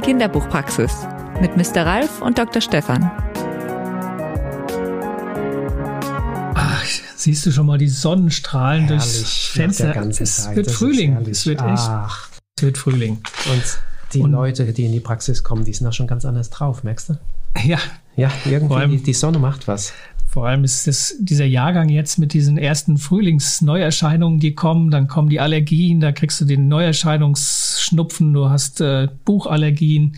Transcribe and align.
die 0.00 0.06
Kinderbuchpraxis 0.06 0.92
mit 1.42 1.56
Mr. 1.56 1.84
Ralf 1.84 2.22
und 2.22 2.38
Dr. 2.38 2.62
Stefan. 2.62 3.10
Ach, 6.54 6.84
siehst 7.16 7.44
du 7.44 7.52
schon 7.52 7.66
mal 7.66 7.76
die 7.78 7.88
Sonnenstrahlen 7.88 8.84
Herrlich, 8.86 9.02
durchs 9.02 9.46
Fenster? 9.48 9.94
Es 10.08 10.54
wird 10.54 10.70
Frühling. 10.70 11.16
Es 11.28 11.44
wird 11.46 11.60
echt. 11.60 11.68
Ach. 11.86 12.28
Es 12.56 12.64
wird 12.64 12.78
Frühling. 12.78 13.20
Und 13.52 13.62
die 14.14 14.20
Und- 14.20 14.32
Leute, 14.32 14.72
die 14.72 14.86
in 14.86 14.92
die 14.92 15.00
Praxis 15.00 15.42
kommen, 15.42 15.64
die 15.64 15.72
sind 15.74 15.86
auch 15.86 15.92
schon 15.92 16.06
ganz 16.06 16.24
anders 16.24 16.48
drauf, 16.50 16.82
merkst 16.82 17.10
du? 17.10 17.14
Ja, 17.62 17.78
Ja, 18.16 18.30
irgendwie 18.46 18.74
allem- 18.74 18.90
die, 18.92 19.02
die 19.02 19.12
Sonne 19.14 19.38
macht 19.38 19.68
was. 19.68 19.92
Vor 20.30 20.46
allem 20.46 20.62
ist 20.62 20.86
das, 20.86 21.16
dieser 21.18 21.44
Jahrgang 21.44 21.88
jetzt 21.88 22.16
mit 22.16 22.32
diesen 22.34 22.56
ersten 22.56 22.98
Frühlingsneuerscheinungen, 22.98 24.38
die 24.38 24.54
kommen, 24.54 24.92
dann 24.92 25.08
kommen 25.08 25.28
die 25.28 25.40
Allergien, 25.40 25.98
da 25.98 26.12
kriegst 26.12 26.40
du 26.40 26.44
den 26.44 26.68
Neuerscheinungsschnupfen, 26.68 28.32
du 28.32 28.48
hast 28.48 28.80
äh, 28.80 29.08
Buchallergien. 29.24 30.14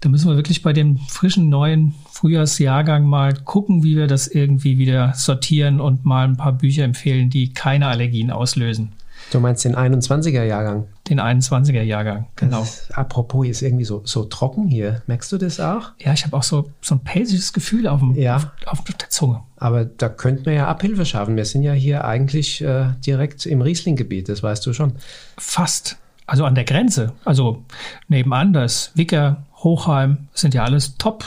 Da 0.00 0.08
müssen 0.08 0.30
wir 0.30 0.36
wirklich 0.36 0.62
bei 0.62 0.72
dem 0.72 0.96
frischen 0.96 1.50
neuen 1.50 1.94
Frühjahrsjahrgang 2.10 3.04
mal 3.04 3.34
gucken, 3.34 3.82
wie 3.82 3.96
wir 3.96 4.06
das 4.06 4.28
irgendwie 4.28 4.78
wieder 4.78 5.12
sortieren 5.14 5.78
und 5.78 6.06
mal 6.06 6.26
ein 6.26 6.38
paar 6.38 6.54
Bücher 6.54 6.84
empfehlen, 6.84 7.28
die 7.28 7.52
keine 7.52 7.88
Allergien 7.88 8.30
auslösen. 8.30 8.92
Du 9.30 9.40
meinst 9.40 9.66
den 9.66 9.76
21er-Jahrgang? 9.76 10.86
Den 11.10 11.20
21er 11.20 11.82
Jahrgang, 11.82 12.28
genau. 12.36 12.62
Ist, 12.62 12.96
apropos, 12.96 13.46
ist 13.46 13.62
irgendwie 13.62 13.84
so, 13.84 14.00
so 14.04 14.24
trocken 14.24 14.68
hier. 14.68 15.02
Merkst 15.08 15.30
du 15.32 15.38
das 15.38 15.58
auch? 15.58 15.90
Ja, 15.98 16.12
ich 16.12 16.24
habe 16.24 16.36
auch 16.36 16.44
so, 16.44 16.70
so 16.80 16.94
ein 16.94 17.00
pelziges 17.00 17.52
Gefühl 17.52 17.88
auf, 17.88 17.98
dem, 18.00 18.14
Ja. 18.14 18.36
auf, 18.36 18.46
auf 18.66 18.84
der 18.84 19.10
Zunge. 19.10 19.42
Aber 19.56 19.84
da 19.84 20.08
könnten 20.08 20.46
wir 20.46 20.52
ja 20.52 20.68
Abhilfe 20.68 21.04
schaffen. 21.04 21.36
Wir 21.36 21.44
sind 21.44 21.62
ja 21.64 21.72
hier 21.72 22.04
eigentlich 22.04 22.62
äh, 22.62 22.90
direkt 23.04 23.44
im 23.44 23.60
Riesling-Gebiet, 23.60 24.28
das 24.28 24.42
weißt 24.42 24.64
du 24.64 24.72
schon. 24.72 24.92
Fast. 25.36 25.96
Also 26.26 26.44
an 26.44 26.54
der 26.54 26.62
Grenze. 26.64 27.12
Also 27.24 27.64
nebenan, 28.06 28.52
das 28.52 28.92
Wicker, 28.94 29.42
Hochheim, 29.56 30.28
sind 30.32 30.54
ja 30.54 30.62
alles 30.62 30.96
top 30.96 31.24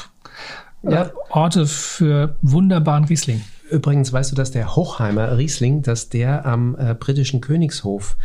Ja. 0.82 1.04
äh, 1.04 1.10
Orte 1.30 1.68
für 1.68 2.38
wunderbaren 2.42 3.04
Riesling. 3.04 3.42
Übrigens 3.70 4.14
weißt 4.14 4.32
du, 4.32 4.36
dass 4.36 4.52
der 4.52 4.76
Hochheimer 4.78 5.38
Riesling, 5.38 5.82
dass 5.82 6.08
der 6.08 6.46
am 6.46 6.78
äh, 6.80 6.94
britischen 6.94 7.42
Königshof 7.42 8.16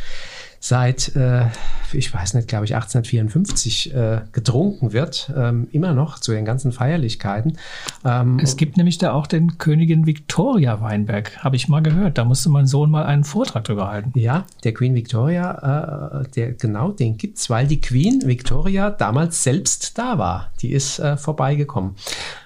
seit, 0.60 1.14
äh, 1.14 1.46
ich 1.92 2.12
weiß 2.12 2.34
nicht, 2.34 2.48
glaube 2.48 2.64
ich, 2.64 2.74
1854 2.74 3.94
äh, 3.94 4.20
getrunken 4.32 4.92
wird, 4.92 5.32
ähm, 5.36 5.68
immer 5.72 5.94
noch 5.94 6.18
zu 6.18 6.32
den 6.32 6.44
ganzen 6.44 6.72
Feierlichkeiten. 6.72 7.58
Ähm, 8.04 8.38
Es 8.42 8.56
gibt 8.56 8.76
nämlich 8.76 8.98
da 8.98 9.12
auch 9.12 9.26
den 9.26 9.58
Königin 9.58 10.06
Victoria 10.06 10.80
Weinberg, 10.80 11.44
habe 11.44 11.56
ich 11.56 11.68
mal 11.68 11.82
gehört. 11.82 12.18
Da 12.18 12.24
musste 12.24 12.48
mein 12.50 12.66
Sohn 12.66 12.90
mal 12.90 13.04
einen 13.04 13.24
Vortrag 13.24 13.64
drüber 13.64 13.88
halten. 13.88 14.12
ja, 14.18 14.44
der 14.64 14.74
Queen 14.74 14.94
Victoria, 14.94 16.22
äh, 16.22 16.28
der, 16.30 16.52
genau 16.52 16.90
den 16.90 17.16
gibt's, 17.16 17.48
weil 17.50 17.66
die 17.66 17.80
Queen 17.80 18.22
Victoria 18.26 18.90
damals 18.90 19.42
selbst 19.42 19.96
da 19.98 20.18
war. 20.18 20.50
Die 20.60 20.72
ist 20.72 20.98
äh, 20.98 21.16
vorbeigekommen. 21.16 21.94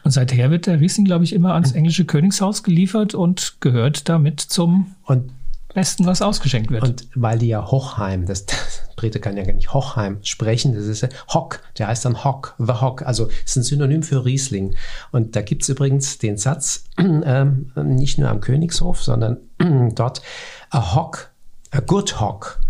Und 0.05 0.11
seither 0.11 0.51
wird 0.51 0.67
der 0.67 0.81
Riesling, 0.81 1.07
glaube 1.07 1.25
ich, 1.25 1.33
immer 1.33 1.55
ans 1.55 1.73
englische 1.73 2.05
Königshaus 2.05 2.63
geliefert 2.63 3.15
und 3.15 3.57
gehört 3.61 4.09
damit 4.09 4.41
zum 4.41 4.95
Und 5.05 5.31
Besten, 5.75 6.07
was 6.07 6.23
ausgeschenkt 6.23 6.71
wird. 6.71 6.83
Und 6.83 7.09
weil 7.15 7.39
die 7.39 7.49
ja 7.49 7.71
Hochheim, 7.71 8.27
das, 8.27 8.47
das 8.47 8.83
Brite 8.97 9.21
kann 9.21 9.37
ja 9.37 9.45
gar 9.45 9.53
nicht 9.53 9.73
Hochheim 9.73 10.19
sprechen, 10.23 10.75
das 10.75 10.85
ist 10.85 11.03
ja 11.03 11.09
Hock, 11.33 11.61
der 11.79 11.89
heißt 11.89 12.05
dann 12.05 12.25
Hock, 12.25 12.55
the 12.59 12.75
Hock, 12.75 13.03
also 13.03 13.29
ist 13.45 13.57
ein 13.57 13.63
Synonym 13.63 14.03
für 14.03 14.25
Riesling. 14.25 14.75
Und 15.11 15.37
da 15.37 15.43
gibt's 15.43 15.69
übrigens 15.69 16.19
den 16.19 16.37
Satz, 16.37 16.85
ähm, 16.99 17.73
nicht 17.77 18.19
nur 18.19 18.29
am 18.29 18.41
Königshof, 18.41 19.03
sondern 19.03 19.39
dort, 19.95 20.23
a 20.71 20.95
Hock, 20.95 21.31
a 21.71 21.81
good 21.81 22.21
Hock 22.21 22.61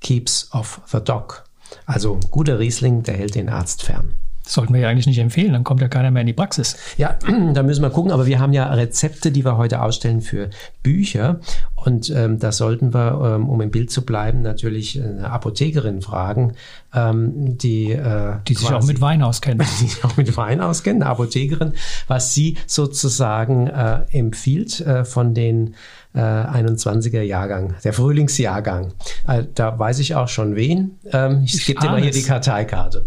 keeps 0.00 0.48
off 0.52 0.80
the 0.92 1.00
dog. 1.00 1.44
Also 1.86 2.20
guter 2.30 2.58
Riesling, 2.58 3.02
der 3.02 3.16
hält 3.16 3.34
den 3.34 3.48
Arzt 3.48 3.82
fern. 3.82 4.14
Das 4.44 4.52
sollten 4.54 4.74
wir 4.74 4.80
ja 4.82 4.88
eigentlich 4.90 5.06
nicht 5.06 5.18
empfehlen, 5.18 5.54
dann 5.54 5.64
kommt 5.64 5.80
ja 5.80 5.88
keiner 5.88 6.10
mehr 6.10 6.20
in 6.20 6.26
die 6.26 6.32
Praxis. 6.34 6.76
Ja, 6.98 7.18
da 7.54 7.62
müssen 7.62 7.80
wir 7.82 7.90
gucken, 7.90 8.12
aber 8.12 8.26
wir 8.26 8.38
haben 8.40 8.52
ja 8.52 8.70
Rezepte, 8.72 9.32
die 9.32 9.44
wir 9.44 9.56
heute 9.56 9.80
ausstellen 9.82 10.20
für 10.20 10.50
Bücher. 10.82 11.40
Und 11.74 12.10
ähm, 12.10 12.38
da 12.38 12.52
sollten 12.52 12.92
wir, 12.94 13.34
ähm, 13.36 13.48
um 13.48 13.60
im 13.60 13.70
Bild 13.70 13.90
zu 13.90 14.04
bleiben, 14.04 14.42
natürlich 14.42 15.00
eine 15.02 15.30
Apothekerin 15.30 16.00
fragen, 16.02 16.54
ähm, 16.94 17.56
die, 17.58 17.92
äh, 17.92 18.36
Die 18.48 18.54
sich 18.54 18.66
auch 18.66 18.72
quasi- 18.72 18.86
mit 18.92 19.00
Wein 19.00 19.22
auskennen. 19.22 19.66
die 19.80 19.86
sich 19.88 20.04
auch 20.04 20.16
mit 20.16 20.34
Wein 20.36 20.60
auskennen, 20.60 21.02
eine 21.02 21.10
Apothekerin, 21.10 21.72
was 22.06 22.32
sie 22.34 22.56
sozusagen 22.66 23.66
äh, 23.66 24.00
empfiehlt 24.12 24.80
äh, 24.80 25.04
von 25.04 25.34
den 25.34 25.74
äh, 26.14 26.20
21er 26.20 27.22
Jahrgang, 27.22 27.74
der 27.82 27.92
Frühlingsjahrgang. 27.92 28.92
Äh, 29.26 29.44
da 29.54 29.78
weiß 29.78 29.98
ich 29.98 30.14
auch 30.14 30.28
schon 30.28 30.54
wen. 30.56 30.98
Ähm, 31.12 31.42
ich 31.44 31.54
Ich 31.54 31.66
gebe 31.66 31.80
dir 31.80 31.90
mal 31.90 32.00
hier 32.00 32.10
die. 32.12 32.22
Karteikarte. 32.22 33.06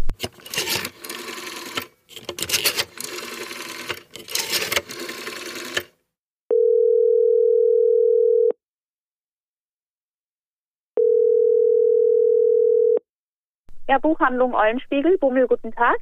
Ja, 13.88 13.96
Buchhandlung 13.96 14.54
Eulenspiegel, 14.54 15.16
Bummel, 15.16 15.46
guten 15.46 15.72
Tag. 15.72 15.96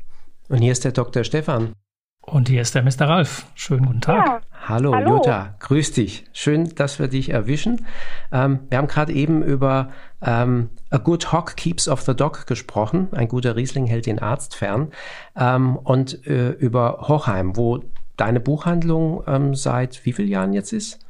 Und 0.49 0.59
hier 0.59 0.73
ist 0.73 0.85
der 0.85 0.91
Dr. 0.91 1.23
Stefan. 1.23 1.75
Und 2.21 2.49
hier 2.49 2.63
ist 2.63 2.75
der 2.75 2.83
Mr. 2.83 3.09
Ralf. 3.09 3.47
Schönen 3.55 3.87
guten 3.87 4.01
Tag. 4.01 4.27
Ja, 4.27 4.41
Hallo, 4.69 4.93
Hallo. 4.93 5.19
Jutta, 5.19 5.55
grüß 5.61 5.93
dich. 5.93 6.25
Schön, 6.33 6.75
dass 6.75 6.99
wir 6.99 7.07
dich 7.07 7.31
erwischen. 7.31 7.87
Ähm, 8.33 8.67
wir 8.69 8.79
haben 8.79 8.89
gerade 8.89 9.13
eben 9.13 9.45
über 9.45 9.91
ähm, 10.21 10.71
A 10.91 10.97
Good 10.97 11.31
Hock 11.31 11.57
Keeps 11.57 11.89
of 11.89 12.01
the 12.01 12.17
Dog 12.17 12.49
gesprochen. 12.49 13.09
Ein 13.13 13.29
guter 13.29 13.55
Riesling 13.55 13.87
hält 13.87 14.07
den 14.07 14.19
Arzt 14.19 14.57
fern. 14.57 14.91
Ähm, 15.37 15.77
und 15.77 16.27
äh, 16.27 16.51
über 16.51 17.07
Hochheim, 17.07 17.57
wo 17.57 17.85
deine 18.17 18.41
Buchhandlung 18.41 19.23
ähm, 19.29 19.55
seit 19.55 20.05
wie 20.05 20.13
vielen 20.13 20.29
Jahren 20.29 20.53
jetzt 20.53 20.73
ist? 20.73 21.07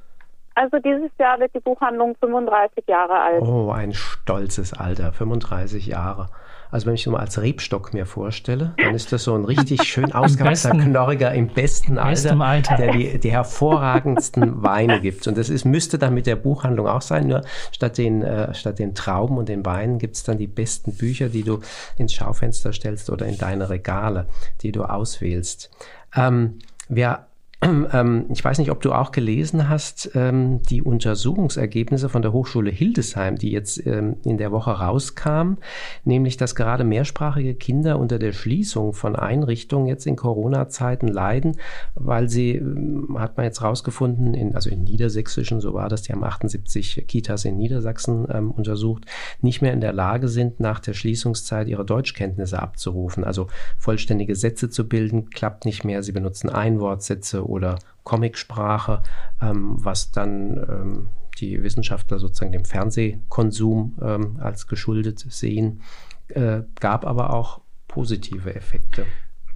also 0.56 0.78
dieses 0.78 1.10
Jahr 1.18 1.38
wird 1.38 1.54
die 1.54 1.60
Buchhandlung 1.60 2.16
35 2.18 2.84
Jahre 2.88 3.20
alt. 3.20 3.42
Oh, 3.42 3.70
ein 3.70 3.92
stolzes 3.92 4.72
Alter, 4.72 5.12
35 5.12 5.86
Jahre. 5.86 6.30
Also 6.70 6.86
wenn 6.86 6.94
ich 6.94 7.02
so 7.02 7.10
mal 7.10 7.20
als 7.20 7.40
Rebstock 7.40 7.94
mir 7.94 8.06
vorstelle, 8.06 8.74
dann 8.78 8.94
ist 8.94 9.12
das 9.12 9.24
so 9.24 9.34
ein 9.34 9.44
richtig 9.44 9.82
schön 9.88 10.12
ausgewachsener 10.12 10.84
Knorriger 10.84 11.32
im 11.32 11.48
besten 11.48 11.98
Alter, 11.98 12.40
Alter. 12.40 12.76
der 12.76 12.92
die, 12.92 13.18
die 13.18 13.30
hervorragendsten 13.30 14.62
Weine 14.62 15.00
gibt. 15.00 15.26
Und 15.26 15.36
das 15.38 15.48
ist, 15.48 15.64
müsste 15.64 15.98
dann 15.98 16.14
mit 16.14 16.26
der 16.26 16.36
Buchhandlung 16.36 16.86
auch 16.86 17.02
sein, 17.02 17.28
nur 17.28 17.42
statt 17.72 17.98
den, 17.98 18.22
äh, 18.22 18.54
statt 18.54 18.78
den 18.78 18.94
Trauben 18.94 19.38
und 19.38 19.48
den 19.48 19.64
Weinen 19.64 19.98
gibt 19.98 20.16
es 20.16 20.24
dann 20.24 20.38
die 20.38 20.46
besten 20.46 20.94
Bücher, 20.94 21.28
die 21.28 21.42
du 21.42 21.60
ins 21.96 22.12
Schaufenster 22.12 22.72
stellst 22.72 23.10
oder 23.10 23.26
in 23.26 23.38
deine 23.38 23.70
Regale, 23.70 24.26
die 24.62 24.72
du 24.72 24.84
auswählst. 24.84 25.70
Ähm, 26.14 26.58
wir 26.88 27.25
ähm, 27.92 28.26
ich 28.30 28.44
weiß 28.44 28.58
nicht, 28.58 28.70
ob 28.70 28.80
du 28.80 28.92
auch 28.92 29.12
gelesen 29.12 29.68
hast, 29.68 30.10
ähm, 30.14 30.62
die 30.62 30.82
Untersuchungsergebnisse 30.82 32.08
von 32.08 32.22
der 32.22 32.32
Hochschule 32.32 32.70
Hildesheim, 32.70 33.36
die 33.36 33.50
jetzt 33.50 33.84
ähm, 33.86 34.16
in 34.24 34.38
der 34.38 34.52
Woche 34.52 34.70
rauskamen, 34.72 35.58
nämlich, 36.04 36.36
dass 36.36 36.54
gerade 36.54 36.84
mehrsprachige 36.84 37.54
Kinder 37.54 37.98
unter 37.98 38.18
der 38.18 38.32
Schließung 38.32 38.92
von 38.92 39.16
Einrichtungen 39.16 39.86
jetzt 39.86 40.06
in 40.06 40.16
Corona-Zeiten 40.16 41.08
leiden, 41.08 41.56
weil 41.94 42.28
sie, 42.28 42.56
ähm, 42.56 43.16
hat 43.18 43.36
man 43.36 43.44
jetzt 43.44 43.62
rausgefunden, 43.62 44.34
in, 44.34 44.54
also 44.54 44.70
in 44.70 44.84
Niedersächsischen, 44.84 45.60
so 45.60 45.74
war 45.74 45.88
das, 45.88 46.02
die 46.02 46.12
haben 46.12 46.24
78 46.24 47.04
Kitas 47.08 47.44
in 47.44 47.56
Niedersachsen 47.56 48.26
ähm, 48.30 48.50
untersucht, 48.50 49.04
nicht 49.40 49.62
mehr 49.62 49.72
in 49.72 49.80
der 49.80 49.92
Lage 49.92 50.28
sind, 50.28 50.60
nach 50.60 50.80
der 50.80 50.94
Schließungszeit 50.94 51.68
ihre 51.68 51.84
Deutschkenntnisse 51.84 52.60
abzurufen. 52.60 53.24
Also 53.24 53.48
vollständige 53.78 54.36
Sätze 54.36 54.70
zu 54.70 54.88
bilden, 54.88 55.30
klappt 55.30 55.64
nicht 55.64 55.84
mehr. 55.84 56.02
Sie 56.02 56.12
benutzen 56.12 56.50
Einwortsätze 56.50 57.46
oder 57.46 57.55
Comicsprache, 58.04 59.02
ähm, 59.40 59.84
was 59.84 60.12
dann 60.12 60.56
ähm, 60.56 61.08
die 61.38 61.62
Wissenschaftler 61.62 62.18
sozusagen 62.18 62.52
dem 62.52 62.64
Fernsehkonsum 62.64 63.98
ähm, 64.00 64.38
als 64.40 64.66
geschuldet 64.66 65.18
sehen, 65.28 65.82
äh, 66.28 66.62
gab 66.80 67.04
aber 67.04 67.32
auch 67.34 67.60
positive 67.88 68.54
Effekte. 68.54 69.06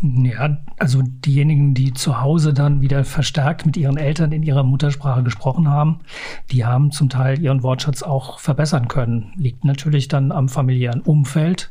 Ja, 0.03 0.57
also 0.79 1.03
diejenigen, 1.03 1.75
die 1.75 1.93
zu 1.93 2.23
Hause 2.23 2.55
dann 2.55 2.81
wieder 2.81 3.05
verstärkt 3.05 3.67
mit 3.67 3.77
ihren 3.77 3.99
Eltern 3.99 4.33
in 4.33 4.43
ihrer 4.43 4.63
Muttersprache 4.63 5.23
gesprochen 5.23 5.69
haben, 5.69 6.01
die 6.51 6.65
haben 6.65 6.91
zum 6.91 7.11
Teil 7.11 7.39
ihren 7.39 7.63
Wortschatz 7.63 8.03
auch 8.03 8.39
verbessern 8.39 8.89
können. 8.89 9.33
Liegt 9.37 9.65
natürlich 9.65 10.09
dann 10.09 10.33
am 10.33 10.49
familiären 10.49 11.03
Umfeld. 11.03 11.71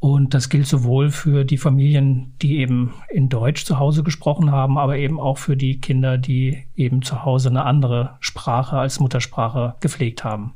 Und 0.00 0.32
das 0.32 0.48
gilt 0.48 0.66
sowohl 0.66 1.10
für 1.10 1.44
die 1.44 1.58
Familien, 1.58 2.32
die 2.40 2.58
eben 2.58 2.94
in 3.08 3.28
Deutsch 3.28 3.64
zu 3.64 3.80
Hause 3.80 4.04
gesprochen 4.04 4.52
haben, 4.52 4.78
aber 4.78 4.96
eben 4.96 5.18
auch 5.18 5.38
für 5.38 5.56
die 5.56 5.80
Kinder, 5.80 6.18
die 6.18 6.64
eben 6.76 7.02
zu 7.02 7.24
Hause 7.24 7.48
eine 7.48 7.64
andere 7.64 8.16
Sprache 8.20 8.78
als 8.78 9.00
Muttersprache 9.00 9.74
gepflegt 9.80 10.22
haben. 10.22 10.52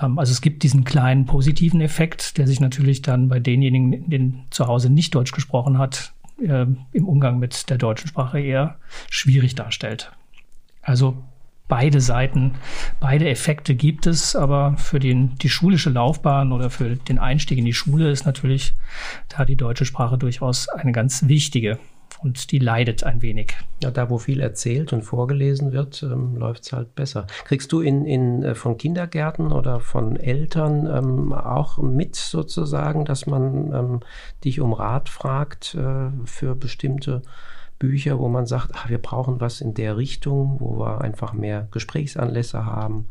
Ähm, 0.00 0.18
Also 0.18 0.32
es 0.32 0.40
gibt 0.40 0.62
diesen 0.62 0.84
kleinen 0.84 1.26
positiven 1.26 1.82
Effekt, 1.82 2.38
der 2.38 2.46
sich 2.46 2.60
natürlich 2.60 3.02
dann 3.02 3.28
bei 3.28 3.38
denjenigen, 3.38 4.08
denen 4.08 4.44
zu 4.48 4.66
Hause 4.66 4.88
nicht 4.88 5.14
Deutsch 5.14 5.32
gesprochen 5.32 5.76
hat, 5.76 6.14
äh, 6.40 6.66
im 6.92 7.08
Umgang 7.08 7.38
mit 7.38 7.68
der 7.68 7.76
deutschen 7.76 8.08
Sprache 8.08 8.40
eher 8.40 8.78
schwierig 9.10 9.56
darstellt. 9.56 10.10
Also 10.80 11.22
beide 11.68 12.00
Seiten, 12.00 12.54
beide 12.98 13.28
Effekte 13.28 13.74
gibt 13.74 14.06
es, 14.06 14.34
aber 14.34 14.76
für 14.76 14.98
den, 14.98 15.36
die 15.36 15.48
schulische 15.48 15.90
Laufbahn 15.90 16.52
oder 16.52 16.70
für 16.70 16.96
den 16.96 17.18
Einstieg 17.18 17.58
in 17.58 17.64
die 17.64 17.74
Schule 17.74 18.10
ist 18.10 18.26
natürlich 18.26 18.74
da 19.28 19.44
die 19.44 19.56
deutsche 19.56 19.84
Sprache 19.84 20.18
durchaus 20.18 20.68
eine 20.68 20.92
ganz 20.92 21.28
wichtige 21.28 21.78
und 22.22 22.50
die 22.50 22.58
leidet 22.58 23.04
ein 23.04 23.22
wenig. 23.22 23.56
Ja, 23.82 23.90
da 23.90 24.10
wo 24.10 24.18
viel 24.18 24.40
erzählt 24.40 24.92
und 24.92 25.02
vorgelesen 25.02 25.72
wird, 25.72 26.02
ähm, 26.02 26.36
läuft 26.36 26.64
es 26.64 26.72
halt 26.72 26.94
besser. 26.94 27.26
Kriegst 27.44 27.70
du 27.72 27.80
in, 27.80 28.04
in, 28.04 28.42
äh, 28.42 28.54
von 28.54 28.76
Kindergärten 28.76 29.52
oder 29.52 29.80
von 29.80 30.16
Eltern 30.16 30.86
ähm, 30.86 31.32
auch 31.32 31.78
mit 31.78 32.16
sozusagen, 32.16 33.04
dass 33.04 33.26
man 33.26 33.72
ähm, 33.72 34.00
dich 34.44 34.60
um 34.60 34.72
Rat 34.72 35.08
fragt 35.08 35.74
äh, 35.74 36.10
für 36.24 36.54
bestimmte 36.56 37.22
Bücher, 37.78 38.18
wo 38.18 38.28
man 38.28 38.46
sagt, 38.46 38.70
ach, 38.74 38.88
wir 38.88 39.00
brauchen 39.00 39.40
was 39.40 39.60
in 39.60 39.74
der 39.74 39.96
Richtung, 39.96 40.56
wo 40.60 40.78
wir 40.78 41.00
einfach 41.00 41.32
mehr 41.32 41.68
Gesprächsanlässe 41.70 42.64
haben? 42.66 43.08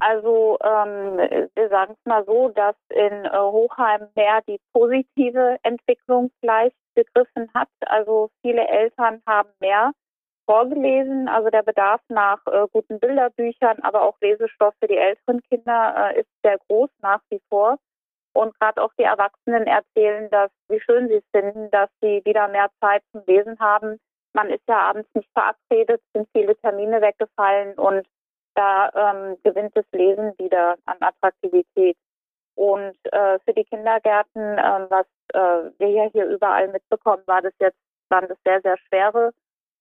Also 0.00 0.58
ähm, 0.62 1.18
wir 1.54 1.68
sagen 1.70 1.94
es 1.98 2.04
mal 2.04 2.24
so, 2.26 2.50
dass 2.50 2.76
in 2.90 3.24
äh, 3.24 3.30
Hochheim 3.38 4.08
mehr 4.14 4.42
die 4.46 4.60
positive 4.72 5.56
Entwicklung 5.62 6.30
vielleicht 6.40 6.76
gegriffen 6.94 7.48
hat. 7.54 7.68
Also 7.86 8.30
viele 8.42 8.68
Eltern 8.68 9.22
haben 9.26 9.48
mehr 9.60 9.92
vorgelesen. 10.46 11.28
Also 11.28 11.48
der 11.50 11.62
Bedarf 11.62 12.00
nach 12.08 12.40
äh, 12.46 12.66
guten 12.72 13.00
Bilderbüchern, 13.00 13.78
aber 13.80 14.02
auch 14.02 14.20
Lesestoff 14.20 14.74
für 14.80 14.88
die 14.88 14.96
älteren 14.96 15.40
Kinder 15.42 16.12
äh, 16.14 16.20
ist 16.20 16.28
sehr 16.42 16.58
groß 16.68 16.90
nach 17.00 17.20
wie 17.30 17.40
vor. 17.48 17.78
Und 18.34 18.58
gerade 18.58 18.82
auch 18.82 18.92
die 18.98 19.04
Erwachsenen 19.04 19.66
erzählen, 19.66 20.28
dass 20.30 20.50
wie 20.68 20.80
schön 20.80 21.08
sie 21.08 21.16
es 21.16 21.24
finden, 21.30 21.70
dass 21.70 21.88
sie 22.00 22.20
wieder 22.24 22.48
mehr 22.48 22.68
Zeit 22.80 23.02
zum 23.12 23.22
Lesen 23.26 23.58
haben. 23.60 23.98
Man 24.32 24.50
ist 24.50 24.64
ja 24.68 24.80
abends 24.80 25.08
nicht 25.14 25.30
verabredet, 25.32 26.02
sind 26.12 26.28
viele 26.32 26.56
Termine 26.56 27.00
weggefallen 27.00 27.74
und 27.78 28.06
da 28.56 28.90
ähm, 28.94 29.36
gewinnt 29.44 29.76
das 29.76 29.84
Lesen 29.92 30.32
wieder 30.38 30.76
an 30.86 30.96
Attraktivität. 31.00 31.96
Und 32.56 32.96
äh, 33.12 33.38
für 33.44 33.52
die 33.54 33.64
Kindergärten, 33.64 34.58
äh, 34.58 34.86
was 34.90 35.06
äh, 35.32 35.70
wir 35.78 35.88
ja 35.88 36.04
hier 36.12 36.26
überall 36.26 36.68
mitbekommen, 36.68 37.22
war 37.26 37.42
das 37.42 37.52
jetzt, 37.60 37.78
waren 38.10 38.28
das 38.28 38.38
sehr, 38.44 38.60
sehr 38.62 38.76
schwere 38.88 39.32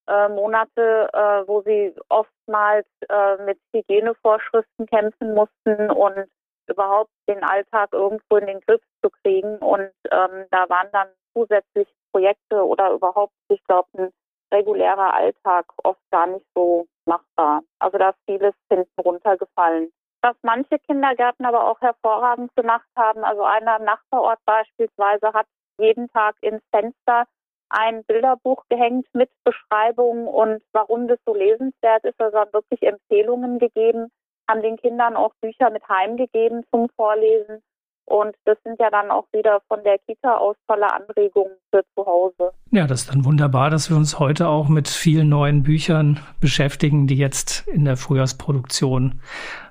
äh, 0.08 0.30
Monate, 0.30 1.10
äh, 1.14 1.48
wo 1.48 1.62
sie 1.62 1.94
oftmals 2.10 2.88
äh, 3.10 3.38
mit 3.44 3.60
Hygienevorschriften 3.74 4.86
kämpfen 4.88 5.34
mussten 5.34 5.92
und 5.92 6.28
überhaupt 6.68 7.12
den 7.30 7.44
Alltag 7.44 7.90
irgendwo 7.94 8.38
in 8.38 8.48
den 8.48 8.62
Griff 8.62 8.82
zu 9.04 9.10
kriegen. 9.10 9.58
Und 9.58 9.92
ähm, 10.12 10.46
da 10.52 10.70
waren 10.70 10.90
dann 10.92 11.08
zusätzlich 11.34 11.88
Projekte 12.12 12.66
oder 12.66 12.92
überhaupt, 12.92 13.34
ich 13.50 13.64
glaube, 13.66 13.88
ein 13.98 14.10
regulärer 14.54 15.14
Alltag 15.14 15.66
oft 15.84 16.02
gar 16.12 16.28
nicht 16.28 16.46
so 16.56 16.86
machbar. 17.06 17.64
Also 17.80 17.98
da 17.98 18.10
ist 18.10 18.20
vieles 18.26 18.54
hinten 18.70 19.02
runtergefallen. 19.02 19.92
Was 20.22 20.36
manche 20.42 20.80
Kindergärten 20.80 21.46
aber 21.46 21.70
auch 21.70 21.82
hervorragend 21.82 22.56
gemacht 22.56 22.88
haben, 22.96 23.24
also 23.26 23.44
einer 23.44 23.80
Nachbarort 23.80 24.40
beispielsweise 24.46 25.34
hat 25.34 25.48
jeden 25.78 26.10
Tag 26.12 26.36
ins 26.42 26.64
Fenster 26.72 27.26
ein 27.70 28.04
Bilderbuch 28.06 28.64
gehängt 28.70 29.08
mit 29.14 29.30
Beschreibungen 29.44 30.28
und 30.28 30.62
warum 30.72 31.08
das 31.08 31.20
so 31.26 31.34
lesenswert 31.34 32.04
ist. 32.06 32.22
Also 32.22 32.38
haben 32.38 32.54
wirklich 32.54 32.84
Empfehlungen 32.84 33.60
gegeben, 33.60 34.12
haben 34.54 34.62
den 34.62 34.78
Kindern 34.78 35.16
auch 35.16 35.34
Bücher 35.42 35.70
mit 35.72 35.82
heimgegeben 35.90 36.64
zum 36.72 36.88
Vorlesen. 36.96 37.62
Und 38.06 38.36
das 38.46 38.58
sind 38.64 38.80
ja 38.80 38.90
dann 38.90 39.10
auch 39.12 39.26
wieder 39.32 39.62
von 39.70 39.82
der 39.84 39.98
Kita 39.98 40.36
aus 40.36 40.58
tolle 40.68 40.94
Anregungen 40.94 41.56
für 41.72 41.84
zu 41.96 42.06
Hause. 42.06 42.52
Ja, 42.72 42.86
das 42.86 43.04
ist 43.04 43.12
dann 43.12 43.24
wunderbar, 43.24 43.70
dass 43.70 43.90
wir 43.90 43.96
uns 43.96 44.20
heute 44.20 44.50
auch 44.50 44.68
mit 44.68 44.90
vielen 44.90 45.30
neuen 45.30 45.64
Büchern 45.64 46.20
beschäftigen, 46.42 47.08
die 47.08 47.16
jetzt 47.16 47.66
in 47.68 47.86
der 47.86 47.96
Frühjahrsproduktion 47.96 49.22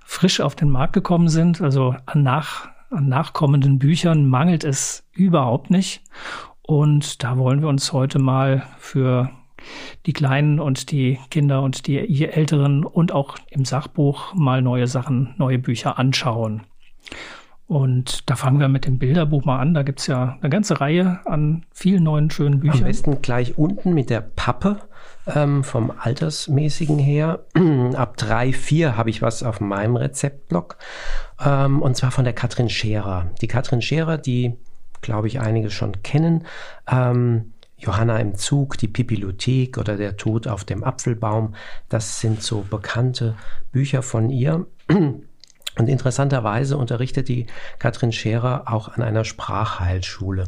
frisch 0.05 0.41
auf 0.41 0.55
den 0.57 0.71
Markt 0.71 0.95
gekommen 0.95 1.29
sind. 1.29 1.61
Also 1.61 1.95
an, 2.07 2.23
nach, 2.23 2.71
an 2.91 3.09
nachkommenden 3.09 3.79
Büchern 3.79 4.27
mangelt 4.27 4.65
es 4.65 5.07
überhaupt 5.13 5.71
nicht. 5.71 6.03
Und 6.63 7.23
da 7.23 7.37
wollen 7.37 7.61
wir 7.61 7.69
uns 7.69 7.93
heute 7.93 8.19
mal 8.19 8.63
für 8.79 9.31
die 10.07 10.13
Kleinen 10.13 10.61
und 10.61 10.91
die 10.91 11.19
Kinder 11.31 11.63
und 11.63 11.87
die 11.87 12.25
Älteren 12.27 12.85
und 12.85 13.13
auch 13.13 13.37
im 13.51 13.65
Sachbuch 13.65 14.35
mal 14.35 14.63
neue 14.63 14.87
Sachen, 14.87 15.35
neue 15.39 15.59
Bücher 15.59 15.99
anschauen. 15.99 16.63
Und 17.73 18.29
da 18.29 18.37
fangen 18.37 18.61
wir 18.61 18.69
mit 18.69 18.85
dem 18.85 18.99
Bilderbuch 18.99 19.47
mal 19.47 19.59
an. 19.59 19.73
Da 19.73 19.83
gibt 19.83 20.01
es 20.01 20.07
ja 20.07 20.37
eine 20.41 20.51
ganze 20.51 20.81
Reihe 20.83 21.21
an 21.25 21.65
vielen 21.73 22.03
neuen 22.03 22.31
schönen 22.31 22.61
Büchern. 22.61 22.81
Am 22.81 22.85
besten 22.85 23.23
gleich 23.23 23.57
unten 23.57 23.95
mit 23.95 24.11
der 24.11 24.21
Pappe 24.21 24.81
ähm, 25.27 25.65
vom 25.65 25.91
Altersmäßigen 25.97 26.99
her. 26.99 27.47
Ab 27.95 28.19
drei 28.19 28.53
vier 28.53 28.99
habe 28.99 29.09
ich 29.09 29.23
was 29.23 29.43
auf 29.43 29.61
meinem 29.61 29.97
Rezeptblock. 29.97 30.77
Ähm, 31.43 31.81
und 31.81 31.97
zwar 31.97 32.11
von 32.11 32.25
der 32.25 32.35
Katrin 32.35 32.69
Scherer. 32.69 33.31
Die 33.41 33.49
Katrin 33.49 33.81
Scherer, 33.81 34.19
die, 34.19 34.53
glaube 35.01 35.29
ich, 35.29 35.41
einige 35.41 35.71
schon 35.71 36.03
kennen. 36.03 36.45
Ähm, 36.91 37.52
Johanna 37.83 38.19
im 38.19 38.37
Zug, 38.37 38.79
die 38.79 38.89
Bibliothek 38.89 39.77
oder 39.77 39.97
der 39.97 40.17
Tod 40.17 40.47
auf 40.47 40.65
dem 40.65 40.85
Apfelbaum, 40.85 41.55
das 41.89 42.21
sind 42.21 42.43
so 42.43 42.63
bekannte 42.63 43.35
Bücher 43.73 44.03
von 44.03 44.31
ihr. 44.31 44.67
Und 44.89 45.89
interessanterweise 45.89 46.77
unterrichtet 46.77 47.29
die 47.29 47.47
Katrin 47.79 48.13
Scherer 48.13 48.65
auch 48.67 48.89
an 48.89 49.03
einer 49.03 49.25
Sprachheilschule. 49.25 50.45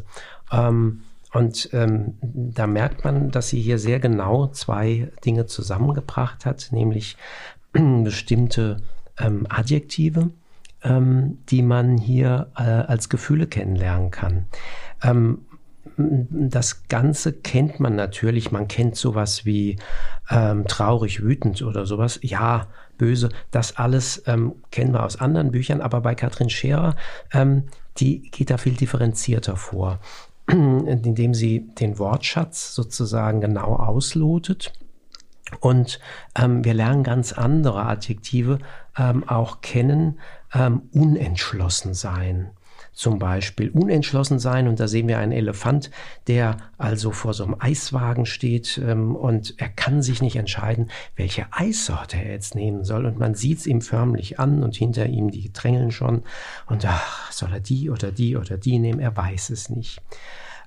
Ähm, 0.51 1.01
und 1.33 1.69
ähm, 1.73 2.13
da 2.21 2.67
merkt 2.67 3.03
man, 3.03 3.31
dass 3.31 3.49
sie 3.49 3.59
hier 3.59 3.79
sehr 3.79 3.99
genau 3.99 4.47
zwei 4.47 5.11
Dinge 5.25 5.47
zusammengebracht 5.47 6.45
hat, 6.45 6.69
nämlich 6.71 7.17
bestimmte 7.73 8.77
ähm, 9.17 9.47
Adjektive, 9.49 10.29
ähm, 10.83 11.39
die 11.49 11.63
man 11.63 11.97
hier 11.97 12.51
äh, 12.55 12.61
als 12.61 13.09
Gefühle 13.09 13.47
kennenlernen 13.47 14.11
kann. 14.11 14.45
Das 15.97 16.87
Ganze 16.87 17.33
kennt 17.33 17.79
man 17.79 17.95
natürlich. 17.95 18.51
Man 18.51 18.67
kennt 18.67 18.95
sowas 18.95 19.45
wie 19.45 19.77
ähm, 20.29 20.65
traurig, 20.67 21.23
wütend 21.23 21.61
oder 21.61 21.85
sowas. 21.85 22.19
Ja, 22.21 22.67
böse. 22.97 23.29
Das 23.51 23.77
alles 23.77 24.23
ähm, 24.27 24.55
kennen 24.71 24.93
wir 24.93 25.03
aus 25.03 25.19
anderen 25.19 25.51
Büchern. 25.51 25.81
Aber 25.81 26.01
bei 26.01 26.15
Katrin 26.15 26.49
Scherer, 26.49 26.95
ähm, 27.31 27.63
die 27.97 28.29
geht 28.29 28.49
da 28.49 28.57
viel 28.57 28.73
differenzierter 28.73 29.55
vor, 29.55 29.99
indem 30.47 31.33
sie 31.33 31.67
den 31.75 31.97
Wortschatz 31.97 32.75
sozusagen 32.75 33.39
genau 33.39 33.75
auslotet. 33.75 34.73
Und 35.61 35.99
ähm, 36.37 36.65
wir 36.65 36.73
lernen 36.73 37.03
ganz 37.03 37.31
andere 37.31 37.85
Adjektive 37.85 38.59
ähm, 38.97 39.27
auch 39.29 39.61
kennen. 39.61 40.19
Ähm, 40.53 40.89
unentschlossen 40.91 41.93
sein 41.93 42.51
zum 42.95 43.19
Beispiel 43.19 43.69
unentschlossen 43.69 44.39
sein. 44.39 44.67
Und 44.67 44.79
da 44.79 44.87
sehen 44.87 45.07
wir 45.07 45.19
einen 45.19 45.33
Elefant, 45.33 45.91
der 46.27 46.57
also 46.77 47.11
vor 47.11 47.33
so 47.33 47.43
einem 47.43 47.57
Eiswagen 47.59 48.25
steht 48.25 48.81
ähm, 48.83 49.15
und 49.15 49.53
er 49.57 49.69
kann 49.69 50.01
sich 50.01 50.21
nicht 50.21 50.37
entscheiden, 50.37 50.89
welche 51.15 51.45
Eissorte 51.51 52.17
er 52.17 52.31
jetzt 52.31 52.55
nehmen 52.55 52.83
soll. 52.83 53.05
Und 53.05 53.19
man 53.19 53.35
sieht 53.35 53.59
es 53.59 53.67
ihm 53.67 53.81
förmlich 53.81 54.39
an 54.39 54.63
und 54.63 54.75
hinter 54.75 55.05
ihm 55.05 55.29
die 55.29 55.51
drängeln 55.53 55.91
schon. 55.91 56.23
Und 56.65 56.85
ach, 56.85 57.31
soll 57.31 57.53
er 57.53 57.59
die 57.59 57.89
oder 57.89 58.11
die 58.11 58.37
oder 58.37 58.57
die 58.57 58.79
nehmen? 58.79 58.99
Er 58.99 59.15
weiß 59.15 59.49
es 59.51 59.69
nicht. 59.69 60.01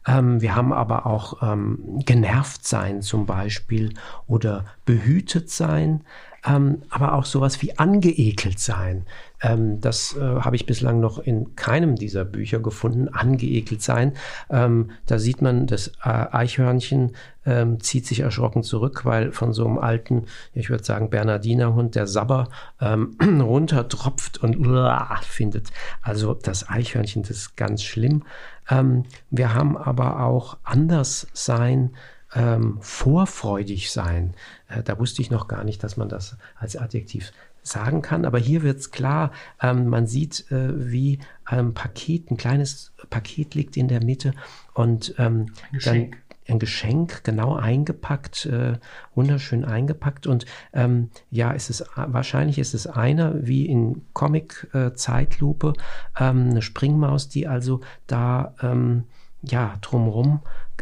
Ähm, 0.07 0.41
wir 0.41 0.55
haben 0.55 0.73
aber 0.73 1.07
auch 1.07 1.43
ähm, 1.43 2.03
genervt 2.05 2.67
sein 2.67 3.03
zum 3.03 3.27
Beispiel 3.27 3.95
oder 4.27 4.67
behütet 4.85 5.51
sein 5.51 6.05
ähm, 6.47 6.83
aber 6.89 7.15
auch 7.15 7.25
sowas 7.25 7.61
wie 7.63 7.79
angeekelt 7.79 8.59
sein. 8.59 9.07
Ähm, 9.41 9.81
das 9.81 10.17
äh, 10.17 10.21
habe 10.21 10.57
ich 10.57 10.67
bislang 10.67 11.01
noch 11.01 11.19
in 11.19 11.55
keinem 11.57 11.97
dieser 11.97 12.25
Bücher 12.25 12.61
gefunden. 12.61 13.09
Angeekelt 13.09 13.83
sein. 13.83 14.13
Ähm, 14.51 14.91
da 15.07 15.19
sieht 15.19 15.43
man, 15.43 15.67
das 15.67 15.89
äh, 16.03 16.09
Eichhörnchen 16.09 17.13
ähm, 17.47 17.81
zieht 17.81 18.07
sich 18.07 18.21
erschrocken 18.21 18.63
zurück, 18.63 19.05
weil 19.05 19.33
von 19.33 19.53
so 19.53 19.67
einem 19.67 19.79
alten, 19.79 20.27
ich 20.53 20.71
würde 20.71 20.85
sagen 20.85 21.11
Bernardinerhund, 21.11 21.95
der 21.95 22.07
Sabber 22.07 22.49
ähm, 22.81 23.17
runtertropft 23.41 24.43
und 24.43 24.59
uah, 24.59 25.21
findet. 25.23 25.69
Also 26.03 26.35
das 26.35 26.69
Eichhörnchen, 26.69 27.23
das 27.23 27.31
ist 27.31 27.57
ganz 27.57 27.83
schlimm. 27.83 28.25
Ähm, 28.69 29.05
wir 29.31 29.55
haben 29.55 29.77
aber 29.77 30.25
auch 30.25 30.59
anders 30.65 31.27
sein 31.33 31.91
ähm, 32.35 32.79
vorfreudig 32.81 33.91
sein. 33.91 34.35
Äh, 34.69 34.83
da 34.83 34.99
wusste 34.99 35.23
ich 35.23 35.31
noch 35.31 35.49
gar 35.49 35.65
nicht, 35.65 35.83
dass 35.83 35.97
man 35.97 36.09
das 36.09 36.37
als 36.57 36.77
Adjektiv 36.77 37.33
sagen 37.63 38.03
kann. 38.03 38.25
Aber 38.25 38.39
hier 38.39 38.63
wird 38.63 38.79
es 38.79 38.91
klar, 38.91 39.33
ähm, 39.61 39.89
man 39.89 40.07
sieht, 40.07 40.51
äh, 40.51 40.91
wie 40.91 41.19
ein 41.45 41.75
Paket, 41.75 42.31
ein 42.31 42.37
kleines 42.37 42.93
Paket 43.11 43.55
liegt 43.55 43.77
in 43.77 43.89
der 43.89 44.05
Mitte 44.05 44.33
und 44.75 45.15
ähm, 45.19 45.53
dann 45.85 46.11
ein 46.49 46.59
Geschenk 46.59 47.25
genau 47.25 47.55
eingepackt, 47.55 48.47
äh, 48.47 48.79
wunderschön 49.15 49.65
eingepackt 49.65 50.27
und 50.27 50.47
ähm, 50.73 51.11
ja, 51.31 51.53
es 51.53 51.69
ist 51.71 51.85
wahrscheinlich 51.95 52.59
ist 52.59 52.75
es 52.75 52.87
einer 52.87 53.47
wie 53.47 53.67
in 53.67 54.03
Comic 54.15 54.69
äh, 54.73 54.95
Zeitlupe 54.95 55.75
ähm, 56.19 56.51
eine 56.51 56.63
Springmaus, 56.63 57.29
die 57.29 57.47
also 57.47 57.81
da 58.07 58.55
ähm, 58.63 59.05
ja 59.43 59.75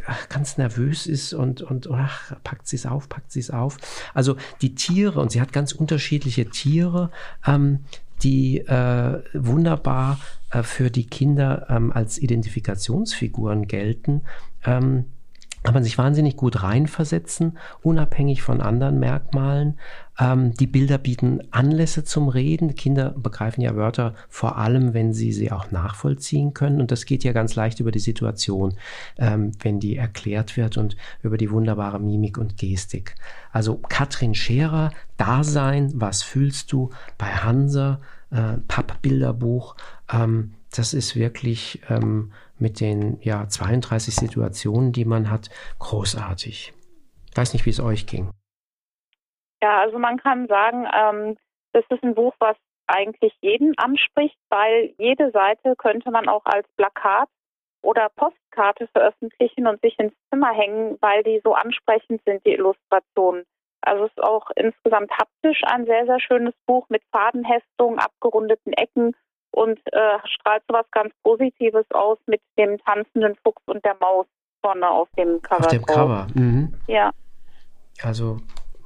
drumherum 0.06 0.28
ganz 0.28 0.58
nervös 0.58 1.06
ist 1.06 1.32
und, 1.32 1.62
und 1.62 1.90
ach, 1.90 2.32
packt 2.44 2.66
sie 2.68 2.76
es 2.76 2.86
auf, 2.86 3.08
packt 3.08 3.32
sie 3.32 3.40
es 3.40 3.50
auf. 3.50 3.78
Also 4.14 4.36
die 4.62 4.74
Tiere, 4.74 5.20
und 5.20 5.30
sie 5.30 5.40
hat 5.40 5.52
ganz 5.52 5.72
unterschiedliche 5.72 6.48
Tiere, 6.50 7.10
ähm, 7.46 7.80
die 8.22 8.58
äh, 8.60 9.22
wunderbar 9.34 10.18
äh, 10.50 10.62
für 10.62 10.90
die 10.90 11.06
Kinder 11.06 11.66
ähm, 11.68 11.92
als 11.92 12.18
Identifikationsfiguren 12.18 13.66
gelten. 13.66 14.22
Ähm, 14.64 15.06
kann 15.62 15.74
man 15.74 15.82
sich 15.82 15.98
wahnsinnig 15.98 16.36
gut 16.36 16.62
reinversetzen, 16.62 17.58
unabhängig 17.82 18.42
von 18.42 18.60
anderen 18.60 19.00
Merkmalen. 19.00 19.78
Ähm, 20.18 20.54
die 20.54 20.66
Bilder 20.66 20.98
bieten 20.98 21.40
Anlässe 21.50 22.04
zum 22.04 22.28
Reden. 22.28 22.74
Kinder 22.74 23.10
begreifen 23.10 23.60
ja 23.60 23.76
Wörter 23.76 24.14
vor 24.28 24.56
allem, 24.58 24.94
wenn 24.94 25.12
sie 25.12 25.32
sie 25.32 25.52
auch 25.52 25.70
nachvollziehen 25.70 26.54
können. 26.54 26.80
Und 26.80 26.90
das 26.90 27.04
geht 27.04 27.24
ja 27.24 27.32
ganz 27.32 27.54
leicht 27.54 27.80
über 27.80 27.90
die 27.90 27.98
Situation, 27.98 28.76
ähm, 29.18 29.52
wenn 29.60 29.80
die 29.80 29.96
erklärt 29.96 30.56
wird 30.56 30.76
und 30.78 30.96
über 31.22 31.36
die 31.36 31.50
wunderbare 31.50 32.00
Mimik 32.00 32.38
und 32.38 32.56
Gestik. 32.56 33.14
Also 33.52 33.76
Katrin 33.76 34.34
Scherer, 34.34 34.90
Dasein, 35.16 35.92
was 35.94 36.22
fühlst 36.22 36.72
du 36.72 36.90
bei 37.18 37.26
Hansa, 37.26 38.00
äh, 38.30 38.58
Pappbilderbuch. 38.68 39.76
Ähm, 40.12 40.54
das 40.74 40.94
ist 40.94 41.16
wirklich 41.16 41.80
ähm, 41.88 42.32
mit 42.58 42.80
den 42.80 43.18
ja, 43.20 43.48
32 43.48 44.14
Situationen, 44.14 44.92
die 44.92 45.04
man 45.04 45.30
hat, 45.30 45.50
großartig. 45.78 46.72
Ich 47.30 47.36
weiß 47.36 47.52
nicht, 47.52 47.66
wie 47.66 47.70
es 47.70 47.80
euch 47.80 48.06
ging. 48.06 48.30
Ja, 49.66 49.80
also 49.80 49.98
man 49.98 50.16
kann 50.18 50.46
sagen, 50.46 50.86
ähm, 50.94 51.36
das 51.72 51.82
ist 51.90 52.04
ein 52.04 52.14
Buch, 52.14 52.34
was 52.38 52.56
eigentlich 52.86 53.32
jeden 53.40 53.76
anspricht, 53.78 54.38
weil 54.48 54.94
jede 54.96 55.32
Seite 55.32 55.74
könnte 55.76 56.12
man 56.12 56.28
auch 56.28 56.44
als 56.44 56.68
Plakat 56.76 57.28
oder 57.82 58.08
Postkarte 58.14 58.86
veröffentlichen 58.92 59.66
und 59.66 59.80
sich 59.80 59.98
ins 59.98 60.14
Zimmer 60.30 60.52
hängen, 60.52 60.98
weil 61.00 61.24
die 61.24 61.40
so 61.42 61.54
ansprechend 61.54 62.22
sind, 62.24 62.46
die 62.46 62.52
Illustrationen. 62.52 63.42
Also 63.80 64.04
es 64.04 64.10
ist 64.12 64.22
auch 64.22 64.52
insgesamt 64.54 65.10
haptisch 65.10 65.62
ein 65.64 65.84
sehr, 65.84 66.06
sehr 66.06 66.20
schönes 66.20 66.54
Buch 66.66 66.86
mit 66.88 67.02
Fadenheftung, 67.10 67.98
abgerundeten 67.98 68.72
Ecken 68.72 69.16
und 69.50 69.80
äh, 69.92 70.18
strahlt 70.26 70.62
so 70.68 70.74
was 70.74 70.88
ganz 70.92 71.12
Positives 71.24 71.86
aus 71.90 72.18
mit 72.26 72.40
dem 72.56 72.78
tanzenden 72.84 73.34
Fuchs 73.42 73.62
und 73.66 73.84
der 73.84 73.96
Maus 73.98 74.26
vorne 74.62 74.88
auf 74.88 75.08
dem 75.18 75.42
Cover. 75.42 75.66
Auf 75.66 75.72
dem 75.72 75.82
drauf. 75.82 75.96
Cover, 75.96 76.26
mhm. 76.34 76.72
Ja. 76.86 77.10
Also 78.02 78.38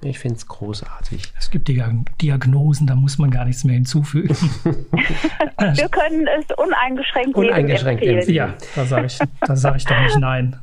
ich 0.02 0.18
finde 0.18 0.36
es 0.36 0.46
großartig. 0.46 1.32
Es 1.38 1.50
gibt 1.50 1.68
Diagnosen, 1.68 2.86
da 2.86 2.94
muss 2.94 3.18
man 3.18 3.30
gar 3.30 3.44
nichts 3.44 3.64
mehr 3.64 3.74
hinzufügen. 3.74 4.34
Wir 4.64 5.88
können 5.88 6.26
es 6.26 6.46
uneingeschränkt, 6.56 7.36
uneingeschränkt 7.36 8.02
empfehlen. 8.02 8.34
Ja, 8.34 8.54
da 8.74 8.84
sage 8.84 9.06
ich, 9.06 9.18
sag 9.46 9.76
ich 9.76 9.84
doch 9.84 10.00
nicht 10.00 10.18
nein. 10.18 10.58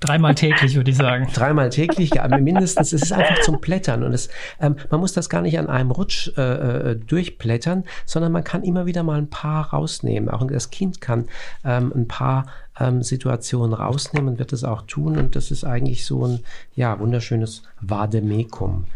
Dreimal 0.00 0.34
täglich, 0.34 0.74
würde 0.74 0.90
ich 0.90 0.96
sagen. 0.96 1.28
Dreimal 1.32 1.70
täglich, 1.70 2.14
ja, 2.14 2.26
mindestens. 2.38 2.92
Es 2.92 3.02
ist 3.02 3.12
einfach 3.12 3.40
zum 3.40 3.60
Plättern 3.60 4.02
und 4.02 4.12
es, 4.12 4.28
ähm, 4.60 4.76
man 4.90 5.00
muss 5.00 5.12
das 5.12 5.28
gar 5.28 5.42
nicht 5.42 5.58
an 5.58 5.68
einem 5.68 5.90
Rutsch 5.90 6.30
äh, 6.36 6.90
äh, 6.90 6.96
durchplättern, 6.96 7.84
sondern 8.06 8.32
man 8.32 8.44
kann 8.44 8.62
immer 8.62 8.86
wieder 8.86 9.02
mal 9.02 9.18
ein 9.18 9.30
paar 9.30 9.70
rausnehmen. 9.70 10.28
Auch 10.28 10.46
das 10.46 10.70
Kind 10.70 11.00
kann 11.00 11.28
ähm, 11.64 11.92
ein 11.94 12.08
paar 12.08 12.46
ähm, 12.78 13.02
Situationen 13.02 13.74
rausnehmen 13.74 14.30
und 14.30 14.38
wird 14.38 14.52
es 14.52 14.64
auch 14.64 14.82
tun. 14.82 15.18
Und 15.18 15.36
das 15.36 15.50
ist 15.50 15.64
eigentlich 15.64 16.06
so 16.06 16.26
ein 16.26 16.40
ja, 16.74 16.98
wunderschönes 16.98 17.62
Vademekum. 17.80 18.86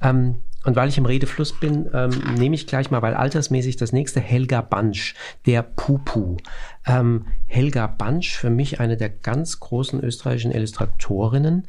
Ähm, 0.00 0.36
und 0.64 0.76
weil 0.76 0.88
ich 0.88 0.98
im 0.98 1.06
Redefluss 1.06 1.52
bin, 1.52 1.88
ähm, 1.92 2.10
nehme 2.38 2.54
ich 2.54 2.66
gleich 2.66 2.90
mal, 2.90 3.02
weil 3.02 3.14
altersmäßig 3.14 3.76
das 3.76 3.92
nächste 3.92 4.20
Helga 4.20 4.60
Bansch, 4.60 5.14
der 5.46 5.62
Pupu. 5.62 6.38
Ähm, 6.86 7.26
Helga 7.46 7.86
Bansch, 7.86 8.36
für 8.36 8.50
mich 8.50 8.80
eine 8.80 8.96
der 8.96 9.10
ganz 9.10 9.60
großen 9.60 10.02
österreichischen 10.02 10.52
Illustratorinnen, 10.52 11.68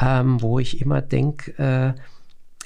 ähm, 0.00 0.40
wo 0.40 0.58
ich 0.58 0.80
immer 0.80 1.00
denke, 1.00 1.58
äh, 1.58 2.00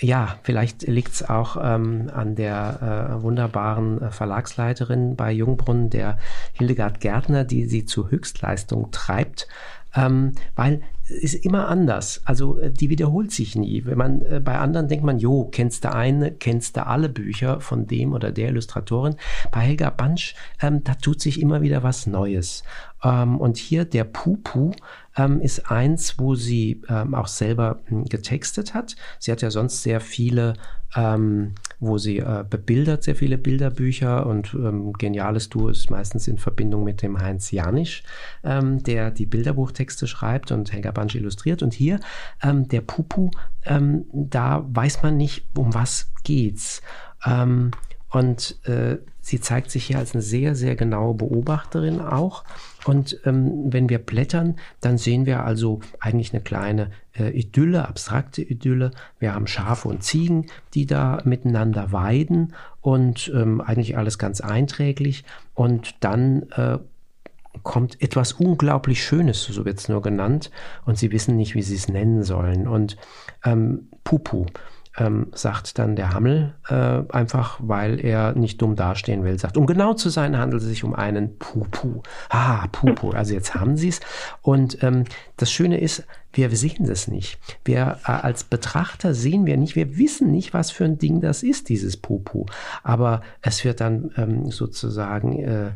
ja, 0.01 0.37
vielleicht 0.43 0.83
liegt 0.83 1.13
es 1.13 1.29
auch 1.29 1.57
ähm, 1.61 2.11
an 2.15 2.37
der 2.37 3.17
äh, 3.19 3.23
wunderbaren 3.23 4.01
äh, 4.01 4.11
Verlagsleiterin 4.11 5.17
bei 5.17 5.33
Jungbrunn, 5.33 5.91
der 5.91 6.19
Hildegard 6.53 7.01
Gärtner, 7.01 7.45
die 7.45 7.65
sie 7.65 7.85
zur 7.85 8.11
Höchstleistung 8.11 8.91
treibt 8.93 9.49
ähm, 9.99 10.33
weil 10.57 10.81
ist 11.09 11.35
immer 11.35 11.69
anders. 11.69 12.21
Also 12.25 12.59
äh, 12.59 12.71
die 12.71 12.90
wiederholt 12.90 13.33
sich 13.33 13.57
nie. 13.57 13.85
Wenn 13.85 13.99
man 13.99 14.23
äh, 14.23 14.40
bei 14.45 14.59
anderen 14.59 14.88
denkt 14.88 15.05
man, 15.05 15.19
jo, 15.19 15.45
kennst 15.50 15.85
du 15.85 15.93
eine, 15.93 16.33
kennst 16.33 16.76
du 16.76 16.87
alle 16.87 17.09
Bücher 17.09 17.61
von 17.61 17.87
dem 17.87 18.12
oder 18.12 18.31
der 18.31 18.49
Illustratorin. 18.49 19.17
Bei 19.50 19.61
Helga 19.61 19.90
Bansch, 19.90 20.35
ähm, 20.61 20.85
da 20.85 20.95
tut 20.95 21.21
sich 21.21 21.40
immer 21.40 21.62
wieder 21.62 21.83
was 21.83 22.07
Neues. 22.07 22.62
Ähm, 23.02 23.38
und 23.38 23.57
hier 23.57 23.85
der 23.85 24.05
Pupu 24.05 24.73
ähm, 25.17 25.40
ist 25.40 25.71
eins, 25.71 26.19
wo 26.19 26.35
sie 26.35 26.83
ähm, 26.88 27.14
auch 27.14 27.28
selber 27.28 27.81
hm, 27.87 28.05
getextet 28.05 28.75
hat. 28.75 28.97
Sie 29.19 29.33
hat 29.33 29.40
ja 29.40 29.50
sonst 29.50 29.83
sehr 29.83 30.00
viele 30.00 30.55
ähm, 30.95 31.55
wo 31.81 31.99
sie 31.99 32.19
äh, 32.19 32.45
bebildert 32.49 33.05
sehr 33.05 33.15
viele 33.15 33.39
Bilderbücher 33.39 34.27
und 34.27 34.55
ähm, 34.55 34.93
geniales 34.93 35.49
Duo 35.49 35.69
ist 35.69 35.91
meistens 35.91 36.27
in 36.27 36.39
Verbindung 36.39 36.85
mit 36.85 37.03
dem 37.03 37.21
Heinz 37.21 37.51
Janisch, 37.51 38.03
ähm, 38.43 38.83
der 38.83 39.11
die 39.11 39.27
Bilderbuchtexte 39.27 40.07
schreibt 40.07 40.51
und 40.51 40.73
Helga 40.73 40.91
Bansch 40.91 41.15
illustriert. 41.15 41.63
Und 41.63 41.75
hier 41.75 42.01
ähm, 42.43 42.67
der 42.69 42.81
Pupu, 42.81 43.31
ähm, 43.65 44.07
da 44.13 44.65
weiß 44.69 45.03
man 45.03 45.17
nicht, 45.17 45.47
um 45.57 45.75
was 45.75 46.11
geht's. 46.25 46.83
Ähm, 47.25 47.71
und 48.11 48.59
äh, 48.67 48.99
sie 49.21 49.41
zeigt 49.41 49.71
sich 49.71 49.85
hier 49.85 49.99
als 49.99 50.15
eine 50.15 50.23
sehr, 50.23 50.55
sehr 50.55 50.77
genaue 50.77 51.15
Beobachterin 51.15 52.01
auch. 52.01 52.45
Und 52.85 53.19
ähm, 53.25 53.73
wenn 53.73 53.89
wir 53.89 53.99
blättern, 53.99 54.57
dann 54.81 54.99
sehen 54.99 55.27
wir 55.27 55.45
also 55.45 55.81
eigentlich 56.01 56.33
eine 56.33 56.43
kleine 56.43 56.91
äh, 57.19 57.31
Idylle, 57.31 57.89
abstrakte 57.89 58.43
Idylle. 58.43 58.93
Wir 59.19 59.35
haben 59.35 59.47
Schafe 59.47 59.89
und 59.89 60.03
Ziegen, 60.03 60.47
die 60.75 60.87
da 60.87 61.21
miteinander 61.25 61.93
weiden 61.93 62.55
und 62.81 63.31
ähm, 63.35 63.61
eigentlich 63.61 63.97
alles 63.97 64.19
ganz 64.19 64.41
einträglich. 64.41 65.25
Und 65.55 65.97
dann 66.01 66.43
äh, 66.51 66.79
kommt 67.63 68.01
etwas 68.01 68.33
unglaublich 68.33 69.03
Schönes, 69.03 69.45
so 69.45 69.65
wird 69.65 69.79
es 69.79 69.89
nur 69.89 70.03
genannt, 70.03 70.51
und 70.87 70.99
sie 70.99 71.11
wissen 71.13 71.37
nicht, 71.37 71.55
wie 71.55 71.63
sie 71.63 71.75
es 71.75 71.89
nennen 71.89 72.23
sollen. 72.23 72.69
Und 72.69 72.97
ähm, 73.45 73.89
Pupu 74.05 74.47
ähm, 74.99 75.28
sagt 75.33 75.78
dann 75.78 75.97
der 75.97 76.12
Hammel 76.12 76.55
äh, 76.69 77.02
einfach, 77.12 77.59
weil 77.62 78.05
er 78.05 78.35
nicht 78.35 78.61
dumm 78.61 78.76
dastehen 78.76 79.25
will, 79.25 79.38
sagt, 79.38 79.57
um 79.57 79.67
genau 79.67 79.95
zu 79.95 80.09
sein, 80.09 80.38
handelt 80.38 80.62
es 80.62 80.69
sich 80.69 80.85
um 80.85 80.95
einen 80.95 81.38
Pupu. 81.38 82.02
Ah, 82.28 82.67
Pupu. 82.69 83.11
Also 83.11 83.35
jetzt 83.35 83.55
haben 83.55 83.76
sie 83.76 83.88
es. 83.88 84.00
Und 84.43 84.83
ähm, 84.83 85.05
das 85.37 85.50
Schöne 85.50 85.81
ist, 85.81 86.05
wir 86.33 86.55
sehen 86.55 86.87
das 86.87 87.09
nicht. 87.09 87.39
Wir 87.65 87.99
äh, 88.05 88.11
als 88.11 88.45
Betrachter 88.45 89.15
sehen 89.15 89.47
wir 89.47 89.57
nicht, 89.57 89.77
wir 89.77 89.97
wissen 89.97 90.31
nicht, 90.31 90.55
was 90.55 90.71
für 90.71 90.85
ein 90.85 90.99
Ding 90.99 91.21
das 91.21 91.43
ist, 91.43 91.69
dieses 91.69 91.97
Popo. 91.97 92.47
Aber 92.83 93.23
es 93.43 93.65
wird 93.65 93.81
dann 93.81 94.11
ähm, 94.17 94.51
sozusagen 94.51 95.39
äh, 95.39 95.71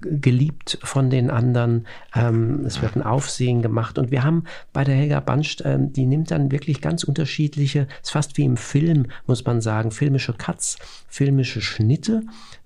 geliebt 0.00 0.78
von 0.82 1.10
den 1.10 1.30
anderen. 1.30 1.86
Ähm, 2.14 2.64
es 2.64 2.82
wird 2.82 2.96
ein 2.96 3.02
Aufsehen 3.02 3.62
gemacht. 3.62 3.98
Und 3.98 4.10
wir 4.10 4.22
haben 4.22 4.44
bei 4.72 4.84
der 4.84 4.94
Helga 4.94 5.20
Banst, 5.20 5.62
ähm, 5.64 5.92
die 5.92 6.06
nimmt 6.06 6.30
dann 6.30 6.52
wirklich 6.52 6.80
ganz 6.80 7.04
unterschiedliche, 7.04 7.88
ist 8.02 8.12
fast 8.12 8.36
wie 8.36 8.44
im 8.44 8.56
Film, 8.56 9.06
muss 9.26 9.44
man 9.44 9.60
sagen, 9.60 9.90
filmische 9.90 10.32
Cuts, 10.32 10.78
filmische 11.08 11.60
Schnitte 11.60 12.22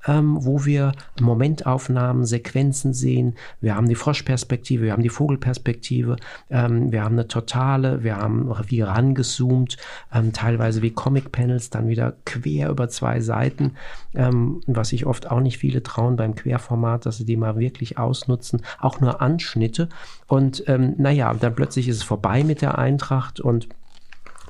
ähm, 0.06 0.36
wo 0.40 0.64
wir 0.64 0.92
Momentaufnahmen, 1.20 2.24
Sequenzen 2.24 2.94
sehen. 2.94 3.34
Wir 3.60 3.76
haben 3.76 3.88
die 3.88 3.94
Froschperspektive, 3.94 4.84
wir 4.84 4.92
haben 4.92 5.02
die 5.02 5.08
Vogelperspektive, 5.08 6.16
ähm, 6.48 6.90
wir 6.92 7.04
haben 7.04 7.14
eine 7.14 7.28
totale, 7.28 8.02
wir 8.02 8.16
haben 8.16 8.50
wie 8.68 8.80
rangezoomt, 8.82 9.76
ähm, 10.12 10.32
teilweise 10.32 10.82
wie 10.82 10.90
Comic-Panels, 10.90 11.70
dann 11.70 11.88
wieder 11.88 12.14
quer 12.24 12.70
über 12.70 12.88
zwei 12.88 13.20
Seiten, 13.20 13.74
ähm, 14.14 14.60
was 14.66 14.88
sich 14.88 15.06
oft 15.06 15.30
auch 15.30 15.40
nicht 15.40 15.58
viele 15.58 15.82
trauen 15.82 16.16
beim 16.16 16.34
Querformat, 16.34 17.06
dass 17.06 17.18
sie 17.18 17.24
die 17.24 17.36
mal 17.36 17.58
wirklich 17.58 17.98
ausnutzen, 17.98 18.62
auch 18.80 19.00
nur 19.00 19.20
Anschnitte. 19.20 19.88
Und 20.26 20.64
ähm, 20.66 20.94
naja, 20.98 21.34
dann 21.34 21.54
plötzlich 21.54 21.88
ist 21.88 21.96
es 21.96 22.02
vorbei 22.02 22.44
mit 22.44 22.62
der 22.62 22.78
Eintracht 22.78 23.40
und 23.40 23.68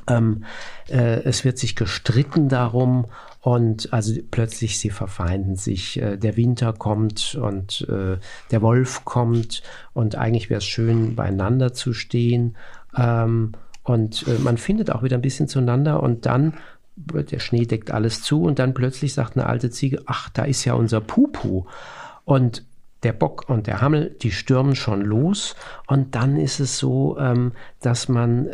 ähm, 0.09 0.45
äh, 0.89 1.23
es 1.25 1.45
wird 1.45 1.59
sich 1.59 1.77
gestritten 1.77 2.49
darum 2.49 3.07
und 3.41 3.93
also 3.93 4.21
plötzlich 4.31 4.79
sie 4.79 4.91
verfeinden 4.91 5.57
sich. 5.57 6.01
Äh, 6.01 6.17
der 6.17 6.37
Winter 6.37 6.73
kommt 6.73 7.39
und 7.41 7.87
äh, 7.89 8.19
der 8.51 8.63
Wolf 8.63 9.05
kommt 9.05 9.63
und 9.95 10.17
eigentlich 10.17 10.51
wäre 10.51 10.59
es 10.59 10.67
schön, 10.67 11.17
beieinander 11.17 11.73
zu 11.73 11.95
stehen. 11.95 12.57
Ähm, 12.97 13.53
und 13.83 14.27
äh, 14.29 14.39
man 14.41 14.59
findet 14.59 14.91
auch 14.91 15.03
wieder 15.03 15.17
ein 15.17 15.23
bisschen 15.23 15.49
zueinander 15.49 16.03
und 16.03 16.27
dann 16.27 16.55
der 16.97 17.39
Schnee 17.39 17.65
deckt 17.65 17.91
alles 17.91 18.21
zu 18.21 18.43
und 18.43 18.59
dann 18.59 18.75
plötzlich 18.75 19.15
sagt 19.15 19.35
eine 19.35 19.47
alte 19.47 19.71
Ziege, 19.71 20.03
ach, 20.05 20.29
da 20.29 20.45
ist 20.45 20.67
ja 20.67 20.75
unser 20.75 21.01
Pupu. 21.01 21.65
Und 22.27 22.67
der 23.03 23.15
Bock 23.15 23.49
und 23.49 23.67
der 23.67 23.81
Hammel, 23.81 24.15
die 24.21 24.33
stürmen 24.33 24.77
schon 24.77 25.01
los 25.01 25.57
und 25.87 26.15
dann 26.15 26.37
ist 26.37 26.61
es 26.61 26.77
so, 26.77 27.17
ähm, 27.19 27.53
dass 27.81 28.11
man 28.11 28.47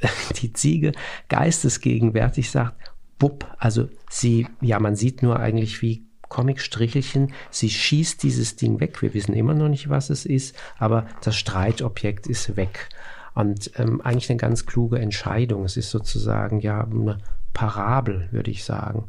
die 0.42 0.52
Ziege 0.52 0.92
geistesgegenwärtig 1.30 2.50
sagt, 2.50 2.74
wupp, 3.18 3.46
also 3.58 3.88
sie, 4.10 4.46
ja, 4.60 4.78
man 4.78 4.96
sieht 4.96 5.22
nur 5.22 5.38
eigentlich 5.38 5.82
wie 5.82 6.04
Comic-Strichelchen, 6.28 7.32
sie 7.50 7.70
schießt 7.70 8.22
dieses 8.22 8.56
Ding 8.56 8.80
weg. 8.80 9.00
Wir 9.02 9.14
wissen 9.14 9.34
immer 9.34 9.54
noch 9.54 9.68
nicht, 9.68 9.88
was 9.88 10.10
es 10.10 10.26
ist, 10.26 10.56
aber 10.78 11.06
das 11.22 11.36
Streitobjekt 11.36 12.26
ist 12.26 12.56
weg. 12.56 12.88
Und 13.34 13.70
ähm, 13.76 14.00
eigentlich 14.00 14.30
eine 14.30 14.38
ganz 14.38 14.66
kluge 14.66 14.98
Entscheidung. 14.98 15.64
Es 15.64 15.76
ist 15.76 15.90
sozusagen 15.90 16.60
ja 16.60 16.82
eine 16.82 17.18
Parabel, 17.54 18.28
würde 18.30 18.50
ich 18.50 18.64
sagen, 18.64 19.06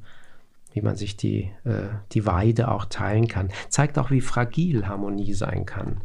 wie 0.72 0.82
man 0.82 0.96
sich 0.96 1.18
die, 1.18 1.52
äh, 1.66 1.90
die 2.12 2.26
Weide 2.26 2.70
auch 2.70 2.86
teilen 2.86 3.28
kann. 3.28 3.50
Zeigt 3.70 3.98
auch, 3.98 4.12
wie 4.12 4.22
fragil 4.22 4.88
Harmonie 4.88 5.34
sein 5.34 5.66
kann. 5.66 6.02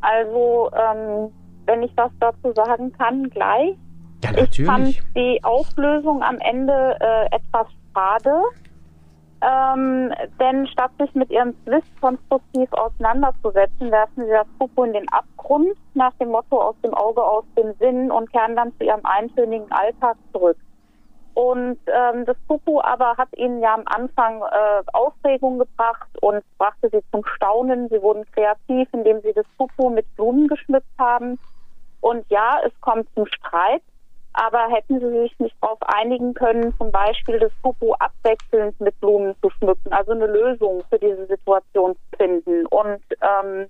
Also, 0.00 0.70
ähm, 0.72 1.30
wenn 1.70 1.82
ich 1.82 1.92
was 1.96 2.10
dazu 2.18 2.52
sagen 2.52 2.92
kann, 2.92 3.30
gleich. 3.30 3.76
Ja, 4.24 4.32
natürlich. 4.32 4.58
Ich 4.58 4.66
fand 4.66 5.16
die 5.16 5.40
Auflösung 5.44 6.22
am 6.22 6.38
Ende 6.40 6.96
äh, 7.00 7.26
etwas 7.36 7.68
schade. 7.94 8.42
Ähm, 9.42 10.12
denn 10.38 10.66
statt 10.66 10.90
sich 10.98 11.14
mit 11.14 11.30
ihrem 11.30 11.54
Twist 11.64 11.88
konstruktiv 12.00 12.70
auseinanderzusetzen, 12.72 13.90
werfen 13.90 14.24
sie 14.24 14.30
das 14.30 14.46
Pupu 14.58 14.84
in 14.84 14.92
den 14.92 15.08
Abgrund 15.08 15.72
nach 15.94 16.12
dem 16.20 16.28
Motto 16.28 16.60
aus 16.60 16.74
dem 16.84 16.92
Auge, 16.92 17.22
aus 17.22 17.44
dem 17.56 17.72
Sinn 17.78 18.10
und 18.10 18.30
kehren 18.30 18.54
dann 18.54 18.76
zu 18.76 18.84
ihrem 18.84 19.00
eintönigen 19.04 19.72
Alltag 19.72 20.18
zurück. 20.32 20.58
Und 21.32 21.78
ähm, 21.86 22.26
das 22.26 22.36
Pupu 22.48 22.82
aber 22.82 23.16
hat 23.16 23.28
ihnen 23.36 23.62
ja 23.62 23.72
am 23.72 23.84
Anfang 23.86 24.42
äh, 24.42 24.82
Aufregung 24.92 25.58
gebracht 25.58 26.10
und 26.20 26.42
brachte 26.58 26.90
sie 26.90 27.00
zum 27.10 27.24
Staunen. 27.24 27.88
Sie 27.88 28.02
wurden 28.02 28.26
kreativ, 28.32 28.88
indem 28.92 29.22
sie 29.22 29.32
das 29.32 29.46
Pupu 29.56 29.88
mit 29.88 30.04
Blumen 30.16 30.48
geschmückt 30.48 30.98
haben. 30.98 31.38
Und 32.00 32.24
ja, 32.30 32.60
es 32.64 32.72
kommt 32.80 33.08
zum 33.14 33.26
Streit, 33.26 33.82
aber 34.32 34.68
hätten 34.68 35.00
sie 35.00 35.20
sich 35.22 35.38
nicht 35.38 35.56
darauf 35.60 35.78
einigen 35.82 36.34
können, 36.34 36.74
zum 36.78 36.90
Beispiel 36.92 37.38
das 37.38 37.52
Pupu 37.62 37.92
abwechselnd 37.94 38.80
mit 38.80 38.98
Blumen 39.00 39.34
zu 39.42 39.50
schmücken, 39.50 39.92
also 39.92 40.12
eine 40.12 40.26
Lösung 40.26 40.82
für 40.88 40.98
diese 40.98 41.26
Situation 41.26 41.94
zu 41.94 42.16
finden. 42.16 42.66
Und 42.66 43.02
ähm, 43.20 43.66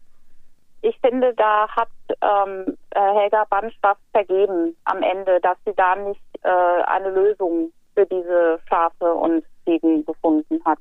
ich 0.82 0.99
finde, 1.00 1.34
da 1.34 1.68
hat 1.68 1.88
ähm, 2.22 2.76
äh, 2.90 3.00
Helga 3.00 3.44
Bansch 3.49 3.76
was 3.82 3.96
vergeben 4.12 4.76
am 4.84 5.02
Ende, 5.02 5.40
dass 5.40 5.56
sie 5.64 5.75
da 5.75 5.96
nicht 5.96 6.20
äh, 6.42 6.82
eine 6.87 7.10
Lösung 7.10 7.72
für 7.94 8.06
diese 8.06 8.60
Schafe 8.68 9.12
und 9.14 9.44
Ziegen 9.64 10.04
gefunden 10.04 10.60
hat. 10.64 10.78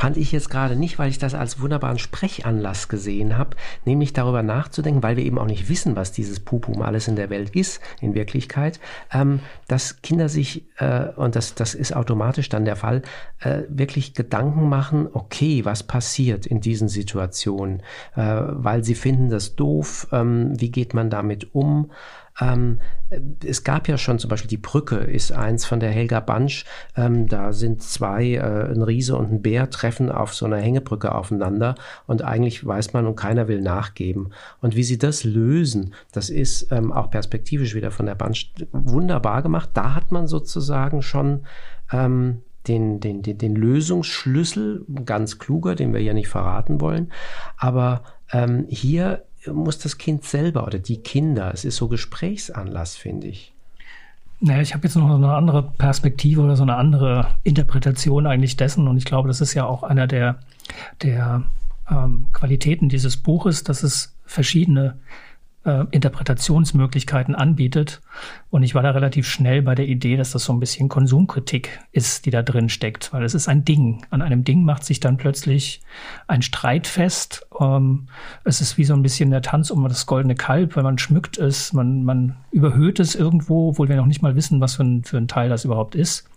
Fand 0.00 0.16
ich 0.16 0.32
jetzt 0.32 0.48
gerade 0.48 0.76
nicht, 0.76 0.98
weil 0.98 1.10
ich 1.10 1.18
das 1.18 1.34
als 1.34 1.60
wunderbaren 1.60 1.98
Sprechanlass 1.98 2.88
gesehen 2.88 3.36
habe, 3.36 3.54
nämlich 3.84 4.14
darüber 4.14 4.42
nachzudenken, 4.42 5.02
weil 5.02 5.18
wir 5.18 5.26
eben 5.26 5.38
auch 5.38 5.44
nicht 5.44 5.68
wissen, 5.68 5.94
was 5.94 6.10
dieses 6.10 6.40
Pupum 6.40 6.80
alles 6.80 7.06
in 7.06 7.16
der 7.16 7.28
Welt 7.28 7.54
ist, 7.54 7.82
in 8.00 8.14
Wirklichkeit, 8.14 8.80
ähm, 9.12 9.40
dass 9.68 10.00
Kinder 10.00 10.30
sich, 10.30 10.64
äh, 10.78 11.08
und 11.16 11.36
das, 11.36 11.54
das 11.54 11.74
ist 11.74 11.94
automatisch 11.94 12.48
dann 12.48 12.64
der 12.64 12.76
Fall, 12.76 13.02
äh, 13.40 13.64
wirklich 13.68 14.14
Gedanken 14.14 14.70
machen, 14.70 15.06
okay, 15.12 15.66
was 15.66 15.82
passiert 15.82 16.46
in 16.46 16.62
diesen 16.62 16.88
Situationen, 16.88 17.82
äh, 18.16 18.22
weil 18.22 18.82
sie 18.82 18.94
finden 18.94 19.28
das 19.28 19.54
doof, 19.54 20.08
ähm, 20.12 20.58
wie 20.58 20.70
geht 20.70 20.94
man 20.94 21.10
damit 21.10 21.54
um, 21.54 21.90
ähm, 22.40 22.78
es 23.44 23.64
gab 23.64 23.88
ja 23.88 23.98
schon 23.98 24.18
zum 24.18 24.30
Beispiel 24.30 24.48
die 24.48 24.56
Brücke, 24.56 24.96
ist 24.96 25.32
eins 25.32 25.64
von 25.64 25.80
der 25.80 25.90
Helga 25.90 26.20
Bansch. 26.20 26.64
Ähm, 26.96 27.28
da 27.28 27.52
sind 27.52 27.82
zwei, 27.82 28.34
äh, 28.34 28.72
ein 28.72 28.82
Riese 28.82 29.16
und 29.16 29.32
ein 29.32 29.42
Bär, 29.42 29.68
treffen 29.70 30.10
auf 30.10 30.34
so 30.34 30.46
einer 30.46 30.58
Hängebrücke 30.58 31.12
aufeinander 31.12 31.74
und 32.06 32.22
eigentlich 32.22 32.64
weiß 32.64 32.92
man 32.92 33.06
und 33.06 33.16
keiner 33.16 33.48
will 33.48 33.60
nachgeben. 33.60 34.30
Und 34.60 34.76
wie 34.76 34.84
sie 34.84 34.98
das 34.98 35.24
lösen, 35.24 35.94
das 36.12 36.30
ist 36.30 36.70
ähm, 36.70 36.92
auch 36.92 37.10
perspektivisch 37.10 37.74
wieder 37.74 37.90
von 37.90 38.06
der 38.06 38.14
Bansch 38.14 38.52
wunderbar 38.72 39.42
gemacht. 39.42 39.70
Da 39.74 39.94
hat 39.94 40.12
man 40.12 40.26
sozusagen 40.26 41.02
schon 41.02 41.46
ähm, 41.92 42.42
den, 42.68 43.00
den, 43.00 43.22
den, 43.22 43.38
den 43.38 43.56
Lösungsschlüssel, 43.56 44.84
ganz 45.04 45.38
kluger, 45.38 45.74
den 45.74 45.92
wir 45.92 46.02
ja 46.02 46.12
nicht 46.12 46.28
verraten 46.28 46.80
wollen. 46.80 47.10
Aber 47.56 48.02
ähm, 48.32 48.66
hier 48.68 49.24
muss 49.46 49.78
das 49.78 49.98
Kind 49.98 50.24
selber 50.24 50.66
oder 50.66 50.78
die 50.78 50.98
Kinder, 50.98 51.50
es 51.52 51.64
ist 51.64 51.76
so 51.76 51.88
Gesprächsanlass, 51.88 52.96
finde 52.96 53.28
ich. 53.28 53.52
Naja, 54.40 54.62
ich 54.62 54.72
habe 54.72 54.86
jetzt 54.86 54.96
noch 54.96 55.14
eine 55.14 55.34
andere 55.34 55.62
Perspektive 55.62 56.40
oder 56.40 56.56
so 56.56 56.62
eine 56.62 56.76
andere 56.76 57.26
Interpretation 57.42 58.26
eigentlich 58.26 58.56
dessen. 58.56 58.88
Und 58.88 58.96
ich 58.96 59.04
glaube, 59.04 59.28
das 59.28 59.42
ist 59.42 59.52
ja 59.52 59.66
auch 59.66 59.82
einer 59.82 60.06
der, 60.06 60.40
der 61.02 61.44
ähm, 61.90 62.28
Qualitäten 62.32 62.88
dieses 62.88 63.18
Buches, 63.18 63.64
dass 63.64 63.82
es 63.82 64.16
verschiedene 64.24 64.98
äh, 65.64 65.84
Interpretationsmöglichkeiten 65.90 67.34
anbietet. 67.34 68.00
Und 68.50 68.62
ich 68.62 68.74
war 68.74 68.82
da 68.82 68.90
relativ 68.90 69.28
schnell 69.28 69.62
bei 69.62 69.74
der 69.74 69.86
Idee, 69.86 70.16
dass 70.16 70.32
das 70.32 70.44
so 70.44 70.52
ein 70.52 70.60
bisschen 70.60 70.88
Konsumkritik 70.88 71.80
ist, 71.92 72.26
die 72.26 72.30
da 72.30 72.42
drin 72.42 72.68
steckt, 72.68 73.12
weil 73.12 73.24
es 73.24 73.34
ist 73.34 73.48
ein 73.48 73.64
Ding. 73.64 74.04
An 74.10 74.22
einem 74.22 74.44
Ding 74.44 74.64
macht 74.64 74.84
sich 74.84 75.00
dann 75.00 75.16
plötzlich 75.16 75.80
ein 76.26 76.42
Streit 76.42 76.86
fest. 76.86 77.46
Ähm, 77.60 78.08
es 78.44 78.60
ist 78.60 78.78
wie 78.78 78.84
so 78.84 78.94
ein 78.94 79.02
bisschen 79.02 79.30
der 79.30 79.42
Tanz 79.42 79.70
um 79.70 79.86
das 79.86 80.06
goldene 80.06 80.34
Kalb, 80.34 80.76
weil 80.76 80.82
man 80.82 80.98
schmückt 80.98 81.38
es, 81.38 81.72
man, 81.72 82.04
man 82.04 82.36
überhöht 82.50 83.00
es 83.00 83.14
irgendwo, 83.14 83.70
obwohl 83.70 83.88
wir 83.88 83.96
noch 83.96 84.06
nicht 84.06 84.22
mal 84.22 84.36
wissen, 84.36 84.60
was 84.60 84.76
für 84.76 84.84
ein, 84.84 85.04
für 85.04 85.18
ein 85.18 85.28
Teil 85.28 85.48
das 85.48 85.64
überhaupt 85.64 85.94
ist. 85.94 86.28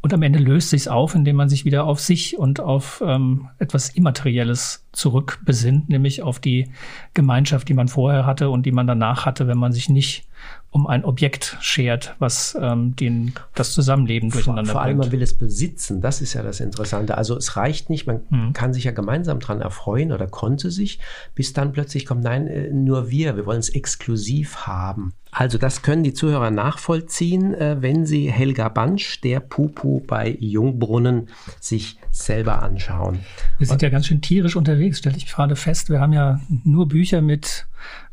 Und 0.00 0.14
am 0.14 0.22
Ende 0.22 0.38
löst 0.38 0.70
sich 0.70 0.88
auf, 0.88 1.14
indem 1.14 1.36
man 1.36 1.48
sich 1.48 1.64
wieder 1.64 1.84
auf 1.84 2.00
sich 2.00 2.38
und 2.38 2.60
auf 2.60 3.02
ähm, 3.04 3.48
etwas 3.58 3.88
Immaterielles 3.90 4.86
zurückbesinnt, 4.92 5.88
nämlich 5.88 6.22
auf 6.22 6.38
die 6.38 6.70
Gemeinschaft, 7.14 7.68
die 7.68 7.74
man 7.74 7.88
vorher 7.88 8.26
hatte 8.26 8.50
und 8.50 8.66
die 8.66 8.72
man 8.72 8.86
danach 8.86 9.26
hatte, 9.26 9.46
wenn 9.48 9.58
man 9.58 9.72
sich 9.72 9.88
nicht 9.88 10.28
um 10.76 10.86
ein 10.86 11.06
Objekt 11.06 11.56
schert, 11.62 12.14
was 12.18 12.56
ähm, 12.60 12.94
den, 12.96 13.32
das 13.54 13.72
Zusammenleben 13.72 14.28
durcheinander 14.28 14.72
Vor, 14.72 14.80
vor 14.80 14.82
allem, 14.82 14.98
man 14.98 15.10
will 15.10 15.22
es 15.22 15.32
besitzen. 15.32 16.02
Das 16.02 16.20
ist 16.20 16.34
ja 16.34 16.42
das 16.42 16.60
Interessante. 16.60 17.16
Also 17.16 17.34
es 17.34 17.56
reicht 17.56 17.88
nicht, 17.88 18.06
man 18.06 18.20
mhm. 18.28 18.52
kann 18.52 18.74
sich 18.74 18.84
ja 18.84 18.90
gemeinsam 18.90 19.40
dran 19.40 19.62
erfreuen 19.62 20.12
oder 20.12 20.26
konnte 20.26 20.70
sich, 20.70 20.98
bis 21.34 21.54
dann 21.54 21.72
plötzlich 21.72 22.04
kommt, 22.04 22.22
nein, 22.24 22.46
äh, 22.46 22.70
nur 22.70 23.08
wir, 23.08 23.36
wir 23.36 23.46
wollen 23.46 23.60
es 23.60 23.70
exklusiv 23.70 24.66
haben. 24.66 25.14
Also 25.30 25.56
das 25.56 25.80
können 25.80 26.04
die 26.04 26.12
Zuhörer 26.12 26.50
nachvollziehen, 26.50 27.54
äh, 27.54 27.76
wenn 27.80 28.04
sie 28.04 28.30
Helga 28.30 28.68
Bansch, 28.68 29.22
der 29.22 29.40
Pupu 29.40 30.00
bei 30.00 30.36
Jungbrunnen, 30.38 31.30
sich 31.58 31.98
selber 32.10 32.62
anschauen. 32.62 33.20
Wir 33.56 33.66
sind 33.66 33.76
Und, 33.76 33.82
ja 33.82 33.88
ganz 33.88 34.06
schön 34.06 34.20
tierisch 34.20 34.56
unterwegs, 34.56 34.98
stelle 34.98 35.16
ich 35.16 35.26
gerade 35.26 35.56
fest. 35.56 35.88
Wir 35.88 36.00
haben 36.00 36.12
ja 36.12 36.40
nur 36.64 36.86
Bücher 36.86 37.22
mit 37.22 37.66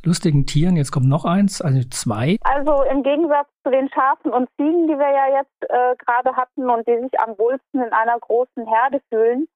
lustigen 0.04 0.46
Tieren. 0.46 0.76
Jetzt 0.76 0.92
kommt 0.92 1.08
noch 1.08 1.26
eins, 1.26 1.62
also 1.62 1.82
zwei. 1.90 2.38
Also 2.44 2.84
im 2.84 3.04
Gegensatz 3.04 3.48
zu 3.64 3.72
den 3.72 3.90
Schafen 3.90 4.32
und 4.32 4.50
Ziegen, 4.58 4.88
die 4.88 4.98
wir 4.98 5.12
ja 5.12 5.40
jetzt 5.40 5.70
äh, 5.70 5.96
gerade 6.06 6.36
hatten 6.36 6.70
und 6.70 6.88
die 6.88 7.00
sich 7.00 7.20
am 7.20 7.38
wohlsten 7.38 7.82
in 7.82 7.94
einer 7.94 8.20
großen 8.20 8.68
Herde 8.68 9.02
fühlen, 9.10 9.48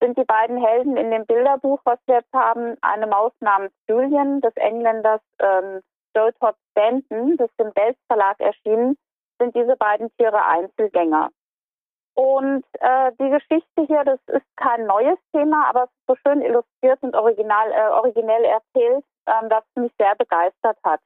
sind 0.00 0.18
die 0.18 0.24
beiden 0.24 0.58
Helden 0.58 0.96
in 0.96 1.10
dem 1.10 1.24
Bilderbuch, 1.26 1.80
was 1.84 1.98
wir 2.06 2.16
jetzt 2.16 2.32
haben, 2.32 2.76
eine 2.82 3.06
Maus 3.06 3.32
namens 3.40 3.72
Julian 3.88 4.40
des 4.40 4.54
Engländers 4.56 5.20
ähm, 5.38 5.80
Joe 6.14 6.32
Todd 6.40 6.56
Stanton, 6.70 7.36
das 7.36 7.50
im 7.58 7.72
Belz 7.72 7.96
Verlag 8.06 8.38
erschienen, 8.40 8.96
sind 9.40 9.54
diese 9.54 9.76
beiden 9.76 10.10
Tiere 10.16 10.44
Einzelgänger. 10.44 11.30
Und 12.14 12.64
äh, 12.80 13.10
die 13.20 13.28
Geschichte 13.28 13.86
hier, 13.86 14.04
das 14.04 14.20
ist 14.28 14.46
kein 14.56 14.86
neues 14.86 15.18
Thema, 15.32 15.68
aber 15.68 15.84
es 15.84 15.90
ist 15.90 16.06
so 16.06 16.14
schön 16.16 16.42
illustriert 16.42 17.02
und 17.02 17.16
original, 17.16 17.72
äh, 17.72 17.90
originell 17.90 18.44
erzählt, 18.44 19.04
ähm, 19.26 19.48
das 19.48 19.64
mich 19.76 19.92
sehr 19.98 20.14
begeistert 20.16 20.78
hat. 20.82 21.00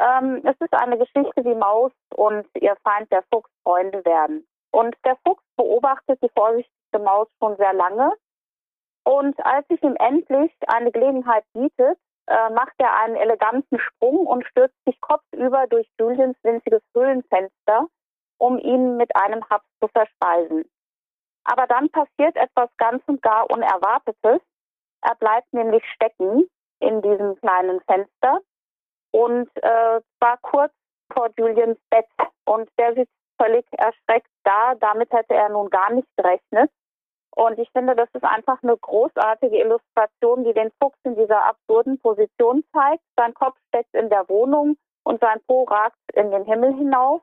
Ähm, 0.00 0.40
es 0.44 0.56
ist 0.60 0.72
eine 0.72 0.96
Geschichte, 0.98 1.44
wie 1.44 1.54
Maus 1.54 1.92
und 2.14 2.46
ihr 2.54 2.76
Feind 2.82 3.12
der 3.12 3.22
Fuchs 3.30 3.50
Freunde 3.62 4.04
werden. 4.04 4.46
Und 4.72 4.96
der 5.04 5.16
Fuchs 5.26 5.42
beobachtet 5.56 6.18
die 6.22 6.30
vorsichtige 6.34 6.98
Maus 6.98 7.28
schon 7.38 7.56
sehr 7.56 7.74
lange. 7.74 8.14
Und 9.04 9.38
als 9.44 9.66
sich 9.68 9.82
ihm 9.82 9.96
endlich 9.96 10.52
eine 10.68 10.90
Gelegenheit 10.90 11.44
bietet, 11.52 11.98
äh, 12.28 12.50
macht 12.50 12.74
er 12.78 12.96
einen 13.00 13.16
eleganten 13.16 13.78
Sprung 13.78 14.26
und 14.26 14.46
stürzt 14.46 14.76
sich 14.86 14.98
kopfüber 15.00 15.66
durch 15.66 15.88
Juliens 15.98 16.36
winziges 16.42 16.82
Höhlenfenster, 16.94 17.86
um 18.38 18.58
ihn 18.58 18.96
mit 18.96 19.14
einem 19.16 19.44
Haps 19.50 19.66
zu 19.80 19.88
verspeisen. 19.88 20.64
Aber 21.44 21.66
dann 21.66 21.90
passiert 21.90 22.36
etwas 22.36 22.70
ganz 22.78 23.02
und 23.06 23.20
gar 23.20 23.50
Unerwartetes. 23.50 24.40
Er 25.02 25.14
bleibt 25.16 25.52
nämlich 25.52 25.84
stecken 25.94 26.48
in 26.80 27.02
diesem 27.02 27.36
kleinen 27.36 27.80
Fenster 27.82 28.40
und 29.12 29.48
äh, 29.56 30.00
war 30.20 30.38
kurz 30.42 30.72
vor 31.12 31.28
Julians 31.38 31.78
Bett 31.90 32.06
und 32.44 32.68
der 32.78 32.94
sitzt 32.94 33.12
völlig 33.40 33.64
erschreckt 33.72 34.30
da. 34.44 34.74
Damit 34.76 35.12
hätte 35.12 35.34
er 35.34 35.48
nun 35.48 35.70
gar 35.70 35.92
nicht 35.92 36.08
gerechnet. 36.16 36.70
Und 37.34 37.58
ich 37.58 37.70
finde, 37.70 37.94
das 37.94 38.08
ist 38.12 38.24
einfach 38.24 38.62
eine 38.62 38.76
großartige 38.76 39.56
Illustration, 39.56 40.44
die 40.44 40.52
den 40.52 40.70
Fuchs 40.80 40.98
in 41.04 41.14
dieser 41.14 41.44
absurden 41.44 41.98
Position 42.00 42.64
zeigt. 42.72 43.02
Sein 43.16 43.34
Kopf 43.34 43.56
steckt 43.68 43.94
in 43.94 44.10
der 44.10 44.28
Wohnung 44.28 44.76
und 45.04 45.20
sein 45.20 45.40
Po 45.46 45.64
ragt 45.64 45.96
in 46.14 46.30
den 46.30 46.44
Himmel 46.44 46.74
hinauf. 46.74 47.22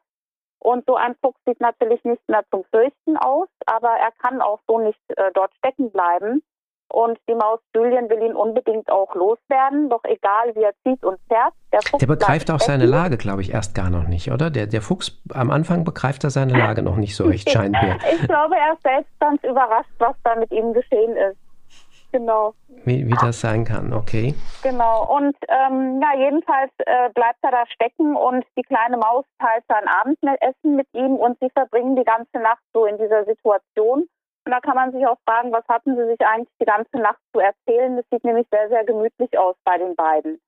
Und 0.60 0.86
so 0.88 0.96
ein 0.96 1.15
Fuchs 1.22 1.39
sieht 1.46 1.60
natürlich 1.60 2.04
nicht 2.04 2.28
mehr 2.28 2.43
zum 2.50 2.63
Fürchten 2.65 3.17
aus, 3.17 3.48
aber 3.65 3.89
er 3.89 4.12
kann 4.12 4.41
auch 4.41 4.60
so 4.67 4.80
nicht 4.80 5.00
äh, 5.15 5.32
dort 5.34 5.54
stecken 5.56 5.91
bleiben. 5.91 6.41
Und 6.89 7.17
die 7.30 7.36
Maus 7.36 7.60
Julian 7.76 8.10
will 8.10 8.21
ihn 8.21 8.36
unbedingt 8.36 8.89
auch 8.89 9.13
loswerden, 9.13 9.89
doch 9.89 10.04
egal 10.06 10.56
wie 10.56 10.63
er 10.63 10.73
zieht 10.84 11.04
und 11.04 11.19
fährt. 11.28 11.54
Der, 11.73 11.82
Fuchs 11.82 12.00
der 12.00 12.08
begreift 12.08 12.50
auch 12.50 12.60
seine 12.60 12.86
Lage, 12.86 13.17
glaube 13.17 13.41
ich, 13.41 13.54
erst 13.54 13.76
gar 13.76 13.89
noch 13.89 14.08
nicht, 14.08 14.32
oder? 14.32 14.50
Der, 14.50 14.67
der 14.67 14.82
Fuchs 14.82 15.21
am 15.34 15.52
Anfang 15.52 15.84
begreift 15.84 16.23
er 16.23 16.30
seine 16.30 16.58
Lage 16.58 16.82
noch 16.82 16.95
nicht 16.95 17.15
so 17.15 17.26
recht, 17.26 17.50
scheint 17.52 17.73
mir. 17.73 17.97
ich 18.13 18.28
glaube, 18.28 18.56
er 18.56 18.73
ist 18.73 18.84
selbst 18.84 19.19
ganz 19.19 19.43
überrascht, 19.43 19.91
was 20.00 20.15
da 20.23 20.36
mit 20.36 20.52
ihm 20.52 20.73
geschehen 20.73 21.15
ist. 21.17 21.38
Genau. 22.12 22.54
Wie, 22.86 23.06
wie 23.06 23.15
das 23.19 23.41
sein 23.41 23.65
kann, 23.65 23.91
okay. 23.91 24.34
Genau. 24.63 25.13
Und 25.13 25.36
ähm, 25.50 26.02
ja, 26.02 26.17
jedenfalls 26.17 26.71
äh, 26.80 27.10
bleibt 27.13 27.39
er 27.41 27.52
da 27.52 27.65
stecken 27.67 28.15
und 28.15 28.45
die 28.58 28.62
kleine 28.63 28.97
Maus 28.97 29.26
teilt 29.39 29.63
sein 29.67 29.84
Abendessen 29.88 30.76
mit 30.78 30.88
ihm 30.93 31.15
und 31.15 31.38
sie 31.39 31.50
verbringen 31.50 31.95
die 31.97 32.06
ganze 32.06 32.39
Nacht 32.39 32.63
so 32.73 32.86
in 32.86 32.97
dieser 32.97 33.26
Situation. 33.26 34.08
Und 34.47 34.51
da 34.51 34.62
kann 34.62 34.75
man 34.75 34.93
sich 34.93 35.05
auch 35.05 35.17
fragen, 35.25 35.51
was 35.51 35.67
hatten 35.67 35.97
sie 35.97 36.05
sich 36.05 36.21
eigentlich 36.25 36.55
die 36.62 36.65
ganze 36.65 36.95
Nacht 36.99 37.19
zu 37.33 37.41
erzählen? 37.41 37.97
Das 37.97 38.05
sieht 38.10 38.23
nämlich 38.23 38.47
sehr, 38.49 38.69
sehr 38.69 38.86
gemütlich 38.86 39.38
aus 39.38 39.57
bei 39.65 39.77
den 39.77 39.93
beiden. 39.93 40.39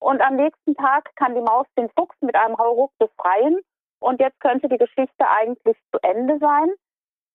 Und 0.00 0.20
am 0.20 0.34
nächsten 0.34 0.74
Tag 0.74 1.14
kann 1.14 1.36
die 1.36 1.40
Maus 1.40 1.64
den 1.78 1.88
Fuchs 1.90 2.16
mit 2.22 2.34
einem 2.34 2.58
Hauruck 2.58 2.90
befreien. 2.98 3.60
Und 4.00 4.18
jetzt 4.18 4.40
könnte 4.40 4.68
die 4.68 4.78
Geschichte 4.78 5.28
eigentlich 5.28 5.76
zu 5.92 6.00
Ende 6.02 6.40
sein. 6.40 6.72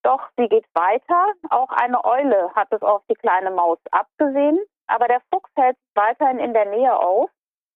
Doch 0.03 0.27
sie 0.35 0.49
geht 0.49 0.65
weiter. 0.73 1.31
Auch 1.49 1.69
eine 1.69 2.03
Eule 2.03 2.53
hat 2.55 2.67
es 2.71 2.81
auf 2.81 3.03
die 3.09 3.15
kleine 3.15 3.51
Maus 3.51 3.79
abgesehen. 3.91 4.59
Aber 4.87 5.07
der 5.07 5.21
Fuchs 5.33 5.49
hält 5.55 5.77
weiterhin 5.95 6.39
in 6.39 6.51
der 6.51 6.65
Nähe 6.65 6.93
auf 6.93 7.29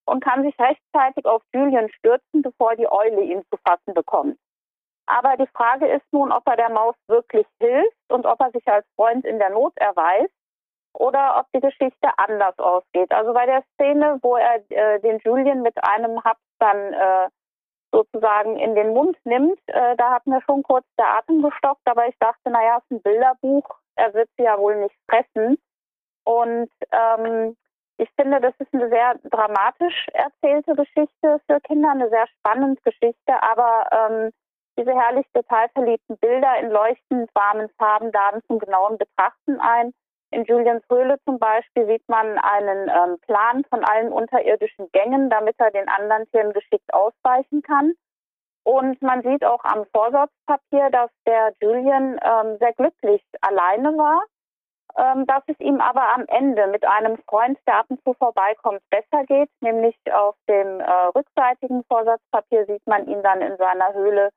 und 0.07 0.21
kann 0.21 0.43
sich 0.43 0.59
rechtzeitig 0.59 1.25
auf 1.25 1.41
Julian 1.53 1.87
stürzen, 1.87 2.41
bevor 2.41 2.75
die 2.75 2.91
Eule 2.91 3.21
ihn 3.21 3.43
zu 3.49 3.57
fassen 3.65 3.93
bekommt. 3.93 4.37
Aber 5.07 5.37
die 5.37 5.47
Frage 5.47 5.87
ist 5.87 6.05
nun, 6.11 6.31
ob 6.31 6.47
er 6.47 6.55
der 6.55 6.69
Maus 6.69 6.95
wirklich 7.07 7.45
hilft 7.59 8.11
und 8.11 8.25
ob 8.25 8.39
er 8.39 8.51
sich 8.51 8.67
als 8.67 8.85
Freund 8.95 9.25
in 9.25 9.39
der 9.39 9.51
Not 9.51 9.73
erweist 9.77 10.33
oder 10.93 11.37
ob 11.39 11.45
die 11.53 11.59
Geschichte 11.59 12.09
anders 12.17 12.57
ausgeht. 12.57 13.11
Also 13.11 13.33
bei 13.33 13.45
der 13.45 13.63
Szene, 13.73 14.19
wo 14.21 14.35
er 14.35 14.63
äh, 14.69 14.99
den 15.01 15.19
Julian 15.19 15.61
mit 15.61 15.75
einem 15.83 16.23
Haps 16.23 16.41
dann 16.59 16.93
äh, 16.93 17.29
sozusagen 17.91 18.57
in 18.57 18.75
den 18.75 18.93
Mund 18.93 19.17
nimmt, 19.25 19.59
äh, 19.67 19.95
da 19.95 20.11
hat 20.11 20.25
mir 20.25 20.41
schon 20.41 20.63
kurz 20.63 20.85
der 20.97 21.17
Atem 21.17 21.41
gestockt, 21.41 21.85
aber 21.85 22.07
ich 22.07 22.17
dachte, 22.19 22.49
naja, 22.49 22.77
es 22.77 22.83
ist 22.85 22.91
ein 22.91 23.01
Bilderbuch, 23.03 23.69
er 23.95 24.13
wird 24.13 24.29
sie 24.37 24.43
ja 24.43 24.57
wohl 24.57 24.75
nicht 24.77 24.95
fressen. 25.09 25.57
Und 26.23 26.71
ähm, 26.91 27.55
ich 27.97 28.09
finde, 28.19 28.41
das 28.41 28.53
ist 28.59 28.73
eine 28.73 28.89
sehr 28.89 29.15
dramatisch 29.25 30.07
erzählte 30.13 30.75
Geschichte 30.75 31.39
für 31.47 31.61
Kinder, 31.61 31.91
eine 31.91 32.09
sehr 32.09 32.27
spannende 32.27 32.81
Geschichte, 32.81 33.41
aber 33.41 33.87
ähm, 33.91 34.31
diese 34.77 34.93
herrlich 34.93 35.25
detailverliebten 35.35 36.17
Bilder 36.17 36.59
in 36.59 36.69
leuchtend 36.69 37.29
warmen 37.33 37.69
Farben 37.77 38.11
laden 38.11 38.41
zum 38.47 38.59
genauen 38.59 38.97
Betrachten 38.97 39.59
ein. 39.59 39.93
In 40.31 40.43
Julians 40.43 40.83
Höhle 40.89 41.17
zum 41.23 41.39
Beispiel 41.39 41.85
sieht 41.87 42.07
man 42.09 42.37
einen 42.39 42.89
ähm, 42.89 43.17
Plan 43.21 43.63
von 43.69 43.83
allen 43.85 44.11
unterirdischen 44.11 44.91
Gängen, 44.91 45.29
damit 45.29 45.55
er 45.59 45.71
den 45.71 45.87
anderen 45.87 46.29
Tieren 46.31 46.51
geschickt 46.51 46.93
ausweichen 46.93 47.61
kann. 47.61 47.93
Und 48.63 49.01
man 49.01 49.21
sieht 49.21 49.45
auch 49.45 49.63
am 49.63 49.85
Vorsatzpapier, 49.93 50.89
dass 50.89 51.11
der 51.27 51.53
Julian 51.61 52.19
ähm, 52.21 52.57
sehr 52.59 52.73
glücklich 52.73 53.23
alleine 53.41 53.95
war, 53.95 54.23
ähm, 54.97 55.25
dass 55.27 55.43
es 55.47 55.59
ihm 55.59 55.79
aber 55.79 56.13
am 56.15 56.25
Ende 56.27 56.67
mit 56.67 56.83
einem 56.85 57.17
Freund, 57.29 57.59
der 57.67 57.77
ab 57.79 57.85
und 57.89 58.03
zu 58.03 58.13
vorbeikommt, 58.15 58.81
besser 58.89 59.23
geht. 59.25 59.49
Nämlich 59.61 59.95
auf 60.11 60.35
dem 60.49 60.79
äh, 60.79 60.91
rückseitigen 61.15 61.83
Vorsatzpapier 61.83 62.65
sieht 62.65 62.85
man 62.87 63.07
ihn 63.07 63.21
dann 63.21 63.41
in 63.41 63.55
seiner 63.57 63.93
Höhle 63.93 64.31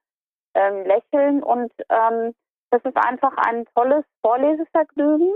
ähm, 0.54 0.84
lächeln. 0.84 1.42
Und 1.42 1.72
ähm, 1.88 2.34
das 2.70 2.82
ist 2.84 2.96
einfach 2.96 3.36
ein 3.36 3.64
tolles 3.74 4.04
Vorlesevergnügen 4.22 5.34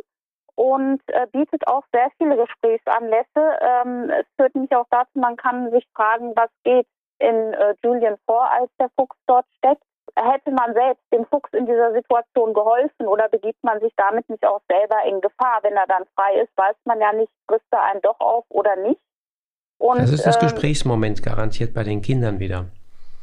und 0.54 1.00
äh, 1.06 1.26
bietet 1.32 1.66
auch 1.66 1.84
sehr 1.92 2.10
viele 2.18 2.36
Gesprächsanlässe. 2.36 3.58
Ähm, 3.60 4.10
es 4.10 4.26
führt 4.36 4.54
mich 4.54 4.74
auch 4.74 4.86
dazu, 4.90 5.18
man 5.18 5.36
kann 5.36 5.70
sich 5.70 5.86
fragen, 5.94 6.32
was 6.36 6.50
geht 6.64 6.86
in 7.18 7.54
äh, 7.54 7.74
Julian 7.82 8.16
vor, 8.26 8.50
als 8.50 8.70
der 8.78 8.90
Fuchs 8.96 9.16
dort 9.26 9.46
steckt. 9.58 9.82
Hätte 10.14 10.50
man 10.50 10.74
selbst 10.74 11.02
dem 11.12 11.24
Fuchs 11.26 11.50
in 11.54 11.64
dieser 11.64 11.92
Situation 11.92 12.52
geholfen 12.52 13.06
oder 13.06 13.28
begibt 13.28 13.62
man 13.62 13.80
sich 13.80 13.92
damit 13.96 14.28
nicht 14.28 14.44
auch 14.44 14.60
selber 14.68 14.96
in 15.06 15.20
Gefahr? 15.22 15.60
Wenn 15.62 15.74
er 15.74 15.86
dann 15.86 16.04
frei 16.14 16.40
ist, 16.42 16.50
weiß 16.56 16.76
man 16.84 17.00
ja 17.00 17.12
nicht, 17.12 17.32
frisst 17.46 17.64
er 17.70 17.84
einen 17.84 18.02
doch 18.02 18.20
auf 18.20 18.44
oder 18.50 18.76
nicht. 18.76 19.00
Und, 19.78 19.98
das 19.98 20.12
ist 20.12 20.26
das 20.26 20.36
ähm, 20.36 20.42
Gesprächsmoment 20.42 21.22
garantiert 21.22 21.72
bei 21.72 21.82
den 21.82 22.02
Kindern 22.02 22.40
wieder. 22.40 22.66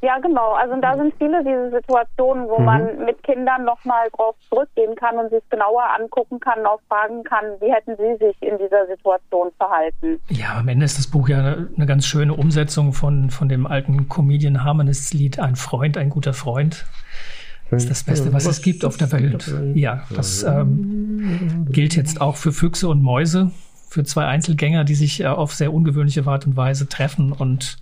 Ja, 0.02 0.18
genau. 0.20 0.54
Also 0.54 0.80
da 0.80 0.96
sind 0.96 1.14
viele 1.18 1.44
diese 1.44 1.72
Situationen, 1.72 2.48
wo 2.48 2.60
mhm. 2.60 2.66
man 2.66 3.06
mit 3.06 3.22
Kindern 3.24 3.66
nochmal 3.66 4.08
drauf 4.16 4.36
zurückgehen 4.50 4.96
kann 4.96 5.18
und 5.18 5.30
sich 5.30 5.44
genauer 5.50 5.84
angucken 6.00 6.40
kann, 6.40 6.66
auch 6.66 6.80
fragen 6.88 7.24
kann, 7.24 7.46
wie 7.60 7.72
hätten 7.72 7.96
sie 7.98 8.26
sich 8.26 8.36
in 8.42 8.58
dieser 8.58 8.88
Situation 8.88 9.50
verhalten. 9.58 10.20
Ja, 10.30 10.58
am 10.60 10.68
Ende 10.68 10.86
ist 10.86 10.98
das 10.98 11.08
Buch 11.08 11.28
ja 11.28 11.40
eine, 11.40 11.86
ganz 11.86 12.06
schöne 12.06 12.34
Umsetzung 12.34 12.94
von, 12.94 13.30
von 13.30 13.50
dem 13.50 13.68
alten 13.68 14.08
Comedian 14.08 14.64
Harmonists 14.64 15.14
Lied 15.14 15.40
Ein 15.40 15.56
Freund, 15.56 15.98
ein 15.98 16.10
guter 16.10 16.34
Freund. 16.34 16.86
Das 17.70 17.84
ist 17.84 17.92
das 17.92 18.04
Beste, 18.04 18.34
was 18.34 18.46
es 18.46 18.62
gibt 18.62 18.84
auf 18.84 18.98
der 18.98 19.12
Welt. 19.12 19.54
Ja, 19.76 20.04
das 20.16 20.42
ähm, 20.42 21.68
gilt 21.70 21.96
jetzt 21.96 22.20
auch 22.20 22.36
für 22.36 22.52
Füchse 22.52 22.88
und 22.88 23.04
Mäuse 23.04 23.52
für 23.90 24.04
zwei 24.04 24.26
Einzelgänger, 24.26 24.84
die 24.84 24.96
sich 24.96 25.22
äh, 25.22 25.28
auf 25.28 25.54
sehr 25.54 25.74
ungewöhnliche 25.74 26.26
Art 26.26 26.46
und 26.46 26.56
Weise 26.56 26.88
treffen 26.88 27.32
und 27.32 27.78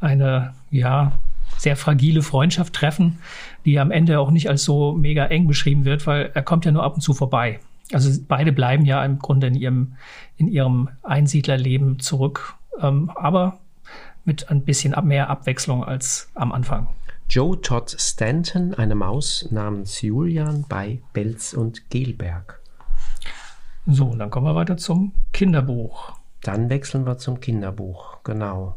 eine, 0.00 0.54
ja, 0.70 1.12
sehr 1.60 1.76
fragile 1.76 2.22
Freundschaft 2.22 2.72
treffen, 2.72 3.18
die 3.64 3.78
am 3.78 3.90
Ende 3.90 4.18
auch 4.18 4.30
nicht 4.30 4.48
als 4.48 4.64
so 4.64 4.92
mega 4.92 5.26
eng 5.26 5.46
beschrieben 5.46 5.84
wird, 5.84 6.06
weil 6.06 6.30
er 6.32 6.42
kommt 6.42 6.64
ja 6.64 6.72
nur 6.72 6.82
ab 6.82 6.94
und 6.94 7.02
zu 7.02 7.12
vorbei. 7.12 7.60
Also 7.92 8.10
beide 8.28 8.52
bleiben 8.52 8.86
ja 8.86 9.04
im 9.04 9.18
Grunde 9.18 9.48
in 9.48 9.54
ihrem, 9.54 9.94
in 10.36 10.48
ihrem 10.48 10.88
Einsiedlerleben 11.02 11.98
zurück, 11.98 12.54
ähm, 12.80 13.10
aber 13.14 13.58
mit 14.24 14.50
ein 14.50 14.64
bisschen 14.64 14.94
mehr 15.06 15.28
Abwechslung 15.28 15.84
als 15.84 16.30
am 16.34 16.52
Anfang. 16.52 16.88
Joe 17.28 17.60
Todd 17.60 17.94
Stanton, 17.98 18.74
eine 18.74 18.94
Maus 18.94 19.46
namens 19.50 20.00
Julian 20.02 20.64
bei 20.68 21.00
Belz 21.12 21.52
und 21.52 21.90
Gelberg. 21.90 22.60
So, 23.86 24.14
dann 24.14 24.30
kommen 24.30 24.46
wir 24.46 24.54
weiter 24.54 24.76
zum 24.76 25.12
Kinderbuch. 25.32 26.12
Dann 26.42 26.70
wechseln 26.70 27.06
wir 27.06 27.18
zum 27.18 27.40
Kinderbuch, 27.40 28.18
genau. 28.24 28.76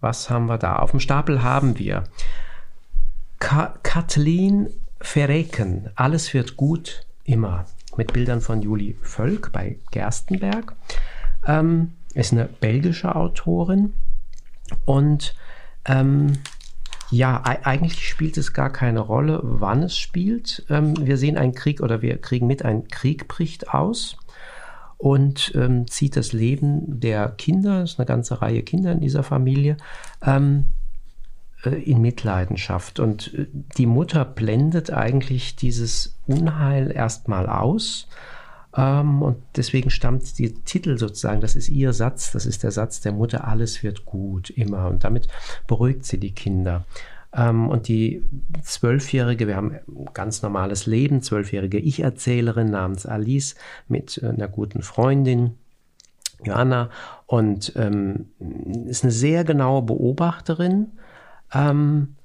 Was 0.00 0.30
haben 0.30 0.46
wir 0.46 0.58
da? 0.58 0.76
Auf 0.76 0.92
dem 0.92 1.00
Stapel 1.00 1.42
haben 1.42 1.78
wir 1.78 2.04
Ka 3.38 3.74
Kathleen 3.82 4.68
Verreken. 5.00 5.90
Alles 5.94 6.32
wird 6.34 6.56
gut, 6.56 7.06
immer. 7.24 7.66
Mit 7.96 8.12
Bildern 8.12 8.40
von 8.40 8.62
Julie 8.62 8.94
Völk 9.02 9.50
bei 9.52 9.78
Gerstenberg. 9.90 10.74
Ähm, 11.46 11.92
ist 12.14 12.32
eine 12.32 12.44
belgische 12.46 13.14
Autorin. 13.14 13.92
Und 14.84 15.34
ähm, 15.86 16.34
ja, 17.10 17.42
eigentlich 17.42 18.08
spielt 18.08 18.36
es 18.36 18.52
gar 18.52 18.70
keine 18.70 19.00
Rolle, 19.00 19.40
wann 19.42 19.82
es 19.82 19.96
spielt. 19.96 20.64
Ähm, 20.70 20.94
wir 21.04 21.16
sehen 21.16 21.36
einen 21.36 21.54
Krieg 21.54 21.80
oder 21.80 22.02
wir 22.02 22.18
kriegen 22.18 22.46
mit, 22.46 22.64
ein 22.64 22.86
Krieg 22.88 23.26
bricht 23.26 23.70
aus 23.74 24.16
und 25.00 25.52
ähm, 25.54 25.86
zieht 25.86 26.14
das 26.14 26.34
Leben 26.34 27.00
der 27.00 27.30
Kinder, 27.30 27.82
es 27.82 27.92
ist 27.92 27.98
eine 27.98 28.06
ganze 28.06 28.42
Reihe 28.42 28.62
Kinder 28.62 28.92
in 28.92 29.00
dieser 29.00 29.22
Familie, 29.22 29.78
ähm, 30.22 30.66
äh, 31.64 31.70
in 31.70 32.02
Mitleidenschaft. 32.02 33.00
Und 33.00 33.32
äh, 33.32 33.46
die 33.78 33.86
Mutter 33.86 34.26
blendet 34.26 34.92
eigentlich 34.92 35.56
dieses 35.56 36.18
Unheil 36.26 36.92
erstmal 36.92 37.48
aus. 37.48 38.08
Ähm, 38.76 39.22
und 39.22 39.38
deswegen 39.56 39.88
stammt 39.88 40.38
der 40.38 40.52
Titel 40.66 40.98
sozusagen, 40.98 41.40
das 41.40 41.56
ist 41.56 41.70
ihr 41.70 41.94
Satz, 41.94 42.30
das 42.32 42.44
ist 42.44 42.62
der 42.62 42.70
Satz 42.70 43.00
der 43.00 43.12
Mutter, 43.12 43.48
alles 43.48 43.82
wird 43.82 44.04
gut, 44.04 44.50
immer. 44.50 44.88
Und 44.88 45.02
damit 45.04 45.28
beruhigt 45.66 46.04
sie 46.04 46.20
die 46.20 46.34
Kinder. 46.34 46.84
Ähm, 47.34 47.68
und 47.68 47.88
die 47.88 48.24
Zwölfjährige, 48.62 49.46
wir 49.46 49.56
haben 49.56 49.72
ein 49.72 50.06
ganz 50.12 50.42
normales 50.42 50.86
Leben, 50.86 51.22
zwölfjährige 51.22 51.78
Ich-Erzählerin 51.78 52.70
namens 52.70 53.06
Alice 53.06 53.54
mit 53.88 54.18
äh, 54.22 54.28
einer 54.28 54.48
guten 54.48 54.82
Freundin. 54.82 55.56
Joanna 56.42 56.90
und 57.26 57.74
ähm, 57.76 58.30
ist 58.86 59.04
eine 59.04 59.12
sehr 59.12 59.44
genaue 59.44 59.82
Beobachterin 59.82 60.92
ähm, 61.52 62.16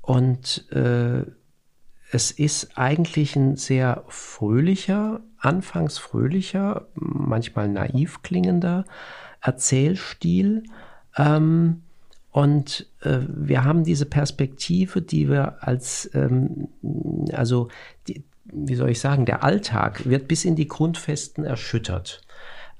und 0.00 0.70
äh, 0.72 1.24
es 2.12 2.30
ist 2.30 2.78
eigentlich 2.78 3.36
ein 3.36 3.56
sehr 3.56 4.04
fröhlicher, 4.08 5.20
anfangs 5.38 5.98
fröhlicher, 5.98 6.86
manchmal 6.94 7.68
naiv 7.68 8.22
klingender 8.22 8.84
Erzählstil. 9.40 10.62
Ähm, 11.16 11.82
und 12.36 12.84
äh, 13.00 13.20
wir 13.28 13.64
haben 13.64 13.82
diese 13.82 14.04
Perspektive, 14.04 15.00
die 15.00 15.30
wir 15.30 15.64
als, 15.66 16.10
ähm, 16.12 16.68
also, 17.32 17.68
die, 18.08 18.24
wie 18.44 18.74
soll 18.74 18.90
ich 18.90 19.00
sagen, 19.00 19.24
der 19.24 19.42
Alltag 19.42 20.04
wird 20.04 20.28
bis 20.28 20.44
in 20.44 20.54
die 20.54 20.68
Grundfesten 20.68 21.44
erschüttert. 21.44 22.20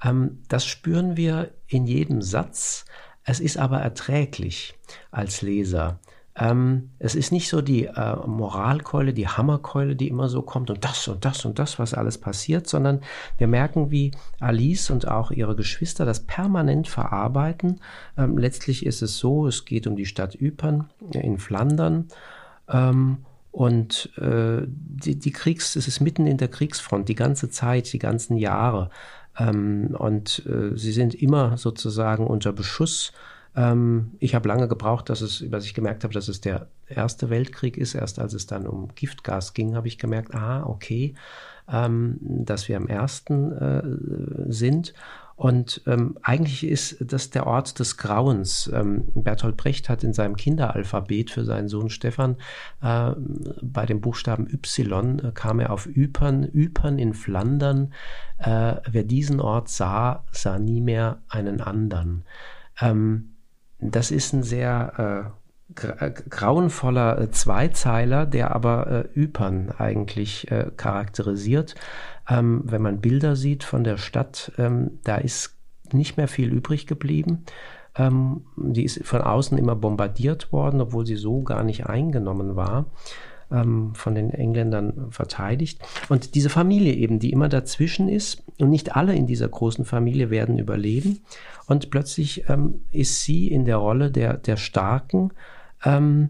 Ähm, 0.03 0.43
das 0.47 0.67
spüren 0.67 1.17
wir 1.17 1.49
in 1.65 1.87
jedem 1.87 2.21
Satz. 2.21 2.85
Es 3.23 3.39
ist 3.39 3.57
aber 3.57 3.79
erträglich 3.79 4.75
als 5.09 5.41
Leser. 5.41 6.01
Ähm, 6.39 6.91
es 6.99 7.15
ist 7.15 7.31
nicht 7.31 7.49
so 7.49 7.61
die 7.61 7.85
äh, 7.85 8.15
Moralkeule, 8.27 9.13
die 9.13 9.27
Hammerkeule, 9.27 9.95
die 9.95 10.07
immer 10.07 10.29
so 10.29 10.43
kommt 10.43 10.69
und 10.69 10.83
das 10.83 11.07
und 11.07 11.25
das 11.25 11.45
und 11.45 11.57
das, 11.57 11.79
was 11.79 11.95
alles 11.95 12.19
passiert, 12.19 12.67
sondern 12.67 13.01
wir 13.37 13.47
merken, 13.47 13.89
wie 13.89 14.11
Alice 14.39 14.91
und 14.91 15.07
auch 15.07 15.31
ihre 15.31 15.55
Geschwister 15.55 16.05
das 16.05 16.19
permanent 16.21 16.87
verarbeiten. 16.87 17.81
Ähm, 18.17 18.37
letztlich 18.37 18.85
ist 18.85 19.01
es 19.01 19.17
so, 19.17 19.47
es 19.47 19.65
geht 19.65 19.87
um 19.87 19.95
die 19.95 20.05
Stadt 20.05 20.39
Ypern 20.39 20.89
in 21.11 21.39
Flandern. 21.39 22.07
Ähm, 22.69 23.19
und 23.51 24.11
äh, 24.17 24.61
die, 24.67 25.17
die 25.17 25.31
Kriegs, 25.31 25.75
es 25.75 25.87
ist 25.87 25.99
mitten 25.99 26.27
in 26.27 26.37
der 26.37 26.49
Kriegsfront, 26.49 27.09
die 27.09 27.15
ganze 27.15 27.49
Zeit, 27.49 27.91
die 27.91 27.97
ganzen 27.97 28.37
Jahre. 28.37 28.91
Ähm, 29.39 29.95
und 29.97 30.45
äh, 30.45 30.77
sie 30.77 30.91
sind 30.91 31.15
immer 31.15 31.57
sozusagen 31.57 32.27
unter 32.27 32.53
Beschuss. 32.53 33.11
Ähm, 33.57 34.11
ich 34.19 34.35
habe 34.35 34.47
lange 34.47 34.67
gebraucht, 34.67 35.09
dass 35.09 35.21
es, 35.21 35.43
dass 35.49 35.65
ich 35.65 35.73
gemerkt 35.73 36.03
habe, 36.03 36.13
dass 36.13 36.27
es 36.27 36.39
der 36.39 36.67
Erste 36.87 37.29
Weltkrieg 37.29 37.75
ist. 37.75 37.95
Erst 37.95 38.19
als 38.19 38.33
es 38.33 38.45
dann 38.45 38.67
um 38.67 38.93
Giftgas 38.95 39.53
ging, 39.53 39.75
habe 39.75 39.87
ich 39.87 39.97
gemerkt, 39.97 40.35
ah, 40.35 40.63
okay, 40.63 41.15
ähm, 41.67 42.17
dass 42.21 42.69
wir 42.69 42.77
im 42.77 42.87
Ersten 42.87 43.51
äh, 43.51 44.51
sind. 44.51 44.93
Und 45.35 45.83
ähm, 45.85 46.17
eigentlich 46.23 46.65
ist 46.65 46.97
das 46.99 47.29
der 47.29 47.45
Ort 47.45 47.79
des 47.79 47.97
Grauens. 47.97 48.71
Ähm, 48.73 49.07
Bertolt 49.13 49.57
Brecht 49.57 49.87
hat 49.89 50.03
in 50.03 50.13
seinem 50.13 50.35
Kinderalphabet 50.35 51.29
für 51.29 51.43
seinen 51.45 51.67
Sohn 51.67 51.89
Stefan 51.89 52.37
äh, 52.81 53.11
bei 53.61 53.85
dem 53.85 54.01
Buchstaben 54.01 54.47
Y 54.47 55.19
äh, 55.19 55.31
kam 55.33 55.59
er 55.59 55.71
auf 55.71 55.87
Ypern, 55.87 56.43
Ypern 56.55 56.97
in 56.97 57.13
Flandern. 57.13 57.93
Äh, 58.39 58.75
wer 58.89 59.03
diesen 59.03 59.39
Ort 59.39 59.69
sah, 59.69 60.25
sah 60.31 60.57
nie 60.57 60.81
mehr 60.81 61.21
einen 61.27 61.61
anderen. 61.61 62.23
Ähm, 62.81 63.36
das 63.79 64.11
ist 64.11 64.33
ein 64.33 64.43
sehr 64.43 65.33
äh, 65.75 66.11
grauenvoller 66.29 67.19
äh, 67.19 67.31
Zweizeiler, 67.31 68.25
der 68.25 68.55
aber 68.55 69.09
äh, 69.15 69.19
Ypern 69.19 69.71
eigentlich 69.77 70.49
äh, 70.51 70.71
charakterisiert. 70.75 71.75
Ähm, 72.29 72.61
wenn 72.65 72.81
man 72.81 73.01
Bilder 73.01 73.35
sieht 73.35 73.63
von 73.63 73.83
der 73.83 73.97
Stadt, 73.97 74.51
ähm, 74.57 74.99
da 75.03 75.17
ist 75.17 75.55
nicht 75.91 76.17
mehr 76.17 76.27
viel 76.27 76.51
übrig 76.51 76.87
geblieben. 76.87 77.45
Ähm, 77.95 78.45
die 78.55 78.83
ist 78.83 79.05
von 79.05 79.21
außen 79.21 79.57
immer 79.57 79.75
bombardiert 79.75 80.51
worden, 80.51 80.81
obwohl 80.81 81.05
sie 81.05 81.15
so 81.15 81.43
gar 81.43 81.63
nicht 81.63 81.87
eingenommen 81.87 82.55
war 82.55 82.85
ähm, 83.51 83.93
von 83.95 84.15
den 84.15 84.31
Engländern 84.31 85.11
verteidigt. 85.11 85.79
Und 86.09 86.35
diese 86.35 86.49
Familie 86.49 86.93
eben, 86.93 87.19
die 87.19 87.31
immer 87.31 87.49
dazwischen 87.49 88.09
ist, 88.09 88.43
und 88.59 88.69
nicht 88.69 88.95
alle 88.95 89.15
in 89.15 89.27
dieser 89.27 89.47
großen 89.47 89.85
Familie 89.85 90.29
werden 90.29 90.57
überleben. 90.59 91.19
Und 91.67 91.89
plötzlich 91.91 92.49
ähm, 92.49 92.81
ist 92.91 93.23
sie 93.23 93.47
in 93.47 93.65
der 93.65 93.77
Rolle 93.77 94.11
der, 94.11 94.37
der 94.37 94.57
Starken, 94.57 95.31
ähm, 95.85 96.29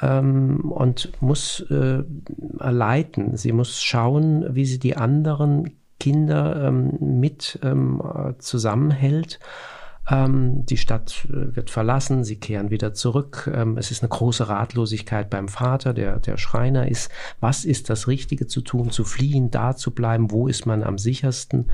ähm, 0.00 0.72
und 0.72 1.12
muss 1.20 1.60
äh, 1.70 2.02
leiten. 2.58 3.36
Sie 3.36 3.52
muss 3.52 3.82
schauen, 3.82 4.54
wie 4.54 4.64
sie 4.64 4.78
die 4.78 4.96
anderen 4.96 5.76
Kinder 6.00 6.68
ähm, 6.68 6.98
mit 7.20 7.58
ähm, 7.62 8.02
zusammenhält 8.38 9.38
ähm, 10.10 10.66
die 10.66 10.76
Stadt 10.76 11.26
äh, 11.30 11.56
wird 11.56 11.70
verlassen, 11.70 12.24
sie 12.24 12.36
kehren 12.36 12.70
wieder 12.70 12.92
zurück. 12.92 13.50
Ähm, 13.52 13.78
es 13.78 13.90
ist 13.90 14.02
eine 14.02 14.10
große 14.10 14.48
Ratlosigkeit 14.48 15.30
beim 15.30 15.48
Vater, 15.48 15.94
der, 15.94 16.20
der 16.20 16.36
Schreiner 16.36 16.88
ist. 16.88 17.10
Was 17.40 17.64
ist 17.64 17.88
das 17.88 18.06
Richtige 18.06 18.46
zu 18.46 18.60
tun? 18.60 18.90
Zu 18.90 19.04
fliehen, 19.04 19.50
da 19.50 19.74
zu 19.76 19.92
bleiben? 19.92 20.30
Wo 20.30 20.46
ist 20.46 20.66
man 20.66 20.82
am 20.82 20.98
sichersten? 20.98 21.70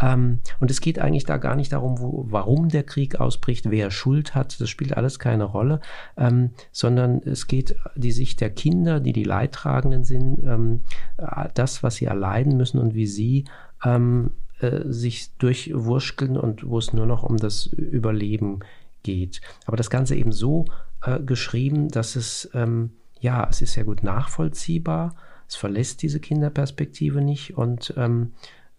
Ähm, 0.00 0.40
und 0.60 0.70
es 0.70 0.80
geht 0.80 1.00
eigentlich 1.00 1.24
da 1.24 1.36
gar 1.36 1.56
nicht 1.56 1.72
darum, 1.72 1.98
wo, 1.98 2.26
warum 2.28 2.68
der 2.68 2.84
Krieg 2.84 3.18
ausbricht, 3.18 3.70
wer 3.70 3.90
Schuld 3.90 4.36
hat. 4.36 4.60
Das 4.60 4.70
spielt 4.70 4.96
alles 4.96 5.18
keine 5.18 5.44
Rolle, 5.44 5.80
ähm, 6.16 6.50
sondern 6.70 7.22
es 7.24 7.48
geht 7.48 7.76
die 7.96 8.12
Sicht 8.12 8.40
der 8.40 8.50
Kinder, 8.50 9.00
die 9.00 9.12
die 9.12 9.24
Leidtragenden 9.24 10.04
sind, 10.04 10.38
ähm, 10.44 10.82
das, 11.54 11.82
was 11.82 11.96
sie 11.96 12.04
erleiden 12.04 12.56
müssen 12.56 12.78
und 12.78 12.94
wie 12.94 13.06
sie 13.06 13.46
ähm, 13.84 14.30
äh, 14.60 14.80
sich 14.84 15.36
durchwurschteln 15.38 16.36
und 16.36 16.68
wo 16.68 16.78
es 16.78 16.92
nur 16.92 17.06
noch 17.06 17.22
um 17.22 17.36
das 17.36 17.66
Überleben 17.66 18.60
geht. 19.02 19.40
Aber 19.66 19.76
das 19.76 19.90
Ganze 19.90 20.14
eben 20.14 20.32
so 20.32 20.64
äh, 21.04 21.20
geschrieben, 21.20 21.88
dass 21.88 22.16
es, 22.16 22.50
ähm, 22.54 22.96
ja, 23.20 23.46
es 23.50 23.62
ist 23.62 23.72
sehr 23.72 23.84
gut 23.84 24.02
nachvollziehbar. 24.02 25.14
Es 25.48 25.56
verlässt 25.56 26.02
diese 26.02 26.20
Kinderperspektive 26.20 27.20
nicht 27.20 27.56
und 27.56 27.94
ähm, 27.96 28.32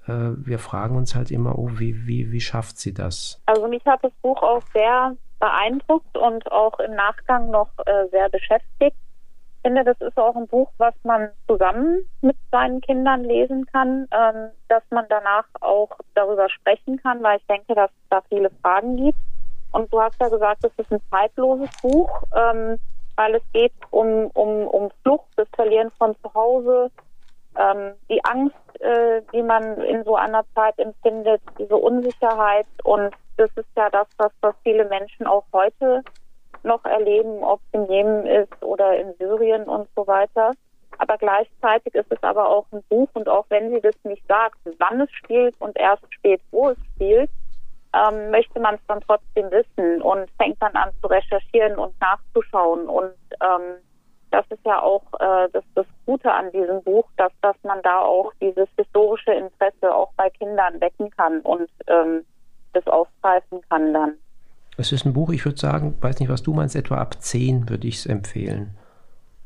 äh, 0.07 0.31
wir 0.35 0.59
fragen 0.59 0.95
uns 0.95 1.15
halt 1.15 1.31
immer, 1.31 1.57
oh, 1.57 1.69
wie, 1.73 2.07
wie, 2.07 2.31
wie 2.31 2.41
schafft 2.41 2.79
sie 2.79 2.93
das? 2.93 3.41
Also 3.45 3.67
mich 3.67 3.85
hat 3.85 4.03
das 4.03 4.13
Buch 4.21 4.41
auch 4.41 4.63
sehr 4.73 5.15
beeindruckt 5.39 6.17
und 6.17 6.51
auch 6.51 6.79
im 6.79 6.95
Nachgang 6.95 7.51
noch 7.51 7.69
äh, 7.85 8.07
sehr 8.11 8.29
beschäftigt 8.29 8.97
finde, 9.65 9.83
das 9.83 9.99
ist 9.99 10.17
auch 10.17 10.35
ein 10.35 10.47
Buch, 10.47 10.69
was 10.77 10.93
man 11.03 11.29
zusammen 11.47 12.07
mit 12.21 12.37
seinen 12.51 12.81
Kindern 12.81 13.23
lesen 13.23 13.65
kann, 13.65 14.07
ähm, 14.11 14.51
dass 14.67 14.83
man 14.91 15.05
danach 15.09 15.45
auch 15.59 15.89
darüber 16.13 16.47
sprechen 16.49 17.01
kann, 17.01 17.23
weil 17.23 17.39
ich 17.39 17.47
denke, 17.47 17.73
dass 17.73 17.89
es 17.89 18.09
da 18.11 18.21
viele 18.29 18.51
Fragen 18.61 18.95
gibt. 18.95 19.17
Und 19.71 19.91
du 19.91 19.99
hast 19.99 20.21
ja 20.21 20.29
gesagt, 20.29 20.63
es 20.63 20.71
ist 20.77 20.91
ein 20.91 21.01
zeitloses 21.09 21.69
Buch, 21.81 22.11
ähm, 22.35 22.77
weil 23.15 23.33
es 23.33 23.41
geht 23.53 23.73
um, 23.89 24.27
um, 24.35 24.67
um 24.67 24.91
Flucht, 25.01 25.29
das 25.35 25.47
Verlieren 25.55 25.89
von 25.97 26.15
zu 26.21 26.31
Hause, 26.35 26.91
ähm, 27.57 27.93
die 28.07 28.23
Angst, 28.23 28.55
äh, 28.81 29.23
die 29.33 29.41
man 29.41 29.81
in 29.81 30.03
so 30.03 30.15
einer 30.15 30.45
Zeit 30.53 30.77
empfindet, 30.77 31.41
diese 31.57 31.75
Unsicherheit. 31.75 32.67
Und 32.83 33.15
das 33.37 33.49
ist 33.55 33.69
ja 33.75 33.89
das, 33.89 34.07
was, 34.17 34.31
was 34.41 34.53
viele 34.61 34.85
Menschen 34.85 35.25
auch 35.25 35.45
heute 35.51 36.03
noch 36.65 36.83
erleben, 36.85 37.43
ob 37.43 37.61
es 37.71 37.79
in 37.79 37.91
Jemen 37.91 38.25
ist 38.25 38.63
oder 38.63 38.97
in 38.97 39.13
Syrien 39.19 39.63
und 39.63 39.87
so 39.95 40.05
weiter. 40.07 40.53
Aber 40.97 41.17
gleichzeitig 41.17 41.93
ist 41.93 42.11
es 42.11 42.23
aber 42.23 42.49
auch 42.49 42.65
ein 42.71 42.83
Buch 42.89 43.09
und 43.13 43.27
auch 43.27 43.45
wenn 43.49 43.69
sie 43.69 43.81
das 43.81 43.95
nicht 44.03 44.25
sagt, 44.27 44.57
wann 44.79 45.01
es 45.01 45.11
spielt 45.11 45.59
und 45.59 45.77
erst 45.77 46.03
spät, 46.13 46.41
wo 46.51 46.69
es 46.69 46.77
spielt, 46.95 47.29
ähm, 47.93 48.31
möchte 48.31 48.59
man 48.59 48.75
es 48.75 48.81
dann 48.87 49.01
trotzdem 49.01 49.49
wissen 49.51 50.01
und 50.01 50.29
fängt 50.37 50.61
dann 50.61 50.75
an 50.75 50.91
zu 51.01 51.07
recherchieren 51.07 51.77
und 51.77 51.93
nachzuschauen. 51.99 52.87
Und 52.87 53.13
ähm, 53.41 53.77
das 54.31 54.45
ist 54.49 54.65
ja 54.65 54.81
auch 54.81 55.03
äh, 55.19 55.49
das, 55.51 55.63
das 55.75 55.85
Gute 56.05 56.31
an 56.31 56.51
diesem 56.51 56.83
Buch, 56.83 57.05
dass, 57.17 57.31
dass 57.41 57.55
man 57.63 57.81
da 57.83 58.01
auch 58.01 58.33
dieses 58.41 58.67
historische 58.77 59.31
Interesse 59.31 59.93
auch 59.93 60.11
bei 60.17 60.29
Kindern 60.29 60.79
wecken 60.81 61.09
kann 61.11 61.41
und 61.41 61.69
ähm, 61.87 62.25
das 62.73 62.85
aufgreifen 62.87 63.61
kann 63.69 63.93
dann. 63.93 64.17
Es 64.77 64.91
ist 64.91 65.05
ein 65.05 65.13
Buch, 65.13 65.31
ich 65.31 65.45
würde 65.45 65.57
sagen, 65.57 65.95
weiß 66.01 66.19
nicht, 66.19 66.29
was 66.29 66.43
du 66.43 66.53
meinst, 66.53 66.75
etwa 66.75 66.97
ab 66.97 67.21
10 67.21 67.69
würde 67.69 67.87
ich 67.87 67.95
es 67.95 68.05
empfehlen. 68.05 68.77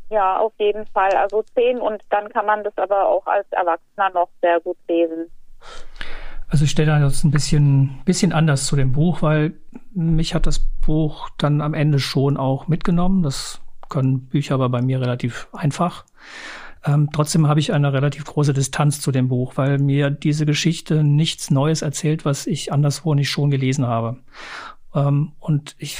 Ja, 0.09 0.39
auf 0.39 0.53
jeden 0.57 0.85
Fall. 0.87 1.11
Also 1.11 1.43
10 1.55 1.79
und 1.79 2.01
dann 2.09 2.29
kann 2.29 2.45
man 2.45 2.63
das 2.63 2.75
aber 2.77 3.07
auch 3.07 3.25
als 3.27 3.45
Erwachsener 3.51 4.09
noch 4.13 4.29
sehr 4.41 4.59
gut 4.59 4.77
lesen. 4.87 5.27
Also 6.47 6.65
ich 6.65 6.71
stelle 6.71 6.99
das 6.99 7.23
ein 7.23 7.29
bisschen, 7.29 8.01
bisschen 8.05 8.33
anders 8.33 8.65
zu 8.65 8.75
dem 8.75 8.91
Buch, 8.91 9.21
weil 9.21 9.53
mich 9.93 10.33
hat 10.33 10.47
das 10.47 10.59
Buch 10.59 11.29
dann 11.37 11.61
am 11.61 11.75
Ende 11.75 11.99
schon 11.99 12.37
auch 12.37 12.67
mitgenommen. 12.67 13.21
Das 13.21 13.61
können 13.87 14.27
Bücher 14.27 14.55
aber 14.55 14.69
bei 14.69 14.81
mir 14.81 14.99
relativ 14.99 15.47
einfach. 15.53 16.05
Ähm, 16.85 17.09
trotzdem 17.13 17.47
habe 17.47 17.59
ich 17.59 17.73
eine 17.73 17.93
relativ 17.93 18.25
große 18.25 18.53
Distanz 18.53 19.01
zu 19.01 19.11
dem 19.11 19.27
Buch, 19.27 19.57
weil 19.57 19.77
mir 19.77 20.09
diese 20.09 20.45
Geschichte 20.45 21.03
nichts 21.03 21.51
Neues 21.51 21.81
erzählt, 21.83 22.25
was 22.25 22.47
ich 22.47 22.71
anderswo 22.71 23.13
nicht 23.13 23.29
schon 23.29 23.51
gelesen 23.51 23.85
habe. 23.85 24.17
Ähm, 24.93 25.33
und 25.39 25.75
ich 25.77 25.97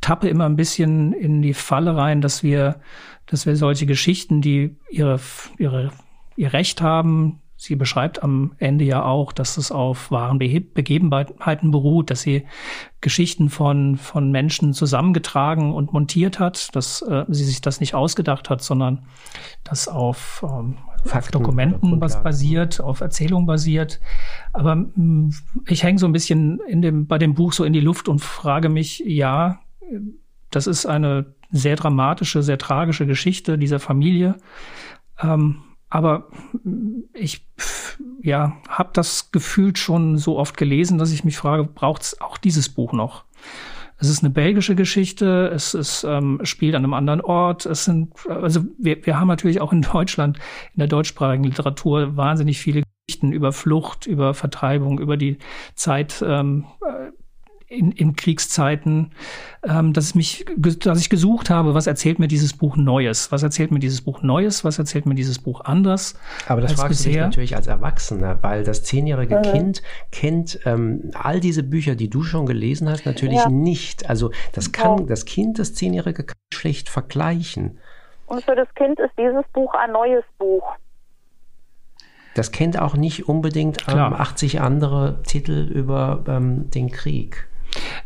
tappe 0.00 0.28
immer 0.28 0.46
ein 0.46 0.56
bisschen 0.56 1.12
in 1.12 1.42
die 1.42 1.54
Falle 1.54 1.96
rein, 1.96 2.20
dass 2.20 2.42
wir, 2.42 2.80
dass 3.26 3.46
wir 3.46 3.56
solche 3.56 3.86
Geschichten, 3.86 4.40
die 4.40 4.76
ihre, 4.90 5.20
ihre, 5.58 5.92
ihr 6.36 6.52
Recht 6.52 6.80
haben, 6.80 7.40
sie 7.58 7.74
beschreibt 7.74 8.22
am 8.22 8.52
Ende 8.58 8.84
ja 8.84 9.04
auch, 9.04 9.32
dass 9.32 9.56
es 9.56 9.72
auf 9.72 10.10
wahren 10.12 10.38
Begebenheiten 10.38 11.72
beruht, 11.72 12.10
dass 12.10 12.22
sie 12.22 12.46
Geschichten 13.00 13.50
von, 13.50 13.96
von 13.96 14.30
Menschen 14.30 14.72
zusammengetragen 14.72 15.74
und 15.74 15.92
montiert 15.92 16.38
hat, 16.38 16.74
dass 16.76 17.02
äh, 17.02 17.24
sie 17.28 17.44
sich 17.44 17.60
das 17.60 17.80
nicht 17.80 17.94
ausgedacht 17.94 18.48
hat, 18.48 18.62
sondern 18.62 19.06
dass 19.64 19.88
auf 19.88 20.44
ähm, 20.48 20.76
Fakten, 21.04 21.32
Dokumenten 21.32 22.00
was 22.00 22.22
basiert, 22.22 22.80
auf 22.80 23.00
Erzählungen 23.00 23.46
basiert. 23.46 24.00
Aber 24.52 24.74
mh, 24.74 24.90
mm, 24.96 25.34
ich 25.66 25.82
hänge 25.82 25.98
so 25.98 26.06
ein 26.06 26.12
bisschen 26.12 26.60
in 26.68 26.82
dem, 26.82 27.06
bei 27.06 27.18
dem 27.18 27.34
Buch 27.34 27.52
so 27.52 27.64
in 27.64 27.72
die 27.72 27.80
Luft 27.80 28.08
und 28.08 28.20
frage 28.20 28.68
mich, 28.68 29.02
ja, 29.06 29.60
das 30.50 30.66
ist 30.66 30.86
eine 30.86 31.34
sehr 31.50 31.76
dramatische, 31.76 32.42
sehr 32.42 32.58
tragische 32.58 33.06
Geschichte 33.06 33.58
dieser 33.58 33.80
Familie. 33.80 34.36
Ähm, 35.20 35.62
aber 35.88 36.28
ich 37.14 37.46
ja, 38.22 38.56
habe 38.68 38.90
das 38.92 39.30
gefühlt 39.30 39.78
schon 39.78 40.18
so 40.18 40.38
oft 40.38 40.56
gelesen, 40.56 40.98
dass 40.98 41.12
ich 41.12 41.24
mich 41.24 41.36
frage, 41.36 41.64
braucht 41.64 42.02
es 42.02 42.20
auch 42.20 42.36
dieses 42.36 42.68
Buch 42.68 42.92
noch? 42.92 43.24
Es 44.00 44.08
ist 44.08 44.22
eine 44.22 44.30
belgische 44.30 44.76
Geschichte, 44.76 45.50
es 45.52 45.74
ist, 45.74 46.04
ähm, 46.04 46.40
spielt 46.44 46.74
an 46.76 46.84
einem 46.84 46.94
anderen 46.94 47.20
Ort. 47.20 47.66
Es 47.66 47.84
sind, 47.84 48.12
also 48.28 48.64
wir, 48.78 49.04
wir 49.04 49.18
haben 49.18 49.28
natürlich 49.28 49.60
auch 49.60 49.72
in 49.72 49.82
Deutschland, 49.82 50.38
in 50.74 50.78
der 50.78 50.86
deutschsprachigen 50.86 51.44
Literatur, 51.44 52.16
wahnsinnig 52.16 52.60
viele 52.60 52.84
Geschichten 53.06 53.32
über 53.32 53.52
Flucht, 53.52 54.06
über 54.06 54.34
Vertreibung, 54.34 55.00
über 55.00 55.16
die 55.16 55.38
Zeit 55.74 56.24
ähm, 56.26 56.66
in, 57.68 57.92
in 57.92 58.16
Kriegszeiten, 58.16 59.12
ähm, 59.62 59.92
dass, 59.92 60.14
mich, 60.14 60.46
dass 60.56 61.00
ich 61.00 61.10
gesucht 61.10 61.50
habe, 61.50 61.74
was 61.74 61.86
erzählt 61.86 62.18
mir 62.18 62.26
dieses 62.26 62.56
Buch 62.56 62.76
Neues? 62.76 63.30
Was 63.30 63.42
erzählt 63.42 63.70
mir 63.70 63.78
dieses 63.78 64.00
Buch 64.00 64.22
Neues? 64.22 64.64
Was 64.64 64.78
erzählt 64.78 65.04
mir 65.04 65.14
dieses 65.14 65.38
Buch 65.38 65.60
anders? 65.60 66.18
Aber 66.46 66.62
das 66.62 66.72
fragst 66.72 66.88
bisher? 66.88 67.12
du 67.12 67.18
dich 67.18 67.22
natürlich 67.26 67.56
als 67.56 67.66
Erwachsener, 67.66 68.38
weil 68.42 68.64
das 68.64 68.84
zehnjährige 68.84 69.36
mhm. 69.38 69.42
Kind 69.42 69.82
kennt 70.12 70.60
ähm, 70.64 71.10
all 71.12 71.40
diese 71.40 71.62
Bücher, 71.62 71.94
die 71.94 72.08
du 72.08 72.22
schon 72.22 72.46
gelesen 72.46 72.88
hast, 72.88 73.04
natürlich 73.04 73.38
ja. 73.38 73.50
nicht. 73.50 74.08
Also 74.08 74.30
das 74.52 74.72
kann, 74.72 75.00
ja. 75.00 75.04
das 75.04 75.26
Kind, 75.26 75.58
das 75.58 75.74
Zehnjährige 75.74 76.24
kann 76.24 76.36
schlecht 76.54 76.88
vergleichen. 76.88 77.78
Und 78.26 78.44
für 78.44 78.56
das 78.56 78.68
Kind 78.76 78.98
ist 78.98 79.12
dieses 79.18 79.44
Buch 79.52 79.74
ein 79.74 79.92
neues 79.92 80.24
Buch. 80.38 80.64
Das 82.34 82.50
kennt 82.50 82.78
auch 82.78 82.94
nicht 82.94 83.28
unbedingt 83.28 83.88
ähm, 83.88 83.98
80 83.98 84.60
andere 84.60 85.22
Titel 85.24 85.70
über 85.70 86.24
ähm, 86.28 86.70
den 86.70 86.90
Krieg. 86.90 87.48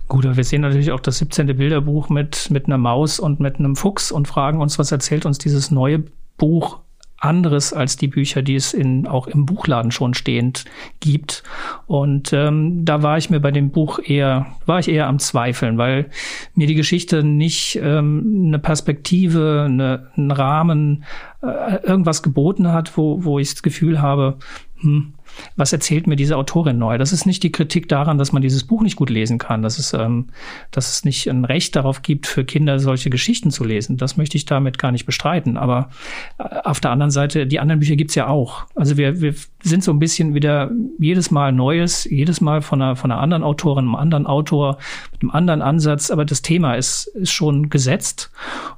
Gut, 0.09 0.27
aber 0.27 0.37
wir 0.37 0.45
sehen 0.45 0.63
natürlich 0.63 0.93
auch 0.93 1.01
das 1.01 1.19
17. 1.19 1.47
Bilderbuch 1.57 2.09
mit, 2.09 2.51
mit 2.51 2.67
einer 2.67 2.79
Maus 2.79 3.19
und 3.19 3.41
mit 3.41 3.59
einem 3.59 3.77
Fuchs 3.77 4.13
und 4.13 4.29
fragen 4.29 4.61
uns, 4.61 4.79
was 4.79 4.93
erzählt 4.93 5.27
uns 5.27 5.39
dieses 5.39 5.71
neue 5.71 6.05
Buch 6.37 6.81
anderes 7.23 7.73
als 7.73 7.97
die 7.97 8.09
Bücher, 8.09 8.43
die 8.43 8.57
es 8.57 8.75
in, 8.75 9.07
auch 9.07 9.29
im 9.29 9.47
Buchladen 9.47 9.93
schon 9.93 10.13
stehend 10.13 10.65
gibt. 11.01 11.45
Und 11.87 12.33
ähm, 12.33 12.85
da 12.85 13.03
war 13.03 13.17
ich 13.17 13.31
mir 13.31 13.41
bei 13.41 13.53
dem 13.53 13.71
Buch 13.71 14.01
eher, 14.05 14.47
war 14.67 14.81
ich 14.81 14.89
eher 14.89 15.07
am 15.07 15.21
Zweifeln, 15.21 15.79
weil 15.79 16.11
mir 16.55 16.67
die 16.67 16.75
Geschichte 16.75 17.23
nicht 17.23 17.79
ähm, 17.81 18.47
eine 18.49 18.59
Perspektive, 18.59 19.67
eine, 19.67 20.09
einen 20.17 20.33
Rahmen, 20.33 21.05
äh, 21.43 21.77
irgendwas 21.87 22.23
geboten 22.23 22.73
hat, 22.73 22.97
wo, 22.97 23.25
wo 23.25 23.39
ich 23.39 23.51
das 23.51 23.63
Gefühl 23.63 24.03
habe, 24.03 24.39
hm, 24.81 25.15
was 25.57 25.73
erzählt 25.73 26.07
mir 26.07 26.17
diese 26.17 26.37
Autorin 26.37 26.79
neu? 26.79 26.99
Das 26.99 27.13
ist 27.13 27.27
nicht 27.27 27.43
die 27.43 27.53
Kritik 27.53 27.89
daran, 27.89 28.19
dass 28.19 28.33
man 28.33 28.43
dieses 28.43 28.65
Buch 28.65 28.83
nicht 28.83 28.97
gut 28.97 29.11
lesen 29.11 29.39
kann, 29.39 29.63
dass 29.63 29.79
es, 29.79 29.93
ähm, 29.93 30.29
dass 30.71 30.91
es 30.91 31.05
nicht 31.05 31.29
ein 31.29 31.45
Recht 31.45 31.77
darauf 31.77 32.03
gibt, 32.03 32.27
für 32.27 32.45
Kinder 32.45 32.79
solche 32.79 33.11
Geschichten 33.11 33.51
zu 33.51 33.65
lesen. 33.65 33.97
Das 33.97 34.17
möchte 34.17 34.37
ich 34.37 34.45
damit 34.45 34.79
gar 34.79 34.93
nicht 34.93 35.07
bestreiten. 35.07 35.57
Aber 35.57 35.91
äh, 36.39 36.45
auf 36.65 36.81
der 36.81 36.91
anderen 36.91 37.11
Seite, 37.11 37.47
die 37.47 37.61
anderen 37.61 37.81
Bücher 37.81 37.97
gibt's 37.97 38.15
ja 38.15 38.27
auch. 38.27 38.65
Also 38.75 38.97
wir, 38.97 39.21
wir 39.21 39.35
sind 39.63 39.85
so 39.85 39.93
ein 39.93 39.99
bisschen 39.99 40.35
wieder 40.35 40.71
jedes 40.99 41.31
Mal 41.31 41.53
Neues, 41.53 42.05
jedes 42.05 42.41
Mal 42.41 42.63
von 42.63 42.81
einer, 42.83 42.97
von 42.97 43.11
einer 43.11 43.21
anderen 43.21 43.43
Autorin, 43.43 43.85
einem 43.85 43.95
anderen 43.95 44.27
Autor, 44.27 44.79
mit 45.13 45.23
einem 45.23 45.31
anderen 45.31 45.63
Ansatz. 45.63 46.11
Aber 46.11 46.25
das 46.25 46.43
Thema 46.43 46.75
ist, 46.75 47.07
ist 47.07 47.33
schon 47.33 47.71
gesetzt 47.71 48.31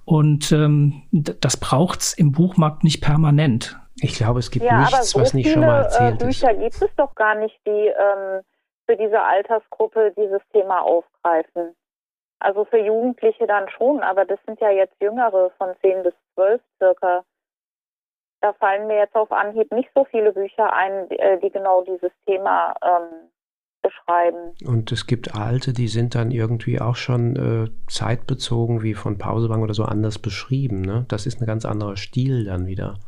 und 0.04 0.52
ähm, 0.52 1.02
das 1.12 1.56
braucht's 1.56 2.12
im 2.12 2.32
Buchmarkt 2.32 2.84
nicht 2.84 3.00
permanent. 3.00 3.76
Ich 4.00 4.16
glaube, 4.16 4.40
es 4.40 4.50
gibt 4.50 4.64
ja, 4.64 4.80
nichts, 4.80 5.10
so 5.10 5.20
was 5.20 5.34
nicht 5.34 5.50
schon 5.50 5.62
mal 5.62 5.82
erzählt 5.82 6.20
äh, 6.20 6.24
Bücher 6.24 6.54
gibt 6.54 6.80
es 6.80 6.94
doch 6.96 7.14
gar 7.14 7.34
nicht, 7.34 7.58
die 7.66 7.70
ähm, 7.88 8.42
für 8.86 8.96
diese 8.96 9.22
Altersgruppe 9.22 10.12
dieses 10.16 10.40
Thema 10.52 10.80
aufgreifen. 10.80 11.74
Also 12.40 12.64
für 12.64 12.78
Jugendliche 12.78 13.46
dann 13.46 13.68
schon, 13.70 14.00
aber 14.00 14.24
das 14.24 14.38
sind 14.46 14.60
ja 14.60 14.70
jetzt 14.70 14.94
Jüngere 15.00 15.50
von 15.56 15.74
10 15.80 16.02
bis 16.02 16.14
12 16.34 16.60
circa. 16.78 17.24
Da 18.40 18.52
fallen 18.54 18.86
mir 18.86 18.98
jetzt 18.98 19.14
auf 19.14 19.32
Anhieb 19.32 19.72
nicht 19.72 19.88
so 19.94 20.04
viele 20.04 20.32
Bücher 20.32 20.70
ein, 20.72 21.08
die, 21.08 21.18
äh, 21.18 21.40
die 21.40 21.50
genau 21.50 21.82
dieses 21.84 22.12
Thema 22.26 22.74
ähm, 22.82 23.30
beschreiben. 23.82 24.54
Und 24.66 24.92
es 24.92 25.06
gibt 25.06 25.34
alte, 25.34 25.72
die 25.72 25.88
sind 25.88 26.14
dann 26.14 26.30
irgendwie 26.30 26.80
auch 26.80 26.96
schon 26.96 27.36
äh, 27.36 27.70
zeitbezogen, 27.88 28.82
wie 28.82 28.94
von 28.94 29.16
Pausebank 29.16 29.62
oder 29.62 29.74
so 29.74 29.84
anders 29.84 30.18
beschrieben. 30.18 30.82
Ne? 30.82 31.06
Das 31.08 31.26
ist 31.26 31.40
ein 31.40 31.46
ganz 31.46 31.64
anderer 31.64 31.96
Stil 31.96 32.44
dann 32.44 32.66
wieder. 32.66 32.98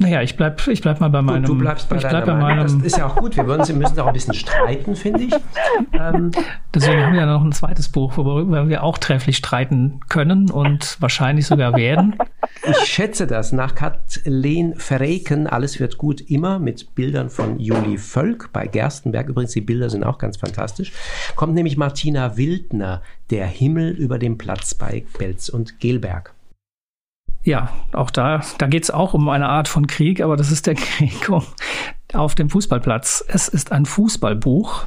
Naja, 0.00 0.22
ich 0.22 0.34
bleib, 0.34 0.66
ich 0.66 0.80
bleib 0.80 0.98
mal 1.00 1.10
bei 1.10 1.20
meinem. 1.20 1.42
Gut, 1.42 1.50
du 1.50 1.58
bleibst 1.58 1.90
bei 1.90 1.96
ich 1.96 2.08
bleib 2.08 2.24
bei 2.24 2.34
meinem. 2.34 2.62
Das 2.62 2.72
ist 2.72 2.96
ja 2.96 3.06
auch 3.06 3.16
gut. 3.16 3.36
Wir 3.36 3.44
müssen, 3.44 3.76
müssen 3.76 4.00
auch 4.00 4.06
ein 4.06 4.14
bisschen 4.14 4.32
streiten, 4.32 4.96
finde 4.96 5.24
ich. 5.24 5.34
Ähm, 5.92 6.30
Deswegen 6.74 7.04
haben 7.04 7.12
wir 7.12 7.20
ja 7.20 7.26
noch 7.26 7.44
ein 7.44 7.52
zweites 7.52 7.90
Buch, 7.90 8.16
worüber 8.16 8.66
wir 8.66 8.82
auch 8.82 8.96
trefflich 8.96 9.36
streiten 9.36 10.00
können 10.08 10.50
und 10.50 10.96
wahrscheinlich 11.02 11.46
sogar 11.46 11.76
werden. 11.76 12.16
Ich 12.62 12.78
schätze 12.88 13.26
das. 13.26 13.52
Nach 13.52 13.74
Kathleen 13.74 14.74
Verreken, 14.74 15.46
Alles 15.46 15.80
wird 15.80 15.98
gut 15.98 16.22
immer, 16.22 16.58
mit 16.58 16.94
Bildern 16.94 17.28
von 17.28 17.60
Juli 17.60 17.98
Völk 17.98 18.54
bei 18.54 18.66
Gerstenberg. 18.66 19.28
Übrigens, 19.28 19.52
die 19.52 19.60
Bilder 19.60 19.90
sind 19.90 20.04
auch 20.04 20.16
ganz 20.16 20.38
fantastisch. 20.38 20.92
Kommt 21.36 21.52
nämlich 21.52 21.76
Martina 21.76 22.38
Wildner, 22.38 23.02
Der 23.28 23.46
Himmel 23.46 23.90
über 23.90 24.18
dem 24.18 24.38
Platz 24.38 24.72
bei 24.72 25.04
Belz 25.18 25.50
und 25.50 25.78
Gelberg 25.78 26.32
ja, 27.42 27.70
auch 27.92 28.10
da, 28.10 28.42
da 28.58 28.66
geht 28.66 28.84
es 28.84 28.90
auch 28.90 29.14
um 29.14 29.28
eine 29.28 29.48
Art 29.48 29.68
von 29.68 29.86
Krieg, 29.86 30.20
aber 30.20 30.36
das 30.36 30.50
ist 30.50 30.66
der 30.66 30.74
Krieg 30.76 31.30
auf 32.12 32.34
dem 32.34 32.50
Fußballplatz. 32.50 33.24
Es 33.28 33.48
ist 33.48 33.72
ein 33.72 33.86
Fußballbuch 33.86 34.86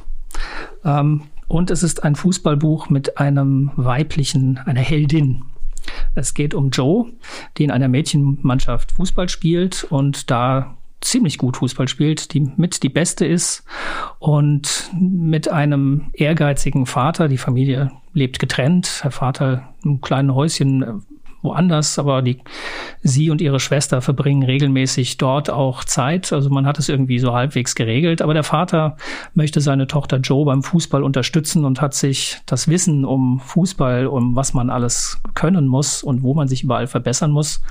ähm, 0.84 1.22
und 1.48 1.70
es 1.70 1.82
ist 1.82 2.04
ein 2.04 2.14
Fußballbuch 2.14 2.90
mit 2.90 3.18
einem 3.18 3.70
weiblichen, 3.76 4.58
einer 4.58 4.80
Heldin. 4.80 5.44
Es 6.14 6.34
geht 6.34 6.54
um 6.54 6.70
Joe, 6.70 7.12
die 7.58 7.64
in 7.64 7.70
einer 7.70 7.88
Mädchenmannschaft 7.88 8.92
Fußball 8.92 9.28
spielt 9.28 9.84
und 9.84 10.30
da 10.30 10.76
ziemlich 11.00 11.36
gut 11.36 11.58
Fußball 11.58 11.86
spielt, 11.88 12.32
die 12.32 12.40
mit 12.56 12.82
die 12.82 12.88
beste 12.88 13.26
ist 13.26 13.64
und 14.18 14.90
mit 14.98 15.48
einem 15.48 16.06
ehrgeizigen 16.14 16.86
Vater. 16.86 17.28
Die 17.28 17.36
Familie 17.36 17.90
lebt 18.14 18.38
getrennt. 18.38 19.02
Der 19.04 19.10
Vater 19.10 19.74
im 19.84 20.00
kleinen 20.00 20.34
Häuschen 20.34 21.04
woanders, 21.44 21.98
aber 21.98 22.22
die, 22.22 22.40
sie 23.02 23.30
und 23.30 23.40
ihre 23.40 23.60
Schwester 23.60 24.00
verbringen 24.00 24.42
regelmäßig 24.42 25.18
dort 25.18 25.50
auch 25.50 25.84
Zeit. 25.84 26.32
Also 26.32 26.50
man 26.50 26.66
hat 26.66 26.78
es 26.78 26.88
irgendwie 26.88 27.18
so 27.18 27.32
halbwegs 27.34 27.74
geregelt. 27.74 28.22
Aber 28.22 28.34
der 28.34 28.42
Vater 28.42 28.96
möchte 29.34 29.60
seine 29.60 29.86
Tochter 29.86 30.16
Joe 30.16 30.44
beim 30.44 30.62
Fußball 30.62 31.02
unterstützen 31.02 31.64
und 31.64 31.80
hat 31.80 31.94
sich 31.94 32.38
das 32.46 32.68
Wissen 32.68 33.04
um 33.04 33.40
Fußball, 33.40 34.06
um 34.06 34.34
was 34.34 34.54
man 34.54 34.70
alles 34.70 35.20
können 35.34 35.68
muss 35.68 36.02
und 36.02 36.22
wo 36.22 36.34
man 36.34 36.48
sich 36.48 36.64
überall 36.64 36.86
verbessern 36.86 37.30
muss, 37.30 37.62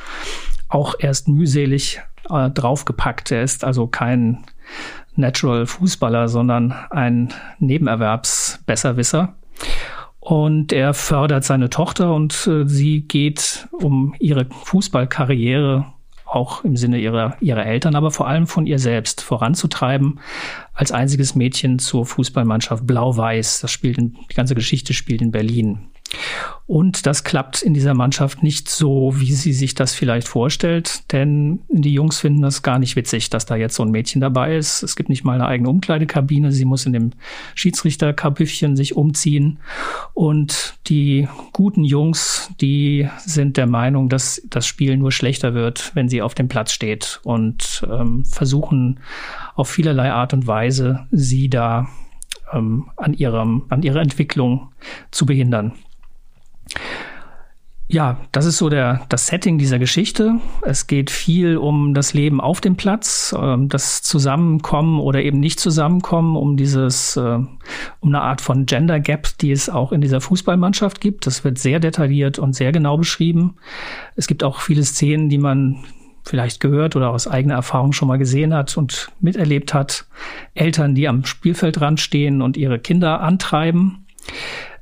auch 0.70 0.96
erst 1.00 1.28
mühselig 1.28 2.02
äh, 2.30 2.50
draufgepackt. 2.50 3.32
Er 3.32 3.44
ist 3.44 3.64
also 3.64 3.88
kein 3.88 4.44
Natural 5.16 5.66
Fußballer, 5.66 6.28
sondern 6.28 6.74
ein 6.90 7.30
Nebenerwerbsbesserwisser. 7.60 9.36
Und 10.24 10.72
er 10.72 10.94
fördert 10.94 11.44
seine 11.44 11.70
Tochter 11.70 12.16
und 12.16 12.48
äh, 12.48 12.66
sie 12.66 13.02
geht 13.02 13.68
um 13.74 14.16
ihre 14.20 14.46
Fußballkarriere 14.46 15.86
auch 16.26 16.64
im 16.64 16.78
Sinne 16.78 16.98
ihrer, 16.98 17.36
ihrer 17.42 17.66
Eltern, 17.66 17.94
aber 17.94 18.10
vor 18.10 18.30
allem 18.30 18.48
von 18.48 18.66
ihr 18.66 18.80
selbst 18.80 19.20
voranzutreiben, 19.20 20.22
als 20.74 20.94
einziges 20.94 21.36
Mädchen 21.36 21.78
zur 21.78 22.06
Fußballmannschaft 22.06 22.88
Blau-Weiß. 22.88 23.60
Das 23.60 23.72
spielt 23.72 23.98
in, 23.98 24.16
die 24.32 24.34
ganze 24.34 24.56
Geschichte 24.56 24.94
spielt 24.94 25.22
in 25.22 25.32
Berlin. 25.32 25.90
Und 26.66 27.06
das 27.06 27.24
klappt 27.24 27.62
in 27.62 27.74
dieser 27.74 27.94
Mannschaft 27.94 28.42
nicht 28.42 28.70
so, 28.70 29.14
wie 29.18 29.34
sie 29.34 29.52
sich 29.52 29.76
das 29.76 29.94
vielleicht 29.94 30.28
vorstellt, 30.28 31.12
denn 31.12 31.60
die 31.68 31.94
Jungs 31.94 32.20
finden 32.20 32.42
das 32.42 32.62
gar 32.62 32.80
nicht 32.80 32.96
witzig, 32.96 33.30
dass 33.30 33.46
da 33.46 33.56
jetzt 33.56 33.76
so 33.76 33.84
ein 33.84 33.92
Mädchen 33.92 34.22
dabei 34.22 34.56
ist. 34.56 34.82
Es 34.82 34.96
gibt 34.96 35.10
nicht 35.10 35.26
mal 35.26 35.34
eine 35.34 35.46
eigene 35.46 35.70
Umkleidekabine. 35.70 36.52
Sie 36.52 36.66
muss 36.66 36.86
in 36.86 36.94
dem 36.94 37.12
Schiedsrichterkabüffchen 37.56 38.78
sich 38.78 38.96
umziehen. 38.96 39.60
Und 40.14 40.76
die 40.88 41.28
guten 41.52 41.84
Jungs, 41.84 42.50
die 42.62 43.10
sind 43.18 43.58
der 43.58 43.68
Meinung, 43.68 44.08
dass 44.08 44.42
das 44.50 44.66
Spiel 44.66 44.96
nur 44.96 45.12
schlechter 45.12 45.54
wird, 45.54 45.92
wenn 45.96 46.08
sie 46.08 46.22
auf 46.22 46.34
dem 46.34 46.48
Platz 46.48 46.72
steht 46.72 47.20
und 47.24 47.86
ähm, 47.92 48.24
versuchen 48.26 49.00
auf 49.56 49.70
vielerlei 49.70 50.12
Art 50.12 50.34
und 50.34 50.48
Weise, 50.48 51.08
sie 51.12 51.50
da 51.50 51.88
ähm, 52.54 52.90
an, 52.96 53.14
ihrem, 53.14 53.64
an 53.70 53.84
ihrer 53.84 54.02
Entwicklung 54.02 54.70
zu 55.12 55.26
behindern. 55.26 55.74
Ja, 57.94 58.18
das 58.32 58.46
ist 58.46 58.58
so 58.58 58.70
der, 58.70 59.06
das 59.10 59.28
Setting 59.28 59.58
dieser 59.58 59.78
Geschichte. 59.78 60.40
Es 60.64 60.88
geht 60.88 61.12
viel 61.12 61.58
um 61.58 61.94
das 61.94 62.14
Leben 62.14 62.42
auf 62.42 62.60
dem 62.60 62.76
Platz, 62.76 63.36
ähm, 63.38 63.70
das 63.70 64.02
Zusammenkommen 64.02 65.00
oder 65.00 65.22
eben 65.22 65.40
nicht 65.40 65.60
Zusammenkommen, 65.60 66.36
um 66.36 66.58
dieses, 66.58 67.18
äh, 67.18 67.40
um 68.00 68.10
eine 68.10 68.22
Art 68.22 68.42
von 68.42 68.66
Gender 68.66 69.00
Gap, 69.00 69.38
die 69.42 69.52
es 69.52 69.70
auch 69.70 69.92
in 69.92 70.02
dieser 70.02 70.22
Fußballmannschaft 70.22 71.02
gibt. 71.02 71.28
Das 71.28 71.44
wird 71.44 71.60
sehr 71.60 71.80
detailliert 71.80 72.40
und 72.40 72.54
sehr 72.54 72.72
genau 72.72 72.98
beschrieben. 72.98 73.58
Es 74.16 74.28
gibt 74.28 74.44
auch 74.44 74.62
viele 74.62 74.84
Szenen, 74.84 75.30
die 75.30 75.38
man 75.38 75.84
vielleicht 76.26 76.62
gehört 76.62 76.96
oder 76.96 77.12
aus 77.12 77.28
eigener 77.28 77.56
Erfahrung 77.56 77.92
schon 77.92 78.08
mal 78.08 78.18
gesehen 78.18 78.56
hat 78.56 78.76
und 78.78 79.12
miterlebt 79.20 79.74
hat. 79.74 80.08
Eltern, 80.56 80.96
die 80.96 81.08
am 81.08 81.26
Spielfeldrand 81.26 82.00
stehen 82.00 82.42
und 82.42 82.58
ihre 82.58 82.80
Kinder 82.80 83.20
antreiben. 83.20 84.06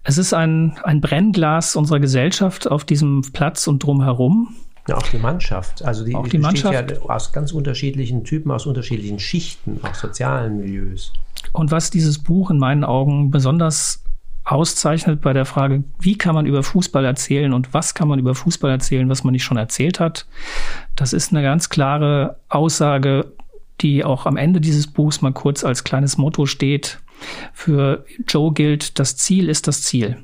Es 0.04 0.18
ist 0.18 0.34
ein, 0.34 0.78
ein 0.84 1.02
Brennglas 1.02 1.76
unserer 1.76 2.00
Gesellschaft 2.00 2.70
auf 2.70 2.86
diesem 2.86 3.22
Platz 3.34 3.68
und 3.68 3.84
drumherum. 3.84 4.56
Ja, 4.88 4.98
auch 4.98 5.08
die 5.08 5.20
Mannschaft. 5.20 5.84
Also 5.84 6.04
die, 6.04 6.16
auch 6.16 6.28
die 6.28 6.40
Mannschaft. 6.40 6.92
ja 6.92 7.02
aus 7.02 7.32
ganz 7.32 7.52
unterschiedlichen 7.52 8.24
Typen, 8.24 8.52
aus 8.52 8.66
unterschiedlichen 8.66 9.20
Schichten, 9.20 9.80
aus 9.84 10.00
sozialen 10.00 10.58
Milieus. 10.58 11.14
Und 11.54 11.72
was 11.72 11.92
dieses 11.92 12.20
Buch 12.20 12.50
in 12.50 12.58
meinen 12.58 12.84
Augen 12.84 13.30
besonders 13.30 14.04
auszeichnet 14.44 15.22
bei 15.22 15.34
der 15.34 15.46
Frage, 15.46 15.84
wie 16.00 16.18
kann 16.18 16.34
man 16.34 16.48
über 16.48 16.64
Fußball 16.64 17.06
erzählen 17.06 17.54
und 17.54 17.74
was 17.76 17.94
kann 17.94 18.08
man 18.08 18.18
über 18.18 18.34
Fußball 18.34 18.72
erzählen, 18.72 19.08
was 19.08 19.24
man 19.24 19.34
nicht 19.34 19.44
schon 19.44 19.58
erzählt 19.58 20.00
hat, 20.00 20.26
das 20.96 21.14
ist 21.14 21.32
eine 21.32 21.44
ganz 21.44 21.70
klare 21.70 22.38
Aussage, 22.50 23.34
die 23.82 24.04
auch 24.04 24.26
am 24.26 24.38
Ende 24.38 24.60
dieses 24.60 24.88
Buchs 24.88 25.22
mal 25.22 25.32
kurz 25.32 25.64
als 25.64 25.84
kleines 25.84 26.18
Motto 26.18 26.48
steht. 26.48 27.00
Für 27.54 28.06
Joe 28.28 28.54
gilt, 28.54 29.00
das 29.00 29.18
Ziel 29.18 29.50
ist 29.50 29.68
das 29.68 29.84
Ziel. 29.84 30.18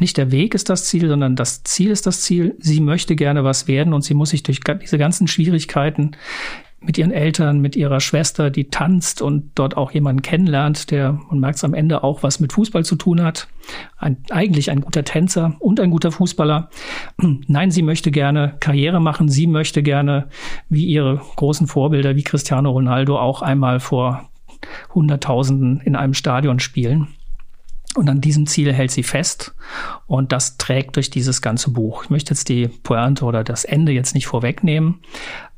Nicht 0.00 0.16
der 0.16 0.32
Weg 0.32 0.54
ist 0.54 0.70
das 0.70 0.86
Ziel, 0.86 1.08
sondern 1.08 1.36
das 1.36 1.62
Ziel 1.62 1.90
ist 1.90 2.06
das 2.06 2.22
Ziel. 2.22 2.56
Sie 2.58 2.80
möchte 2.80 3.14
gerne 3.14 3.44
was 3.44 3.68
werden 3.68 3.92
und 3.92 4.02
sie 4.02 4.14
muss 4.14 4.30
sich 4.30 4.42
durch 4.42 4.60
diese 4.82 4.98
ganzen 4.98 5.28
Schwierigkeiten 5.28 6.16
mit 6.84 6.98
ihren 6.98 7.12
Eltern, 7.12 7.60
mit 7.60 7.76
ihrer 7.76 8.00
Schwester, 8.00 8.50
die 8.50 8.68
tanzt 8.68 9.22
und 9.22 9.52
dort 9.54 9.76
auch 9.76 9.92
jemanden 9.92 10.22
kennenlernt, 10.22 10.90
der, 10.90 11.18
man 11.30 11.40
merkt 11.40 11.56
es 11.56 11.64
am 11.64 11.74
Ende, 11.74 12.04
auch 12.04 12.22
was 12.22 12.40
mit 12.40 12.52
Fußball 12.52 12.84
zu 12.84 12.96
tun 12.96 13.22
hat. 13.22 13.48
Ein, 13.96 14.18
eigentlich 14.30 14.70
ein 14.70 14.80
guter 14.80 15.04
Tänzer 15.04 15.56
und 15.60 15.80
ein 15.80 15.90
guter 15.90 16.12
Fußballer. 16.12 16.68
Nein, 17.16 17.70
sie 17.70 17.82
möchte 17.82 18.10
gerne 18.10 18.56
Karriere 18.60 19.00
machen. 19.00 19.28
Sie 19.28 19.46
möchte 19.46 19.82
gerne, 19.82 20.28
wie 20.68 20.84
ihre 20.84 21.20
großen 21.36 21.66
Vorbilder, 21.66 22.16
wie 22.16 22.24
Cristiano 22.24 22.70
Ronaldo, 22.70 23.18
auch 23.18 23.40
einmal 23.42 23.80
vor 23.80 24.28
Hunderttausenden 24.94 25.80
in 25.80 25.96
einem 25.96 26.14
Stadion 26.14 26.60
spielen. 26.60 27.08
Und 27.96 28.08
an 28.10 28.20
diesem 28.20 28.46
Ziel 28.46 28.72
hält 28.72 28.90
sie 28.90 29.04
fest 29.04 29.54
und 30.08 30.32
das 30.32 30.58
trägt 30.58 30.96
durch 30.96 31.10
dieses 31.10 31.42
ganze 31.42 31.70
Buch. 31.70 32.04
Ich 32.04 32.10
möchte 32.10 32.32
jetzt 32.32 32.48
die 32.48 32.66
Pointe 32.66 33.24
oder 33.24 33.44
das 33.44 33.64
Ende 33.64 33.92
jetzt 33.92 34.16
nicht 34.16 34.26
vorwegnehmen, 34.26 35.00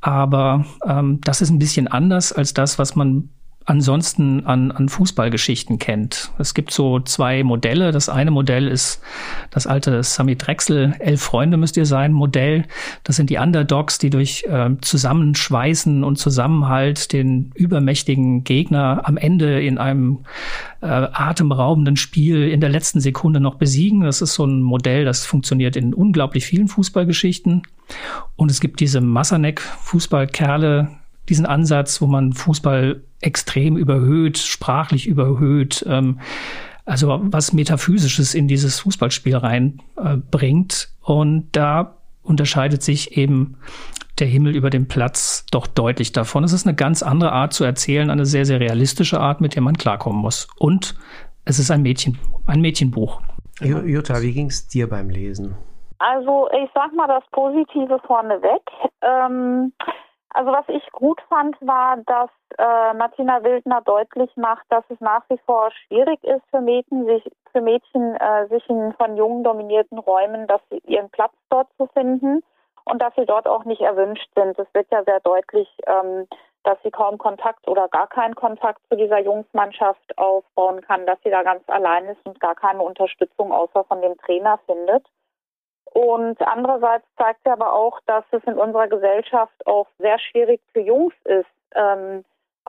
aber 0.02 0.66
ähm, 0.86 1.20
das 1.22 1.40
ist 1.40 1.48
ein 1.48 1.58
bisschen 1.58 1.88
anders 1.88 2.32
als 2.34 2.52
das, 2.52 2.78
was 2.78 2.94
man 2.94 3.30
ansonsten 3.66 4.46
an, 4.46 4.70
an 4.70 4.88
Fußballgeschichten 4.88 5.78
kennt. 5.78 6.30
Es 6.38 6.54
gibt 6.54 6.70
so 6.70 7.00
zwei 7.00 7.42
Modelle. 7.42 7.90
Das 7.90 8.08
eine 8.08 8.30
Modell 8.30 8.68
ist 8.68 9.02
das 9.50 9.66
alte 9.66 10.02
Sami 10.04 10.36
Drechsel, 10.36 10.94
Elf 11.00 11.20
Freunde 11.20 11.56
müsst 11.56 11.76
ihr 11.76 11.84
sein, 11.84 12.12
Modell. 12.12 12.64
Das 13.02 13.16
sind 13.16 13.28
die 13.28 13.38
Underdogs, 13.38 13.98
die 13.98 14.10
durch 14.10 14.44
äh, 14.48 14.70
Zusammenschweißen 14.80 16.04
und 16.04 16.16
Zusammenhalt 16.16 17.12
den 17.12 17.50
übermächtigen 17.54 18.44
Gegner 18.44 19.02
am 19.04 19.16
Ende 19.16 19.60
in 19.60 19.78
einem 19.78 20.20
äh, 20.80 20.86
atemberaubenden 20.86 21.96
Spiel 21.96 22.48
in 22.48 22.60
der 22.60 22.70
letzten 22.70 23.00
Sekunde 23.00 23.40
noch 23.40 23.56
besiegen. 23.56 24.02
Das 24.02 24.22
ist 24.22 24.34
so 24.34 24.44
ein 24.46 24.62
Modell, 24.62 25.04
das 25.04 25.26
funktioniert 25.26 25.74
in 25.74 25.92
unglaublich 25.92 26.46
vielen 26.46 26.68
Fußballgeschichten. 26.68 27.62
Und 28.36 28.50
es 28.50 28.60
gibt 28.60 28.78
diese 28.80 29.00
Massanek-Fußballkerle, 29.00 30.88
diesen 31.28 31.46
Ansatz, 31.46 32.00
wo 32.00 32.06
man 32.06 32.32
Fußball 32.32 33.02
extrem 33.20 33.76
überhöht, 33.76 34.38
sprachlich 34.38 35.06
überhöht, 35.06 35.84
ähm, 35.88 36.20
also 36.84 37.20
was 37.20 37.52
Metaphysisches 37.52 38.34
in 38.34 38.46
dieses 38.46 38.80
Fußballspiel 38.80 39.36
reinbringt. 39.36 40.88
Äh, 40.90 41.12
und 41.12 41.48
da 41.52 41.96
unterscheidet 42.22 42.82
sich 42.82 43.16
eben 43.16 43.56
der 44.18 44.26
Himmel 44.26 44.56
über 44.56 44.70
dem 44.70 44.88
Platz 44.88 45.44
doch 45.50 45.66
deutlich 45.66 46.12
davon. 46.12 46.44
Es 46.44 46.52
ist 46.52 46.66
eine 46.66 46.76
ganz 46.76 47.02
andere 47.02 47.32
Art 47.32 47.52
zu 47.52 47.64
erzählen, 47.64 48.10
eine 48.10 48.24
sehr, 48.24 48.44
sehr 48.44 48.60
realistische 48.60 49.20
Art, 49.20 49.40
mit 49.40 49.54
der 49.54 49.62
man 49.62 49.76
klarkommen 49.76 50.20
muss. 50.20 50.48
Und 50.58 50.96
es 51.44 51.58
ist 51.58 51.70
ein 51.70 51.82
Mädchen, 51.82 52.18
ein 52.46 52.60
Mädchenbuch. 52.60 53.20
Jutta, 53.60 54.20
wie 54.22 54.32
ging 54.32 54.46
es 54.46 54.68
dir 54.68 54.88
beim 54.88 55.10
Lesen? 55.10 55.56
Also 55.98 56.48
ich 56.52 56.68
sag 56.74 56.92
mal 56.94 57.08
das 57.08 57.24
Positive 57.32 57.98
vorneweg. 58.06 58.62
Ähm, 59.02 59.72
also 60.30 60.52
was 60.52 60.68
ich 60.68 60.90
gut 60.92 61.20
fand, 61.28 61.56
war, 61.60 61.96
dass 61.98 62.30
äh, 62.58 62.94
Martina 62.94 63.42
Wildner 63.42 63.80
deutlich 63.82 64.30
macht, 64.36 64.64
dass 64.68 64.84
es 64.88 65.00
nach 65.00 65.22
wie 65.28 65.38
vor 65.46 65.70
schwierig 65.86 66.22
ist 66.24 66.42
für 66.50 66.60
Mädchen, 66.60 67.06
sich 67.06 67.24
für 67.52 67.60
Mädchen 67.60 68.16
äh, 68.16 68.46
sich 68.48 68.68
in 68.68 68.92
von 68.94 69.16
Jungen 69.16 69.44
dominierten 69.44 69.98
Räumen, 69.98 70.46
dass 70.46 70.60
sie 70.70 70.78
ihren 70.86 71.10
Platz 71.10 71.32
dort 71.48 71.68
zu 71.76 71.86
finden 71.86 72.42
und 72.84 73.02
dass 73.02 73.14
sie 73.14 73.26
dort 73.26 73.46
auch 73.46 73.64
nicht 73.64 73.80
erwünscht 73.80 74.28
sind. 74.34 74.58
Es 74.58 74.68
wird 74.74 74.90
ja 74.90 75.04
sehr 75.04 75.20
deutlich, 75.20 75.68
ähm, 75.86 76.26
dass 76.64 76.78
sie 76.82 76.90
kaum 76.90 77.16
Kontakt 77.18 77.66
oder 77.68 77.88
gar 77.88 78.08
keinen 78.08 78.34
Kontakt 78.34 78.80
zu 78.88 78.96
dieser 78.96 79.20
Jungsmannschaft 79.20 80.18
aufbauen 80.18 80.80
kann, 80.82 81.06
dass 81.06 81.18
sie 81.22 81.30
da 81.30 81.42
ganz 81.44 81.62
allein 81.68 82.06
ist 82.06 82.26
und 82.26 82.40
gar 82.40 82.54
keine 82.54 82.82
Unterstützung 82.82 83.52
außer 83.52 83.84
von 83.84 84.02
dem 84.02 84.16
Trainer 84.18 84.58
findet. 84.66 85.06
Und 85.92 86.40
andererseits 86.42 87.06
zeigt 87.16 87.40
sie 87.44 87.50
aber 87.50 87.72
auch, 87.72 88.00
dass 88.06 88.24
es 88.30 88.42
in 88.44 88.54
unserer 88.54 88.88
Gesellschaft 88.88 89.66
auch 89.66 89.86
sehr 89.98 90.18
schwierig 90.18 90.60
für 90.72 90.80
Jungs 90.80 91.14
ist, 91.24 91.46
ähm, 91.74 92.24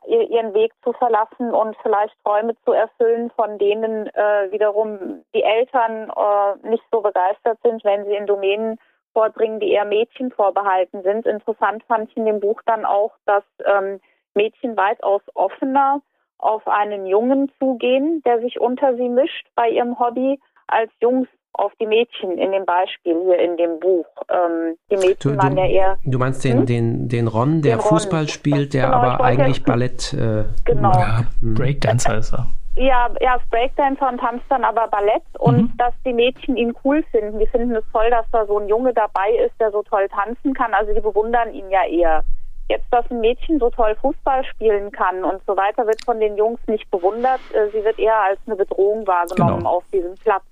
ihren 0.06 0.54
Weg 0.54 0.72
zu 0.84 0.94
verlassen 0.94 1.52
und 1.52 1.76
vielleicht 1.82 2.16
Träume 2.24 2.56
zu 2.64 2.72
erfüllen, 2.72 3.32
von 3.32 3.58
denen 3.58 4.08
äh, 4.08 4.52
wiederum 4.52 5.24
die 5.34 5.44
Eltern 5.44 6.10
äh, 6.10 6.68
nicht 6.68 6.84
so 6.92 7.02
begeistert 7.02 7.60
sind, 7.64 7.84
wenn 7.84 8.06
sie 8.06 8.16
in 8.16 8.28
Domänen 8.28 8.80
vordringen, 9.14 9.60
die 9.60 9.72
eher 9.72 9.86
Mädchen 9.86 10.32
vorbehalten 10.32 11.02
sind. 11.02 11.26
Interessant 11.26 11.84
fand 11.86 12.10
ich 12.10 12.18
in 12.18 12.26
dem 12.26 12.40
Buch 12.40 12.62
dann 12.66 12.86
auch, 12.86 13.14
dass 13.26 13.44
ähm, 13.66 14.00
Mädchen 14.36 14.78
weitaus 14.78 15.22
offener 15.34 16.02
auf 16.38 16.68
einen 16.68 17.08
Jungen 17.08 17.52
zugehen, 17.60 18.22
der 18.24 18.40
sich 18.40 18.60
unter 18.60 18.96
sie 18.96 19.10
mischt 19.10 19.48
bei 19.56 19.70
ihrem 19.70 20.00
Hobby, 20.00 20.40
als 20.68 20.92
Jungs 21.02 21.28
auf 21.58 21.72
die 21.80 21.86
Mädchen 21.86 22.38
in 22.38 22.52
dem 22.52 22.66
Beispiel 22.66 23.16
hier 23.26 23.40
in 23.40 23.58
dem 23.58 23.80
Buch. 23.80 24.06
Ähm, 24.30 24.78
die 24.92 24.98
Mädchen 24.98 25.34
du, 25.34 25.38
waren 25.38 25.58
ja 25.58 25.66
eher. 25.66 25.98
Du 26.06 26.18
meinst 26.18 26.44
den, 26.44 26.60
hm? 26.60 26.66
den, 26.66 27.10
den 27.10 27.28
Ron, 27.28 27.62
der 27.62 27.78
den 27.78 27.82
Fußball 27.82 28.22
Ron. 28.22 28.28
spielt, 28.28 28.74
der 28.74 28.86
genau, 28.86 28.98
aber 28.98 29.24
eigentlich 29.24 29.64
Ballett. 29.64 30.14
Äh, 30.14 30.46
genau. 30.66 30.92
Ja, 30.92 31.24
hm. 31.42 31.56
Breakdancer 31.56 32.18
ist 32.18 32.34
er. 32.34 32.48
Ja, 32.78 33.08
ist 33.08 33.50
Breakdancer 33.50 34.08
und 34.08 34.20
tanzt 34.20 34.46
dann 34.50 34.64
aber 34.64 34.88
Ballett 34.88 35.24
und 35.40 35.58
mhm. 35.58 35.74
dass 35.78 35.94
die 36.06 36.14
Mädchen 36.14 36.56
ihn 36.58 36.76
cool 36.84 37.04
finden. 37.10 37.40
Die 37.40 37.48
finden 37.48 37.76
es 37.76 37.84
toll, 37.92 38.10
dass 38.12 38.26
da 38.32 38.46
so 38.46 38.60
ein 38.60 38.70
Junge 38.70 38.94
dabei 38.94 39.32
ist, 39.44 39.60
der 39.60 39.72
so 39.72 39.82
toll 39.82 40.08
tanzen 40.10 40.54
kann. 40.54 40.76
Also 40.76 40.94
die 40.94 41.02
bewundern 41.02 41.54
ihn 41.54 41.70
ja 41.72 41.86
eher. 41.88 42.24
Jetzt, 42.70 42.86
dass 42.92 43.10
ein 43.10 43.22
Mädchen 43.22 43.60
so 43.60 43.72
toll 43.72 43.96
Fußball 44.00 44.44
spielen 44.46 44.92
kann 44.92 45.24
und 45.24 45.42
so 45.48 45.58
weiter, 45.58 45.88
wird 45.88 46.04
von 46.04 46.20
den 46.20 46.38
Jungs 46.38 46.60
nicht 46.68 46.90
bewundert. 46.92 47.40
Äh, 47.52 47.72
sie 47.72 47.84
wird 47.84 47.98
eher 47.98 48.22
als 48.22 48.40
eine 48.46 48.56
Bedrohung 48.56 49.08
wahrgenommen 49.08 49.60
genau. 49.60 49.78
auf 49.78 49.84
diesem 49.92 50.14
Platz. 50.16 50.44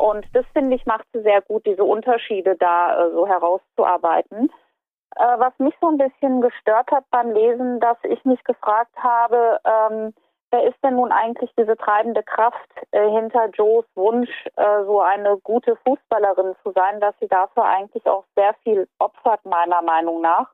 Und 0.00 0.24
das 0.32 0.46
finde 0.54 0.76
ich 0.76 0.86
macht 0.86 1.04
sie 1.12 1.20
sehr 1.20 1.42
gut, 1.42 1.66
diese 1.66 1.84
Unterschiede 1.84 2.56
da 2.56 3.04
äh, 3.04 3.10
so 3.10 3.26
herauszuarbeiten. 3.26 4.50
Äh, 5.16 5.38
was 5.38 5.52
mich 5.58 5.74
so 5.78 5.88
ein 5.88 5.98
bisschen 5.98 6.40
gestört 6.40 6.90
hat 6.90 7.04
beim 7.10 7.32
Lesen, 7.32 7.80
dass 7.80 7.98
ich 8.04 8.24
mich 8.24 8.42
gefragt 8.44 8.96
habe, 8.96 9.60
ähm, 9.64 10.14
wer 10.50 10.64
ist 10.64 10.82
denn 10.82 10.94
nun 10.94 11.12
eigentlich 11.12 11.50
diese 11.58 11.76
treibende 11.76 12.22
Kraft 12.22 12.70
äh, 12.92 13.10
hinter 13.10 13.50
Joes 13.50 13.84
Wunsch, 13.94 14.30
äh, 14.56 14.84
so 14.84 15.00
eine 15.00 15.36
gute 15.42 15.76
Fußballerin 15.84 16.54
zu 16.62 16.72
sein, 16.72 16.98
dass 17.00 17.14
sie 17.20 17.28
dafür 17.28 17.64
eigentlich 17.64 18.06
auch 18.06 18.24
sehr 18.36 18.54
viel 18.62 18.88
opfert, 19.00 19.44
meiner 19.44 19.82
Meinung 19.82 20.22
nach. 20.22 20.50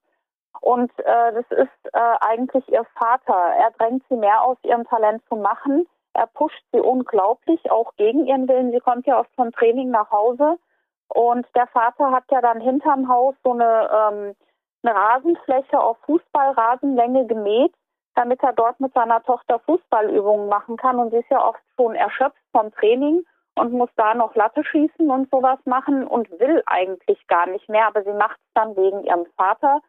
Und 0.60 0.90
äh, 0.98 1.32
das 1.34 1.46
ist 1.50 1.94
äh, 1.94 2.16
eigentlich 2.20 2.68
ihr 2.68 2.84
Vater. 2.98 3.54
Er 3.58 3.70
drängt 3.78 4.02
sie 4.08 4.16
mehr 4.16 4.42
aus 4.42 4.56
ihrem 4.64 4.84
Talent 4.88 5.22
zu 5.28 5.36
machen 5.36 5.86
er 6.16 6.26
pusht 6.26 6.62
sie 6.72 6.80
unglaublich, 6.80 7.70
auch 7.70 7.94
gegen 7.96 8.26
ihren 8.26 8.48
Willen. 8.48 8.72
Sie 8.72 8.80
kommt 8.80 9.06
ja 9.06 9.20
oft 9.20 9.34
vom 9.36 9.52
Training 9.52 9.90
nach 9.90 10.10
Hause 10.10 10.58
und 11.08 11.46
der 11.54 11.66
Vater 11.68 12.10
hat 12.10 12.24
ja 12.30 12.40
dann 12.40 12.60
hinterm 12.60 13.08
Haus 13.08 13.34
so 13.44 13.52
eine, 13.52 13.90
ähm, 13.92 14.34
eine 14.82 14.94
Rasenfläche 14.94 15.78
auf 15.78 15.98
Fußballrasenlänge 16.06 17.26
gemäht, 17.26 17.72
damit 18.14 18.42
er 18.42 18.52
dort 18.52 18.80
mit 18.80 18.92
seiner 18.94 19.22
Tochter 19.22 19.58
Fußballübungen 19.60 20.48
machen 20.48 20.76
kann. 20.76 20.98
Und 20.98 21.10
sie 21.10 21.18
ist 21.18 21.30
ja 21.30 21.44
oft 21.46 21.60
schon 21.76 21.94
erschöpft 21.94 22.42
vom 22.52 22.72
Training 22.72 23.24
und 23.56 23.72
muss 23.72 23.90
da 23.96 24.14
noch 24.14 24.34
Latte 24.34 24.64
schießen 24.64 25.10
und 25.10 25.30
sowas 25.30 25.58
machen 25.64 26.06
und 26.06 26.30
will 26.40 26.62
eigentlich 26.66 27.26
gar 27.26 27.46
nicht 27.46 27.68
mehr, 27.68 27.86
aber 27.86 28.02
sie 28.02 28.12
macht 28.12 28.38
es 28.38 28.52
dann 28.54 28.76
wegen 28.76 29.04
ihrem 29.04 29.26
Vater. 29.36 29.80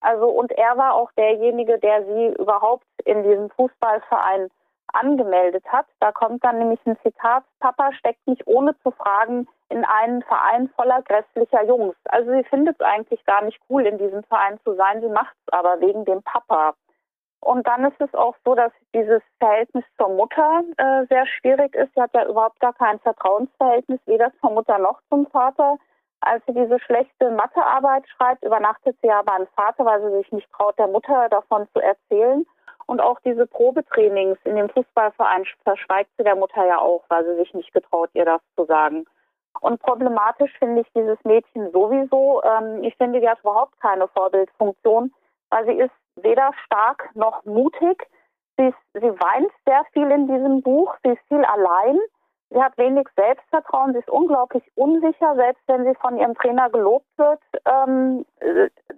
Also 0.00 0.26
und 0.28 0.52
er 0.52 0.76
war 0.76 0.94
auch 0.94 1.10
derjenige, 1.12 1.78
der 1.78 2.04
sie 2.04 2.26
überhaupt 2.38 2.86
in 3.04 3.22
diesem 3.22 3.50
Fußballverein 3.50 4.48
angemeldet 4.92 5.64
hat. 5.68 5.86
Da 6.00 6.12
kommt 6.12 6.44
dann 6.44 6.58
nämlich 6.58 6.80
ein 6.86 6.98
Zitat, 7.02 7.44
Papa 7.60 7.92
steckt 7.92 8.26
mich 8.26 8.46
ohne 8.46 8.78
zu 8.82 8.90
fragen 8.90 9.48
in 9.68 9.84
einen 9.84 10.22
Verein 10.22 10.68
voller 10.76 11.02
grässlicher 11.02 11.64
Jungs. 11.64 11.96
Also 12.04 12.30
sie 12.32 12.44
findet 12.44 12.76
es 12.80 12.86
eigentlich 12.86 13.24
gar 13.24 13.42
nicht 13.42 13.58
cool, 13.68 13.84
in 13.84 13.98
diesem 13.98 14.22
Verein 14.24 14.58
zu 14.64 14.74
sein. 14.74 15.00
Sie 15.00 15.08
macht 15.08 15.34
es 15.46 15.52
aber 15.52 15.80
wegen 15.80 16.04
dem 16.04 16.22
Papa. 16.22 16.74
Und 17.40 17.66
dann 17.66 17.84
ist 17.84 18.00
es 18.00 18.12
auch 18.14 18.34
so, 18.44 18.54
dass 18.54 18.72
dieses 18.94 19.22
Verhältnis 19.38 19.84
zur 19.96 20.08
Mutter 20.08 20.62
äh, 20.78 21.06
sehr 21.06 21.26
schwierig 21.26 21.74
ist. 21.74 21.94
Sie 21.94 22.00
hat 22.00 22.14
ja 22.14 22.26
überhaupt 22.26 22.58
gar 22.60 22.72
kein 22.72 22.98
Vertrauensverhältnis, 23.00 24.00
weder 24.06 24.32
zur 24.40 24.50
Mutter 24.50 24.78
noch 24.78 25.00
zum 25.10 25.26
Vater. 25.26 25.76
Als 26.20 26.44
sie 26.46 26.54
diese 26.54 26.80
schlechte 26.80 27.30
Mathearbeit 27.30 28.08
schreibt, 28.08 28.44
übernachtet 28.44 28.96
sie 29.00 29.08
ja 29.08 29.22
beim 29.22 29.46
Vater, 29.54 29.84
weil 29.84 30.02
sie 30.02 30.16
sich 30.16 30.32
nicht 30.32 30.50
traut, 30.52 30.78
der 30.78 30.88
Mutter 30.88 31.28
davon 31.28 31.68
zu 31.72 31.80
erzählen. 31.80 32.46
Und 32.86 33.00
auch 33.00 33.18
diese 33.24 33.46
Probetrainings 33.46 34.38
in 34.44 34.56
dem 34.56 34.68
Fußballverein 34.70 35.44
verschweigt 35.64 36.10
sie 36.16 36.24
der 36.24 36.36
Mutter 36.36 36.64
ja 36.66 36.78
auch, 36.78 37.04
weil 37.08 37.24
sie 37.24 37.34
sich 37.36 37.52
nicht 37.52 37.72
getraut, 37.72 38.10
ihr 38.14 38.24
das 38.24 38.40
zu 38.56 38.64
sagen. 38.64 39.06
Und 39.60 39.80
problematisch 39.80 40.52
finde 40.58 40.82
ich 40.82 40.92
dieses 40.94 41.18
Mädchen 41.24 41.70
sowieso. 41.72 42.42
Ähm, 42.44 42.84
ich 42.84 42.94
finde, 42.96 43.20
die 43.20 43.28
hat 43.28 43.40
überhaupt 43.40 43.80
keine 43.80 44.06
Vorbildfunktion, 44.08 45.12
weil 45.50 45.66
sie 45.66 45.72
ist 45.72 45.92
weder 46.16 46.50
stark 46.64 47.10
noch 47.14 47.44
mutig. 47.44 48.06
Sie, 48.56 48.66
ist, 48.66 48.78
sie 48.94 49.20
weint 49.20 49.50
sehr 49.66 49.84
viel 49.92 50.10
in 50.10 50.28
diesem 50.28 50.62
Buch. 50.62 50.94
Sie 51.02 51.10
ist 51.10 51.22
viel 51.28 51.44
allein. 51.44 51.98
Sie 52.50 52.62
hat 52.62 52.78
wenig 52.78 53.08
Selbstvertrauen. 53.16 53.92
Sie 53.92 53.98
ist 53.98 54.10
unglaublich 54.10 54.62
unsicher, 54.76 55.34
selbst 55.34 55.62
wenn 55.66 55.84
sie 55.84 55.94
von 55.96 56.16
ihrem 56.16 56.34
Trainer 56.34 56.70
gelobt 56.70 57.06
wird. 57.16 57.40
Ähm, 57.64 58.24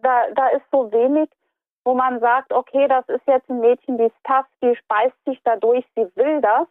da, 0.02 0.30
da 0.34 0.48
ist 0.48 0.64
so 0.70 0.92
wenig 0.92 1.30
wo 1.88 1.94
man 1.94 2.20
sagt, 2.20 2.52
okay, 2.52 2.86
das 2.86 3.08
ist 3.08 3.26
jetzt 3.26 3.48
ein 3.48 3.60
Mädchen, 3.60 3.96
die 3.96 4.04
ist 4.04 4.24
tough, 4.24 4.44
die 4.62 4.76
speist 4.76 5.16
sich 5.24 5.40
dadurch, 5.42 5.86
sie 5.96 6.06
will 6.16 6.42
das. 6.42 6.68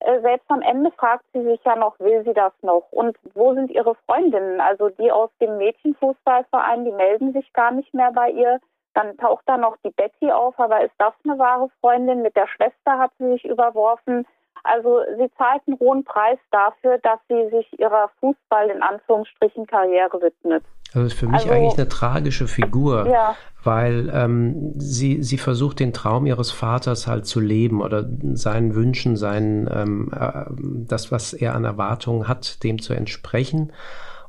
Äh, 0.00 0.22
selbst 0.22 0.50
am 0.50 0.62
Ende 0.62 0.90
fragt 0.92 1.26
sie 1.34 1.42
sich 1.42 1.62
ja 1.64 1.76
noch, 1.76 2.00
will 2.00 2.24
sie 2.24 2.32
das 2.32 2.54
noch? 2.62 2.84
Und 2.90 3.14
wo 3.34 3.52
sind 3.52 3.70
ihre 3.70 3.94
Freundinnen? 4.06 4.62
Also 4.62 4.88
die 4.88 5.12
aus 5.12 5.28
dem 5.38 5.58
Mädchenfußballverein, 5.58 6.86
die 6.86 6.92
melden 6.92 7.34
sich 7.34 7.52
gar 7.52 7.72
nicht 7.72 7.92
mehr 7.92 8.10
bei 8.12 8.30
ihr. 8.30 8.58
Dann 8.94 9.18
taucht 9.18 9.42
da 9.44 9.58
noch 9.58 9.76
die 9.84 9.90
Betty 9.90 10.32
auf, 10.32 10.58
aber 10.58 10.82
ist 10.82 10.94
das 10.96 11.12
eine 11.24 11.38
wahre 11.38 11.68
Freundin? 11.82 12.22
Mit 12.22 12.34
der 12.34 12.46
Schwester 12.46 12.98
hat 12.98 13.10
sie 13.18 13.32
sich 13.32 13.44
überworfen. 13.44 14.26
Also 14.62 15.02
sie 15.18 15.30
zahlt 15.36 15.60
einen 15.66 15.78
hohen 15.78 16.04
Preis 16.04 16.38
dafür, 16.52 16.96
dass 17.02 17.20
sie 17.28 17.50
sich 17.50 17.78
ihrer 17.78 18.08
Fußball 18.20 18.70
in 18.70 18.82
Anführungsstrichen 18.82 19.66
Karriere 19.66 20.22
widmet. 20.22 20.64
Das 20.94 21.06
ist 21.06 21.14
für 21.14 21.26
mich 21.26 21.42
also, 21.42 21.50
eigentlich 21.50 21.74
eine 21.76 21.88
tragische 21.88 22.46
Figur, 22.46 23.08
ja. 23.08 23.34
weil 23.64 24.10
ähm, 24.14 24.72
sie, 24.76 25.22
sie 25.24 25.38
versucht, 25.38 25.80
den 25.80 25.92
Traum 25.92 26.24
ihres 26.24 26.52
Vaters 26.52 27.08
halt 27.08 27.26
zu 27.26 27.40
leben 27.40 27.82
oder 27.82 28.08
seinen 28.34 28.76
Wünschen, 28.76 29.16
seinen, 29.16 29.68
ähm, 29.72 30.12
äh, 30.18 30.44
das, 30.86 31.10
was 31.10 31.32
er 31.32 31.56
an 31.56 31.64
Erwartungen 31.64 32.28
hat, 32.28 32.62
dem 32.62 32.80
zu 32.80 32.94
entsprechen 32.94 33.72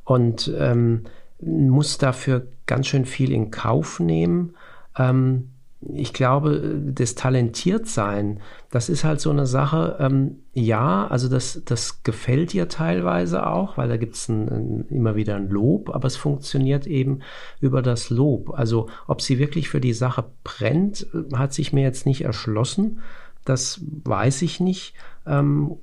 und 0.04 0.52
ähm, 0.58 1.04
muss 1.40 1.98
dafür 1.98 2.48
ganz 2.66 2.88
schön 2.88 3.04
viel 3.04 3.32
in 3.32 3.52
Kauf 3.52 4.00
nehmen. 4.00 4.56
Ähm, 4.98 5.50
ich 5.94 6.12
glaube, 6.12 6.80
das 6.84 7.14
Talentiertsein, 7.14 8.40
das 8.70 8.88
ist 8.88 9.04
halt 9.04 9.20
so 9.20 9.30
eine 9.30 9.46
Sache, 9.46 9.96
ähm, 10.00 10.40
ja, 10.52 11.06
also 11.06 11.28
das, 11.28 11.62
das 11.64 12.02
gefällt 12.02 12.54
ihr 12.54 12.68
teilweise 12.68 13.46
auch, 13.46 13.76
weil 13.76 13.88
da 13.88 13.96
gibt 13.96 14.14
es 14.14 14.28
immer 14.28 15.16
wieder 15.16 15.36
ein 15.36 15.48
Lob, 15.48 15.94
aber 15.94 16.06
es 16.06 16.16
funktioniert 16.16 16.86
eben 16.86 17.20
über 17.60 17.82
das 17.82 18.10
Lob. 18.10 18.50
Also 18.58 18.88
ob 19.06 19.22
sie 19.22 19.38
wirklich 19.38 19.68
für 19.68 19.80
die 19.80 19.92
Sache 19.92 20.24
brennt, 20.44 21.06
hat 21.34 21.52
sich 21.52 21.72
mir 21.72 21.82
jetzt 21.82 22.06
nicht 22.06 22.22
erschlossen. 22.22 23.00
Das 23.44 23.80
weiß 24.04 24.42
ich 24.42 24.60
nicht. 24.60 24.94
Ähm, 25.26 25.76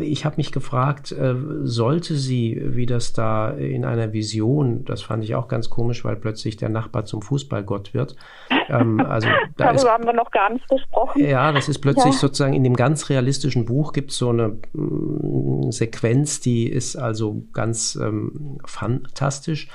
ich 0.00 0.24
habe 0.24 0.36
mich 0.36 0.52
gefragt, 0.52 1.12
äh, 1.12 1.34
sollte 1.62 2.14
sie, 2.14 2.60
wie 2.64 2.86
das 2.86 3.12
da 3.12 3.50
in 3.50 3.84
einer 3.84 4.12
Vision, 4.12 4.84
das 4.84 5.02
fand 5.02 5.24
ich 5.24 5.34
auch 5.34 5.48
ganz 5.48 5.70
komisch, 5.70 6.04
weil 6.04 6.16
plötzlich 6.16 6.56
der 6.56 6.68
Nachbar 6.68 7.04
zum 7.04 7.22
Fußballgott 7.22 7.94
wird. 7.94 8.16
Ähm, 8.68 9.00
also 9.00 9.28
da 9.56 9.64
Darüber 9.64 9.74
ist, 9.74 9.88
haben 9.88 10.04
wir 10.04 10.12
noch 10.12 10.30
gar 10.30 10.52
nicht 10.52 10.68
gesprochen. 10.68 11.24
Ja, 11.24 11.52
das 11.52 11.68
ist 11.68 11.78
plötzlich 11.78 12.14
ja. 12.14 12.20
sozusagen 12.20 12.54
in 12.54 12.64
dem 12.64 12.76
ganz 12.76 13.08
realistischen 13.10 13.64
Buch 13.64 13.92
gibt 13.92 14.10
es 14.10 14.18
so 14.18 14.30
eine 14.30 14.58
mh, 14.72 15.68
mm, 15.68 15.72
Sequenz, 15.72 16.40
die 16.40 16.68
ist 16.68 16.96
also 16.96 17.44
ganz 17.52 17.96
ähm, 17.96 18.58
fantastisch. 18.64 19.68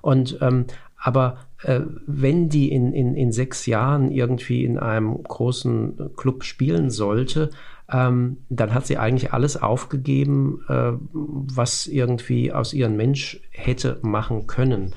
Und 0.00 0.38
ähm, 0.40 0.66
aber 0.96 1.38
äh, 1.62 1.80
wenn 2.06 2.48
die 2.48 2.70
in, 2.70 2.92
in, 2.92 3.14
in 3.14 3.32
sechs 3.32 3.66
Jahren 3.66 4.10
irgendwie 4.10 4.64
in 4.64 4.78
einem 4.78 5.20
großen 5.22 6.14
Club 6.16 6.44
spielen 6.44 6.90
sollte, 6.90 7.50
ähm, 7.92 8.38
dann 8.48 8.72
hat 8.74 8.86
sie 8.86 8.96
eigentlich 8.96 9.32
alles 9.32 9.60
aufgegeben, 9.60 10.62
äh, 10.68 10.92
was 11.12 11.86
irgendwie 11.86 12.52
aus 12.52 12.72
ihrem 12.72 12.96
Mensch 12.96 13.40
hätte 13.50 13.98
machen 14.02 14.46
können. 14.46 14.94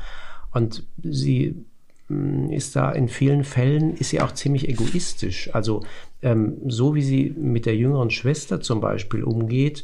Und 0.52 0.84
sie 1.04 1.66
mm, 2.08 2.52
ist 2.52 2.76
da 2.76 2.92
in 2.92 3.10
vielen 3.10 3.44
Fällen, 3.44 3.96
ist 3.96 4.10
sie 4.10 4.22
auch 4.22 4.32
ziemlich 4.32 4.70
egoistisch. 4.70 5.54
Also 5.54 5.84
ähm, 6.22 6.58
so 6.68 6.96
wie 6.96 7.02
sie 7.02 7.36
mit 7.38 7.66
der 7.66 7.76
jüngeren 7.76 8.12
Schwester 8.12 8.62
zum 8.62 8.80
Beispiel 8.80 9.24
umgeht, 9.24 9.84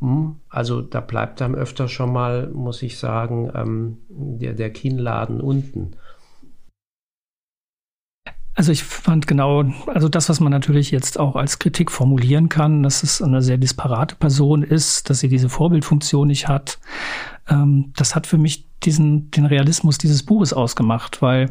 hm, 0.00 0.36
also 0.48 0.80
da 0.80 1.00
bleibt 1.00 1.40
dann 1.40 1.54
öfter 1.54 1.88
schon 1.88 2.12
mal, 2.12 2.48
muss 2.50 2.82
ich 2.82 2.98
sagen, 2.98 3.50
ähm, 3.54 3.98
der, 4.08 4.54
der 4.54 4.70
Kinnladen 4.70 5.40
unten. 5.40 5.92
Also 8.58 8.72
ich 8.72 8.82
fand 8.82 9.28
genau, 9.28 9.66
also 9.86 10.08
das, 10.08 10.28
was 10.28 10.40
man 10.40 10.50
natürlich 10.50 10.90
jetzt 10.90 11.16
auch 11.16 11.36
als 11.36 11.60
Kritik 11.60 11.92
formulieren 11.92 12.48
kann, 12.48 12.82
dass 12.82 13.04
es 13.04 13.22
eine 13.22 13.40
sehr 13.40 13.56
disparate 13.56 14.16
Person 14.16 14.64
ist, 14.64 15.08
dass 15.08 15.20
sie 15.20 15.28
diese 15.28 15.48
Vorbildfunktion 15.48 16.26
nicht 16.26 16.48
hat, 16.48 16.80
ähm, 17.48 17.92
das 17.94 18.16
hat 18.16 18.26
für 18.26 18.36
mich 18.36 18.67
diesen, 18.84 19.30
den 19.32 19.46
Realismus 19.46 19.98
dieses 19.98 20.22
Buches 20.22 20.52
ausgemacht, 20.52 21.20
weil 21.20 21.50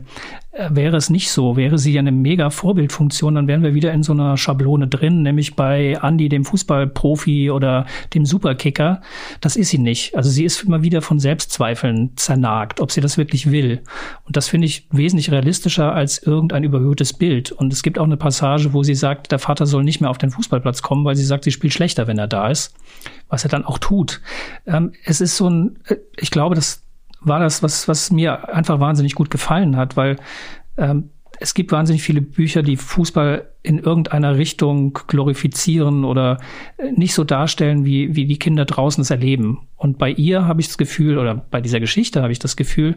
äh, 0.52 0.70
wäre 0.72 0.96
es 0.96 1.10
nicht 1.10 1.30
so, 1.30 1.58
wäre 1.58 1.78
sie 1.78 1.92
ja 1.92 2.00
eine 2.00 2.12
mega 2.12 2.50
Vorbildfunktion, 2.50 3.36
dann 3.36 3.48
wären 3.48 3.64
wir 3.64 3.74
wieder 3.74 3.92
in 3.92 4.02
so 4.02 4.14
einer 4.14 4.38
Schablone 4.38 4.88
drin, 4.88 5.24
nämlich 5.24 5.56
bei 5.56 6.00
Andy, 6.02 6.30
dem 6.30 6.46
Fußballprofi 6.46 7.52
oder 7.52 7.86
dem 8.14 8.26
Superkicker. 8.26 9.02
Das 9.42 9.56
ist 9.56 9.70
sie 9.70 9.78
nicht. 9.78 10.16
Also 10.16 10.30
sie 10.30 10.46
ist 10.46 10.64
immer 10.64 10.84
wieder 10.84 11.02
von 11.02 11.20
Selbstzweifeln 11.20 12.12
zernagt, 12.16 12.80
ob 12.80 12.92
sie 12.92 13.02
das 13.02 13.18
wirklich 13.18 13.52
will. 13.52 13.82
Und 14.24 14.38
das 14.38 14.48
finde 14.48 14.68
ich 14.68 14.88
wesentlich 14.92 15.30
realistischer 15.30 15.94
als 15.94 16.24
irgendein 16.24 16.64
überhöhtes 16.64 17.14
Bild. 17.14 17.52
Und 17.52 17.74
es 17.74 17.84
gibt 17.84 18.00
auch 18.00 18.06
eine 18.06 18.18
Passage, 18.18 18.74
wo 18.74 18.84
sie 18.84 18.96
sagt, 18.96 19.32
der 19.32 19.40
Vater 19.40 19.66
soll 19.66 19.84
nicht 19.84 20.00
mehr 20.00 20.10
auf 20.10 20.18
den 20.18 20.32
Fußballplatz 20.32 20.82
kommen, 20.82 21.04
weil 21.04 21.16
sie 21.16 21.26
sagt, 21.26 21.44
sie 21.44 21.52
spielt 21.52 21.74
schlechter, 21.74 22.08
wenn 22.08 22.18
er 22.18 22.28
da 22.28 22.50
ist. 22.50 22.74
Was 23.30 23.44
er 23.44 23.50
dann 23.50 23.66
auch 23.66 23.78
tut. 23.78 24.22
Ähm, 24.66 24.94
es 25.04 25.20
ist 25.20 25.36
so 25.36 25.50
ein, 25.50 25.80
äh, 25.88 25.98
ich 26.16 26.32
glaube, 26.32 26.56
das 26.56 26.87
war 27.22 27.40
das, 27.40 27.64
was, 27.64 27.88
was 27.88 28.12
mir 28.12 28.54
einfach 28.54 28.80
wahnsinnig 28.80 29.16
gut 29.16 29.30
gefallen 29.30 29.76
hat, 29.76 29.98
weil 29.98 30.18
ähm, 30.78 31.10
es 31.40 31.54
gibt 31.54 31.72
wahnsinnig 31.72 32.02
viele 32.02 32.22
Bücher, 32.22 32.64
die 32.64 32.78
Fußball 32.78 33.48
in 33.62 33.80
irgendeiner 33.80 34.38
Richtung 34.38 35.00
glorifizieren 35.08 36.04
oder 36.04 36.40
äh, 36.78 36.92
nicht 36.92 37.14
so 37.14 37.24
darstellen, 37.24 37.86
wie, 37.86 38.16
wie 38.16 38.26
die 38.26 38.40
Kinder 38.40 38.66
draußen 38.66 39.02
es 39.02 39.12
erleben. 39.12 39.68
Und 39.76 39.98
bei 39.98 40.10
ihr 40.10 40.46
habe 40.46 40.62
ich 40.62 40.68
das 40.68 40.78
Gefühl, 40.78 41.18
oder 41.18 41.36
bei 41.36 41.62
dieser 41.62 41.80
Geschichte 41.80 42.22
habe 42.22 42.32
ich 42.32 42.40
das 42.40 42.56
Gefühl, 42.56 42.96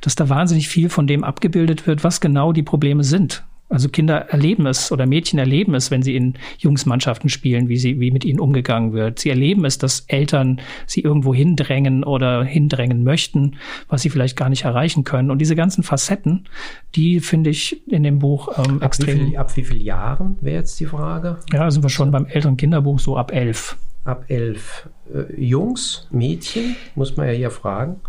dass 0.00 0.14
da 0.14 0.28
wahnsinnig 0.28 0.68
viel 0.68 0.88
von 0.88 1.06
dem 1.06 1.24
abgebildet 1.24 1.86
wird, 1.86 2.04
was 2.04 2.20
genau 2.20 2.52
die 2.52 2.62
Probleme 2.62 3.04
sind. 3.04 3.44
Also 3.72 3.88
Kinder 3.88 4.28
erleben 4.28 4.66
es 4.66 4.92
oder 4.92 5.06
Mädchen 5.06 5.38
erleben 5.38 5.74
es, 5.74 5.90
wenn 5.90 6.02
sie 6.02 6.14
in 6.14 6.34
Jungsmannschaften 6.58 7.30
spielen, 7.30 7.68
wie 7.68 7.78
sie, 7.78 7.98
wie 8.00 8.10
mit 8.10 8.22
ihnen 8.24 8.38
umgegangen 8.38 8.92
wird. 8.92 9.18
Sie 9.18 9.30
erleben 9.30 9.64
es, 9.64 9.78
dass 9.78 10.00
Eltern 10.08 10.60
sie 10.86 11.00
irgendwo 11.00 11.34
hindrängen 11.34 12.04
oder 12.04 12.44
hindrängen 12.44 13.02
möchten, 13.02 13.56
was 13.88 14.02
sie 14.02 14.10
vielleicht 14.10 14.36
gar 14.36 14.50
nicht 14.50 14.64
erreichen 14.64 15.04
können. 15.04 15.30
Und 15.30 15.38
diese 15.38 15.56
ganzen 15.56 15.82
Facetten, 15.82 16.48
die 16.94 17.20
finde 17.20 17.48
ich 17.48 17.88
in 17.88 18.02
dem 18.02 18.18
Buch 18.18 18.48
ähm, 18.58 18.76
ab 18.76 18.82
extrem. 18.82 19.18
Wie 19.18 19.24
viel, 19.28 19.36
ab 19.38 19.56
wie 19.56 19.64
vielen 19.64 19.80
Jahren 19.80 20.36
wäre 20.42 20.56
jetzt 20.56 20.78
die 20.78 20.86
Frage? 20.86 21.38
Ja, 21.50 21.70
sind 21.70 21.82
wir 21.82 21.88
schon 21.88 22.10
beim 22.10 22.26
älteren 22.26 22.58
Kinderbuch 22.58 22.98
so 22.98 23.16
ab 23.16 23.32
elf. 23.32 23.78
Ab 24.04 24.26
elf. 24.28 24.90
Äh, 25.14 25.40
Jungs, 25.40 26.08
Mädchen, 26.10 26.76
muss 26.94 27.16
man 27.16 27.26
ja 27.26 27.32
hier 27.32 27.50
fragen. 27.50 28.00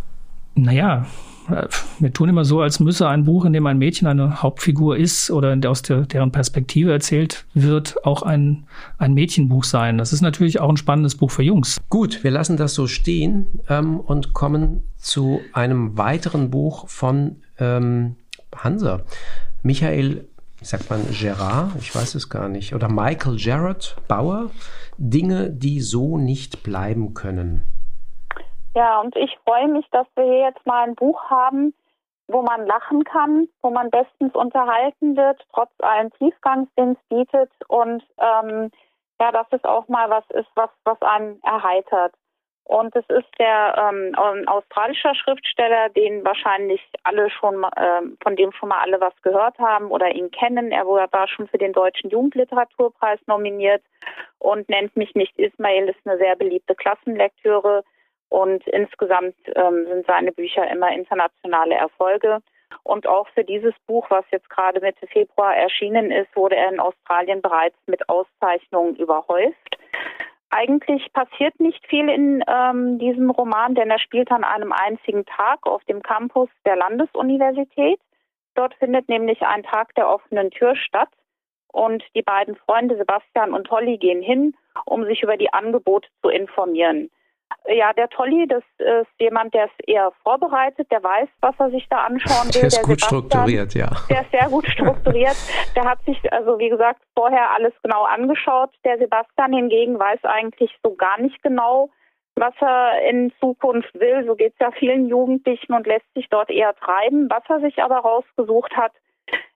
Naja, 0.56 1.06
wir 2.00 2.14
tun 2.14 2.30
immer 2.30 2.46
so, 2.46 2.62
als 2.62 2.80
müsse 2.80 3.08
ein 3.08 3.26
Buch, 3.26 3.46
in 3.46 3.54
dem 3.54 3.66
ein 3.66 3.78
Mädchen 3.78 4.08
eine 4.08 4.42
Hauptfigur 4.42 4.98
ist 4.98 5.32
oder 5.32 5.58
aus 5.70 5.82
der, 5.82 6.02
deren 6.02 6.32
Perspektive 6.32 6.92
erzählt 6.92 7.46
wird, 7.54 8.06
auch 8.06 8.24
ein, 8.24 8.66
ein 8.98 9.14
Mädchenbuch 9.14 9.64
sein. 9.64 9.98
Das 9.98 10.14
ist 10.14 10.22
natürlich 10.22 10.60
auch 10.60 10.70
ein 10.70 10.78
spannendes 10.78 11.16
Buch 11.16 11.32
für 11.32 11.44
Jungs. 11.44 11.82
Gut, 11.90 12.24
wir 12.24 12.32
lassen 12.32 12.58
das 12.58 12.74
so 12.74 12.88
stehen 12.88 13.48
ähm, 13.70 14.00
und 14.00 14.34
kommen 14.34 14.84
zu 14.98 15.42
einem 15.54 15.98
weiteren 15.98 16.50
Buch 16.50 16.88
von 16.88 17.38
ähm, 17.60 18.16
Hansa. 18.56 19.02
Michael, 19.62 20.28
sagt 20.62 20.90
man 20.90 21.02
Gerard? 21.12 21.72
Ich 21.80 21.94
weiß 21.94 22.16
es 22.16 22.30
gar 22.30 22.50
nicht. 22.50 22.74
Oder 22.74 22.90
Michael 22.90 23.38
Gerard 23.38 23.98
Bauer. 24.08 24.52
Dinge, 24.98 25.50
die 25.50 25.82
so 25.82 26.18
nicht 26.18 26.64
bleiben 26.64 27.14
können. 27.14 27.64
Ja, 28.76 29.00
und 29.02 29.16
ich 29.16 29.38
freue 29.46 29.68
mich, 29.68 29.88
dass 29.92 30.08
wir 30.16 30.24
hier 30.24 30.40
jetzt 30.50 30.66
mal 30.66 30.84
ein 30.84 30.96
Buch 30.96 31.30
haben, 31.30 31.74
wo 32.28 32.42
man 32.42 32.66
lachen 32.66 33.04
kann, 33.04 33.48
wo 33.62 33.70
man 33.70 33.92
bestens 33.92 34.34
unterhalten 34.34 35.16
wird, 35.16 35.46
trotz 35.54 35.72
allen 35.80 36.12
Tiefgangs, 36.14 36.70
den 36.78 36.94
es 36.94 36.98
bietet 37.10 37.52
und 37.68 38.04
ähm, 38.18 38.72
ja, 39.20 39.32
dass 39.32 39.48
es 39.52 39.64
auch 39.64 39.88
mal 39.88 40.10
was 40.10 40.24
ist, 40.32 40.50
was, 40.56 40.70
was 40.86 41.00
einen 41.02 41.42
erheitert. 41.44 42.14
Und 42.66 42.96
es 42.96 43.06
ist 43.10 43.28
der 43.40 43.76
ähm, 43.78 44.48
australischer 44.48 45.14
Schriftsteller, 45.16 45.90
den 45.90 46.24
wahrscheinlich 46.24 46.82
alle 47.04 47.30
schon, 47.30 47.66
ähm, 47.78 48.18
von 48.24 48.38
dem 48.38 48.54
schon 48.54 48.70
mal 48.70 48.80
alle 48.80 49.02
was 49.02 49.14
gehört 49.22 49.60
haben 49.60 49.92
oder 49.92 50.10
ihn 50.16 50.32
kennen. 50.32 50.72
Er 50.72 50.88
war 50.88 51.28
schon 51.28 51.50
für 51.50 51.58
den 51.58 51.74
Deutschen 51.74 52.10
Jugendliteraturpreis 52.10 53.20
nominiert 53.28 53.84
und 54.40 54.70
nennt 54.70 54.96
mich 54.96 55.14
nicht 55.14 55.38
Ismail, 55.38 55.90
ist 55.90 56.00
eine 56.06 56.18
sehr 56.18 56.38
beliebte 56.38 56.74
Klassenlektüre 56.74 57.84
und 58.34 58.66
insgesamt 58.66 59.36
ähm, 59.54 59.86
sind 59.86 60.08
seine 60.08 60.32
Bücher 60.32 60.68
immer 60.72 60.92
internationale 60.92 61.76
Erfolge. 61.76 62.40
Und 62.82 63.06
auch 63.06 63.28
für 63.36 63.44
dieses 63.44 63.76
Buch, 63.86 64.10
was 64.10 64.26
jetzt 64.32 64.50
gerade 64.50 64.82
Mitte 64.82 65.06
Februar 65.06 65.56
erschienen 65.56 66.10
ist, 66.10 66.36
wurde 66.36 66.56
er 66.56 66.72
in 66.72 66.80
Australien 66.80 67.44
bereits 67.44 67.78
mit 67.86 68.10
Auszeichnungen 68.10 68.96
überhäuft. 68.96 69.78
Eigentlich 70.50 71.14
passiert 71.14 71.60
nicht 71.60 71.86
viel 71.86 72.10
in 72.10 72.44
ähm, 72.48 72.98
diesem 72.98 73.30
Roman, 73.30 73.76
denn 73.76 73.92
er 73.92 74.00
spielt 74.00 74.32
an 74.32 74.44
einem 74.44 74.72
einzigen 74.72 75.26
Tag 75.26 75.68
auf 75.68 75.84
dem 75.84 76.02
Campus 76.02 76.50
der 76.66 76.76
Landesuniversität. 76.76 78.00
Dort 78.56 78.74
findet 78.76 79.10
nämlich 79.10 79.44
ein 79.44 79.62
Tag 79.62 79.94
der 79.94 80.10
offenen 80.10 80.50
Tür 80.50 80.76
statt. 80.76 81.10
Und 81.72 82.04
die 82.16 82.24
beiden 82.24 82.56
Freunde 82.56 82.98
Sebastian 82.98 83.54
und 83.54 83.70
Holly 83.70 84.00
gehen 84.00 84.24
hin, 84.24 84.56
um 84.86 85.06
sich 85.06 85.22
über 85.22 85.38
die 85.38 85.54
Angebote 85.54 86.08
zu 86.24 86.30
informieren. 86.30 87.12
Ja, 87.68 87.94
der 87.94 88.10
Tolli, 88.10 88.46
das 88.48 88.64
ist 88.78 89.10
jemand, 89.20 89.54
der 89.54 89.66
ist 89.66 89.88
eher 89.88 90.12
vorbereitet, 90.24 90.92
der 90.92 91.02
weiß, 91.02 91.30
was 91.40 91.56
er 91.60 91.70
sich 91.70 91.88
da 91.90 92.04
anschauen 92.06 92.48
will. 92.48 92.62
Der 92.62 92.68
ist 92.68 92.78
der 92.78 92.84
gut 92.84 93.02
strukturiert, 93.02 93.74
ja. 93.74 93.90
Der 94.10 94.22
ist 94.22 94.32
sehr 94.32 94.50
gut 94.50 94.68
strukturiert. 94.68 95.36
der 95.76 95.86
hat 95.86 96.00
sich, 96.06 96.18
also 96.34 96.60
wie 96.60 96.70
gesagt, 96.70 97.02
vorher 97.16 97.52
alles 97.52 97.74
genau 97.82 98.04
angeschaut. 98.04 98.72
Der 98.84 98.98
Sebastian 98.98 99.54
hingegen 99.54 99.98
weiß 99.98 100.20
eigentlich 100.24 100.72
so 100.84 100.96
gar 100.96 101.20
nicht 101.22 101.42
genau, 101.42 101.90
was 102.36 102.54
er 102.60 103.02
in 103.10 103.32
Zukunft 103.40 103.94
will. 103.94 104.26
So 104.26 104.36
geht 104.36 104.54
es 104.54 104.60
ja 104.60 104.72
vielen 104.72 105.08
Jugendlichen 105.08 105.74
und 105.74 105.88
lässt 105.88 106.12
sich 106.16 106.28
dort 106.30 106.50
eher 106.50 106.76
treiben. 106.76 107.30
Was 107.30 107.44
er 107.48 107.62
sich 107.62 107.82
aber 107.82 108.00
rausgesucht 108.00 108.76
hat, 108.76 108.92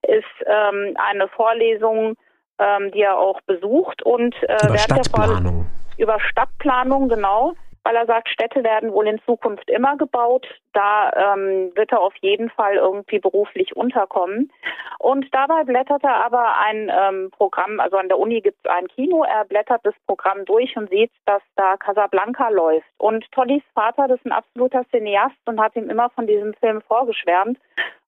ist 0.02 0.24
ähm, 0.46 0.96
eine 0.96 1.28
Vorlesung, 1.28 2.16
ähm, 2.58 2.90
die 2.92 3.02
er 3.02 3.18
auch 3.18 3.42
besucht 3.42 4.02
und 4.02 4.34
äh, 4.44 4.66
über 4.66 4.78
Stadtplanung. 4.78 5.66
über 5.98 6.18
Stadtplanung, 6.20 7.10
genau 7.10 7.52
weil 7.88 7.96
er 7.96 8.04
sagt, 8.04 8.28
Städte 8.28 8.62
werden 8.64 8.92
wohl 8.92 9.08
in 9.08 9.18
Zukunft 9.24 9.70
immer 9.70 9.96
gebaut. 9.96 10.46
Da 10.74 11.10
ähm, 11.34 11.72
wird 11.74 11.90
er 11.90 12.02
auf 12.02 12.14
jeden 12.20 12.50
Fall 12.50 12.74
irgendwie 12.74 13.18
beruflich 13.18 13.74
unterkommen. 13.74 14.52
Und 14.98 15.26
dabei 15.32 15.64
blättert 15.64 16.04
er 16.04 16.16
aber 16.16 16.58
ein 16.58 16.92
ähm, 16.94 17.30
Programm, 17.30 17.80
also 17.80 17.96
an 17.96 18.08
der 18.08 18.18
Uni 18.18 18.42
gibt 18.42 18.58
es 18.62 18.70
ein 18.70 18.88
Kino, 18.88 19.24
er 19.24 19.46
blättert 19.46 19.80
das 19.84 19.94
Programm 20.06 20.44
durch 20.44 20.76
und 20.76 20.90
sieht, 20.90 21.10
dass 21.24 21.40
da 21.56 21.78
Casablanca 21.78 22.50
läuft. 22.50 22.86
Und 22.98 23.24
Tollys 23.32 23.62
Vater, 23.74 24.06
das 24.06 24.18
ist 24.18 24.26
ein 24.26 24.32
absoluter 24.32 24.84
Cineast 24.90 25.36
und 25.46 25.58
hat 25.58 25.74
ihm 25.74 25.88
immer 25.88 26.10
von 26.10 26.26
diesem 26.26 26.52
Film 26.54 26.82
vorgeschwärmt. 26.82 27.58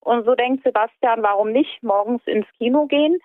Und 0.01 0.27
so 0.27 0.35
denkt 0.35 0.63
Sebastian, 0.63 1.23
warum 1.23 1.53
nicht 1.53 1.83
morgens 1.83 2.21
ins 2.27 2.47
Kino 2.59 2.85
gehen? 2.85 3.19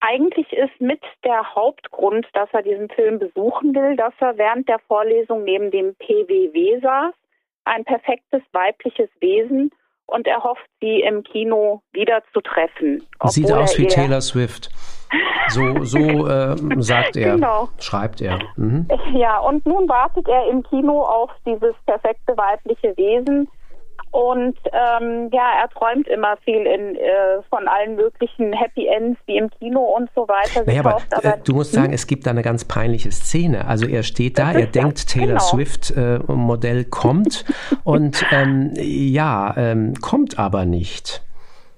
Eigentlich 0.00 0.52
ist 0.52 0.80
mit 0.80 1.00
der 1.24 1.54
Hauptgrund, 1.54 2.26
dass 2.32 2.48
er 2.52 2.62
diesen 2.62 2.88
Film 2.88 3.18
besuchen 3.18 3.74
will, 3.74 3.96
dass 3.96 4.14
er 4.20 4.38
während 4.38 4.68
der 4.68 4.78
Vorlesung 4.80 5.44
neben 5.44 5.70
dem 5.70 5.94
PWW 5.96 6.80
saß, 6.80 7.14
ein 7.64 7.84
perfektes 7.84 8.42
weibliches 8.52 9.10
Wesen, 9.20 9.70
und 10.10 10.26
er 10.26 10.42
hofft, 10.42 10.66
sie 10.80 11.00
im 11.00 11.22
Kino 11.22 11.82
wiederzutreffen. 11.92 13.02
Sieht 13.26 13.52
aus 13.52 13.78
wie 13.78 13.86
Taylor 13.86 14.20
Swift. 14.20 14.68
So, 15.48 15.84
so 15.84 15.98
äh, 16.26 16.56
sagt 16.78 17.16
er, 17.16 17.34
genau. 17.34 17.68
schreibt 17.78 18.20
er. 18.20 18.38
Mhm. 18.56 18.88
Ja, 19.14 19.38
und 19.38 19.64
nun 19.66 19.88
wartet 19.88 20.28
er 20.28 20.48
im 20.48 20.62
Kino 20.64 21.02
auf 21.02 21.30
dieses 21.46 21.74
perfekte 21.86 22.36
weibliche 22.36 22.96
Wesen, 22.96 23.48
und 24.12 24.58
ähm, 24.72 25.30
ja, 25.32 25.60
er 25.62 25.68
träumt 25.68 26.08
immer 26.08 26.36
viel 26.38 26.66
in, 26.66 26.96
äh, 26.96 27.42
von 27.48 27.68
allen 27.68 27.94
möglichen 27.94 28.52
Happy 28.52 28.86
Ends 28.88 29.20
wie 29.26 29.36
im 29.36 29.48
Kino 29.50 29.80
und 29.80 30.10
so 30.16 30.26
weiter. 30.26 30.64
Naja, 30.66 30.80
aber, 30.80 30.98
aber 31.12 31.34
äh, 31.36 31.38
du 31.44 31.54
musst 31.54 31.72
sagen, 31.72 31.88
hm? 31.88 31.94
es 31.94 32.08
gibt 32.08 32.26
da 32.26 32.30
eine 32.30 32.42
ganz 32.42 32.64
peinliche 32.64 33.12
Szene. 33.12 33.66
Also 33.66 33.86
er 33.86 34.02
steht 34.02 34.38
da, 34.38 34.52
er 34.52 34.66
denkt, 34.66 35.08
Taylor 35.08 35.28
genau. 35.28 35.40
Swift 35.40 35.92
äh, 35.96 36.18
Modell 36.26 36.84
kommt 36.86 37.44
und 37.84 38.24
ähm, 38.32 38.72
ja, 38.76 39.54
ähm, 39.56 39.94
kommt 40.00 40.38
aber 40.40 40.64
nicht. 40.64 41.22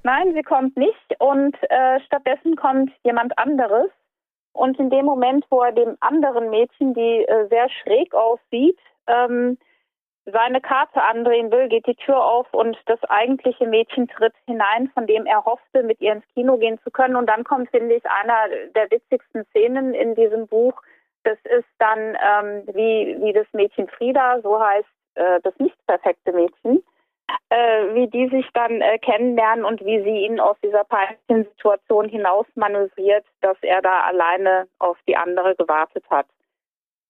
Nein, 0.03 0.33
sie 0.35 0.43
kommt 0.43 0.77
nicht 0.77 0.97
und 1.19 1.55
äh, 1.69 2.01
stattdessen 2.07 2.57
kommt 2.57 2.91
jemand 3.05 3.37
anderes. 3.39 3.91
Und 4.55 4.79
in 4.79 4.91
dem 4.91 5.05
Moment, 5.05 5.45
wo 5.51 5.63
er 5.63 5.73
dem 5.73 5.97
anderen 6.01 6.51
Mädchen, 6.51 6.95
die 6.95 7.25
äh, 7.25 7.49
sehr 7.49 7.69
schräg 7.83 8.15
aussieht, 8.15 8.79
ähm, 9.07 9.59
seine 10.25 10.61
Karte 10.61 11.03
andrehen 11.03 11.51
will, 11.51 11.69
geht 11.69 11.87
die 11.87 11.97
Tür 11.97 12.25
auf 12.25 12.53
und 12.53 12.79
das 12.87 13.03
eigentliche 13.05 13.67
Mädchen 13.67 14.09
tritt 14.09 14.35
hinein, 14.47 14.91
von 14.95 15.07
dem 15.07 15.27
er 15.27 15.45
hoffte, 15.45 15.83
mit 15.83 16.01
ihr 16.01 16.13
ins 16.13 16.27
Kino 16.35 16.59
gehen 16.59 16.79
zu 16.85 16.91
können. 16.91 17.17
Und 17.17 17.27
dann 17.27 17.45
kommt, 17.45 17.71
finde 17.71 17.95
ich, 17.95 18.05
einer 18.07 18.49
der 18.75 18.91
witzigsten 18.91 19.45
Szenen 19.47 19.95
in 19.95 20.15
diesem 20.15 20.47
Buch. 20.47 20.81
Das 21.25 21.39
ist 21.45 21.69
dann 21.79 21.99
ähm, 21.99 22.63
wie, 22.73 23.17
wie 23.21 23.33
das 23.33 23.47
Mädchen 23.53 23.89
Frieda, 23.89 24.41
so 24.43 24.61
heißt 24.61 24.89
äh, 25.15 25.41
das 25.43 25.57
nicht 25.59 25.77
perfekte 25.87 26.33
Mädchen, 26.33 26.83
äh, 27.51 27.95
wie 27.95 28.09
die 28.09 28.29
sich 28.29 28.49
dann 28.55 28.81
äh, 28.81 28.99
kennenlernen 28.99 29.65
und 29.65 29.85
wie 29.85 30.03
sie 30.03 30.25
ihn 30.25 30.41
aus 30.41 30.57
dieser 30.63 30.85
peinlichen 30.85 31.45
Situation 31.51 32.09
hinaus 32.09 32.47
manövriert, 32.55 33.25
dass 33.41 33.57
er 33.63 33.83
da 33.83 34.03
alleine 34.03 34.67
auf 34.79 34.99
die 35.07 35.17
andere 35.17 35.55
gewartet 35.57 36.05
hat. 36.11 36.27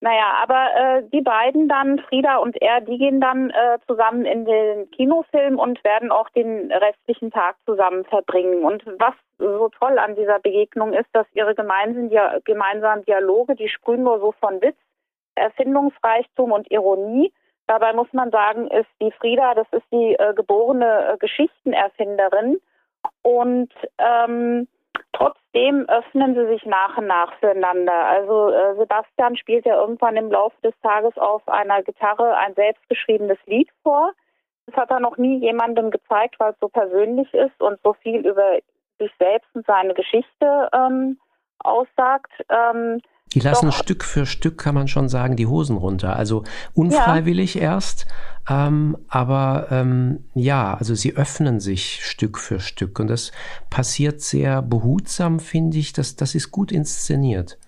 Naja, 0.02 0.34
aber 0.42 0.74
äh, 0.74 1.02
die 1.12 1.20
beiden 1.20 1.68
dann, 1.68 2.00
Frieda 2.00 2.38
und 2.38 2.60
er, 2.60 2.80
die 2.80 2.98
gehen 2.98 3.20
dann 3.20 3.50
äh, 3.50 3.78
zusammen 3.86 4.24
in 4.24 4.44
den 4.44 4.90
Kinofilm 4.90 5.60
und 5.60 5.84
werden 5.84 6.10
auch 6.10 6.28
den 6.30 6.72
restlichen 6.72 7.30
Tag 7.30 7.54
zusammen 7.66 8.04
verbringen. 8.06 8.64
Und 8.64 8.84
was 8.98 9.14
so 9.38 9.68
toll 9.68 10.00
an 10.00 10.16
dieser 10.16 10.40
Begegnung 10.40 10.92
ist, 10.92 11.06
dass 11.12 11.28
ihre 11.34 11.54
gemeinsamen 11.54 13.04
Dialoge, 13.04 13.54
die 13.54 13.68
sprühen 13.68 14.02
nur 14.02 14.18
so 14.18 14.32
von 14.40 14.60
Witz, 14.60 14.76
Erfindungsreichtum 15.36 16.50
und 16.50 16.68
Ironie. 16.72 17.32
Dabei 17.68 17.92
muss 17.92 18.12
man 18.12 18.32
sagen, 18.32 18.66
ist 18.72 18.90
die 19.00 19.12
Frieda, 19.12 19.54
das 19.54 19.68
ist 19.70 19.86
die 19.92 20.16
äh, 20.18 20.34
geborene 20.34 21.12
äh, 21.12 21.16
Geschichtenerfinderin. 21.18 22.60
Und 23.22 23.70
ähm, 23.98 24.66
Trotzdem 25.12 25.86
öffnen 25.88 26.34
sie 26.34 26.46
sich 26.46 26.64
nach 26.64 26.96
und 26.96 27.06
nach 27.06 27.32
füreinander. 27.38 28.06
Also 28.06 28.50
äh, 28.50 28.76
Sebastian 28.76 29.36
spielt 29.36 29.66
ja 29.66 29.76
irgendwann 29.76 30.16
im 30.16 30.30
Laufe 30.30 30.56
des 30.62 30.74
Tages 30.82 31.16
auf 31.18 31.46
einer 31.48 31.82
Gitarre 31.82 32.36
ein 32.36 32.54
selbstgeschriebenes 32.54 33.38
Lied 33.46 33.68
vor. 33.82 34.12
Das 34.66 34.76
hat 34.76 34.90
er 34.90 35.00
noch 35.00 35.18
nie 35.18 35.38
jemandem 35.38 35.90
gezeigt, 35.90 36.36
weil 36.38 36.52
es 36.52 36.58
so 36.60 36.68
persönlich 36.68 37.32
ist 37.34 37.60
und 37.60 37.78
so 37.84 37.94
viel 37.94 38.26
über 38.26 38.58
sich 38.98 39.12
selbst 39.18 39.48
und 39.54 39.66
seine 39.66 39.94
Geschichte 39.94 40.70
ähm, 40.72 41.18
aussagt. 41.58 42.32
Ähm, 42.48 43.00
die 43.34 43.40
lassen 43.40 43.66
Doch. 43.66 43.76
Stück 43.76 44.04
für 44.04 44.26
Stück, 44.26 44.58
kann 44.58 44.74
man 44.74 44.88
schon 44.88 45.08
sagen, 45.08 45.36
die 45.36 45.46
Hosen 45.46 45.76
runter. 45.76 46.16
Also 46.16 46.44
unfreiwillig 46.74 47.54
ja. 47.54 47.62
erst, 47.62 48.06
ähm, 48.50 48.96
aber 49.08 49.68
ähm, 49.70 50.24
ja, 50.34 50.74
also 50.74 50.94
sie 50.94 51.16
öffnen 51.16 51.60
sich 51.60 52.04
Stück 52.04 52.38
für 52.38 52.60
Stück 52.60 52.98
und 52.98 53.08
das 53.08 53.32
passiert 53.70 54.20
sehr 54.20 54.62
behutsam, 54.62 55.40
finde 55.40 55.78
ich. 55.78 55.92
Das, 55.92 56.16
das 56.16 56.34
ist 56.34 56.50
gut 56.50 56.72
inszeniert. 56.72 57.58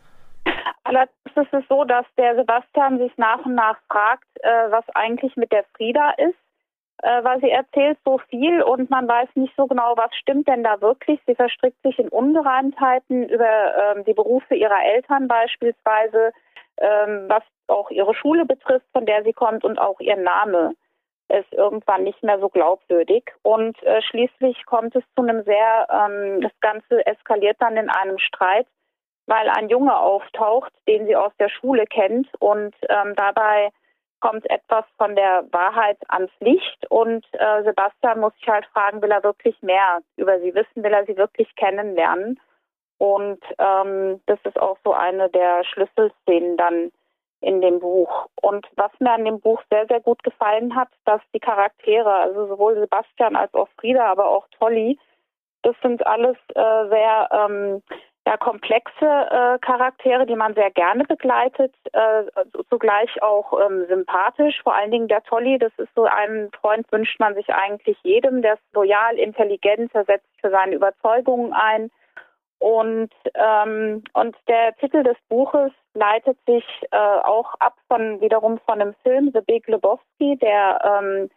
Allerdings 0.84 1.36
ist 1.36 1.52
es 1.52 1.64
so, 1.68 1.84
dass 1.84 2.06
der 2.18 2.36
Sebastian 2.36 2.98
sich 2.98 3.12
nach 3.16 3.44
und 3.44 3.54
nach 3.54 3.78
fragt, 3.90 4.26
äh, 4.42 4.70
was 4.70 4.84
eigentlich 4.94 5.36
mit 5.36 5.52
der 5.52 5.64
Frieda 5.76 6.10
ist 6.18 6.34
äh, 7.04 7.22
weil 7.22 7.40
sie 7.40 7.50
erzählt 7.50 7.98
so 8.04 8.18
viel 8.30 8.62
und 8.62 8.88
man 8.88 9.06
weiß 9.06 9.28
nicht 9.34 9.54
so 9.56 9.66
genau, 9.66 9.92
was 9.96 10.14
stimmt 10.16 10.48
denn 10.48 10.64
da 10.64 10.80
wirklich. 10.80 11.20
Sie 11.26 11.34
verstrickt 11.34 11.82
sich 11.82 11.98
in 11.98 12.08
Ungereimtheiten 12.08 13.28
über 13.28 13.94
ähm, 13.94 14.04
die 14.04 14.14
Berufe 14.14 14.54
ihrer 14.54 14.82
Eltern 14.82 15.28
beispielsweise, 15.28 16.32
ähm, 16.80 17.26
was 17.28 17.42
auch 17.68 17.90
ihre 17.90 18.14
Schule 18.14 18.44
betrifft, 18.44 18.86
von 18.92 19.06
der 19.06 19.22
sie 19.24 19.32
kommt 19.32 19.64
und 19.64 19.78
auch 19.78 20.00
ihr 20.00 20.16
Name 20.16 20.74
ist 21.28 21.52
irgendwann 21.52 22.04
nicht 22.04 22.22
mehr 22.22 22.38
so 22.38 22.48
glaubwürdig. 22.48 23.24
Und 23.42 23.82
äh, 23.82 24.02
schließlich 24.02 24.66
kommt 24.66 24.94
es 24.94 25.04
zu 25.16 25.22
einem 25.22 25.42
sehr, 25.44 25.86
ähm, 25.90 26.40
das 26.42 26.52
Ganze 26.60 27.06
eskaliert 27.06 27.56
dann 27.60 27.76
in 27.76 27.88
einem 27.88 28.18
Streit, 28.18 28.66
weil 29.26 29.48
ein 29.48 29.68
Junge 29.68 29.98
auftaucht, 29.98 30.72
den 30.86 31.06
sie 31.06 31.16
aus 31.16 31.32
der 31.38 31.48
Schule 31.48 31.86
kennt 31.86 32.28
und 32.40 32.74
ähm, 32.88 33.14
dabei 33.16 33.70
kommt 34.20 34.48
etwas 34.48 34.84
von 34.96 35.14
der 35.16 35.44
Wahrheit 35.50 35.98
ans 36.08 36.32
Licht 36.40 36.90
und 36.90 37.26
äh, 37.32 37.62
Sebastian 37.62 38.20
muss 38.20 38.34
sich 38.36 38.48
halt 38.48 38.64
fragen, 38.66 39.02
will 39.02 39.10
er 39.10 39.22
wirklich 39.22 39.60
mehr 39.60 40.00
über 40.16 40.40
sie 40.40 40.54
wissen, 40.54 40.82
will 40.82 40.92
er 40.92 41.04
sie 41.04 41.16
wirklich 41.16 41.54
kennenlernen? 41.56 42.40
Und 43.04 43.38
ähm, 43.58 44.22
das 44.24 44.38
ist 44.44 44.58
auch 44.58 44.78
so 44.82 44.94
eine 44.94 45.28
der 45.28 45.62
Schlüsselszenen 45.64 46.56
dann 46.56 46.90
in 47.42 47.60
dem 47.60 47.78
Buch. 47.78 48.28
Und 48.40 48.66
was 48.76 48.92
mir 48.98 49.12
an 49.12 49.26
dem 49.26 49.40
Buch 49.40 49.60
sehr, 49.70 49.86
sehr 49.88 50.00
gut 50.00 50.22
gefallen 50.22 50.74
hat, 50.74 50.88
dass 51.04 51.20
die 51.34 51.38
Charaktere, 51.38 52.10
also 52.10 52.46
sowohl 52.46 52.76
Sebastian 52.76 53.36
als 53.36 53.52
auch 53.52 53.68
Frieda, 53.78 54.06
aber 54.06 54.28
auch 54.28 54.46
Tolly, 54.58 54.98
das 55.60 55.76
sind 55.82 56.06
alles 56.06 56.38
äh, 56.54 56.88
sehr 56.88 57.28
ähm, 57.30 57.82
ja, 58.26 58.38
komplexe 58.38 59.04
äh, 59.04 59.58
Charaktere, 59.58 60.24
die 60.24 60.36
man 60.36 60.54
sehr 60.54 60.70
gerne 60.70 61.04
begleitet, 61.04 61.74
äh, 61.92 62.24
zugleich 62.70 63.22
auch 63.22 63.52
ähm, 63.66 63.84
sympathisch. 63.86 64.62
Vor 64.62 64.74
allen 64.74 64.92
Dingen 64.92 65.08
der 65.08 65.22
Tolly, 65.24 65.58
das 65.58 65.72
ist 65.76 65.94
so 65.94 66.04
ein 66.04 66.48
Freund, 66.58 66.90
wünscht 66.90 67.20
man 67.20 67.34
sich 67.34 67.52
eigentlich 67.52 67.98
jedem. 68.02 68.40
Der 68.40 68.54
ist 68.54 68.62
loyal, 68.72 69.18
intelligent, 69.18 69.94
er 69.94 70.06
setzt 70.06 70.40
für 70.40 70.48
seine 70.48 70.74
Überzeugungen 70.74 71.52
ein. 71.52 71.90
Und, 72.64 73.10
ähm, 73.34 74.02
und 74.14 74.34
der 74.48 74.74
Titel 74.76 75.02
des 75.02 75.18
Buches 75.28 75.70
leitet 75.92 76.38
sich 76.46 76.64
äh, 76.92 76.96
auch 76.96 77.52
ab 77.58 77.74
von 77.88 78.22
wiederum 78.22 78.58
von 78.60 78.80
einem 78.80 78.94
Film, 79.02 79.32
The 79.34 79.42
Big 79.42 79.68
Lebowski, 79.68 80.38
der 80.38 80.80
ähm, 80.82 81.28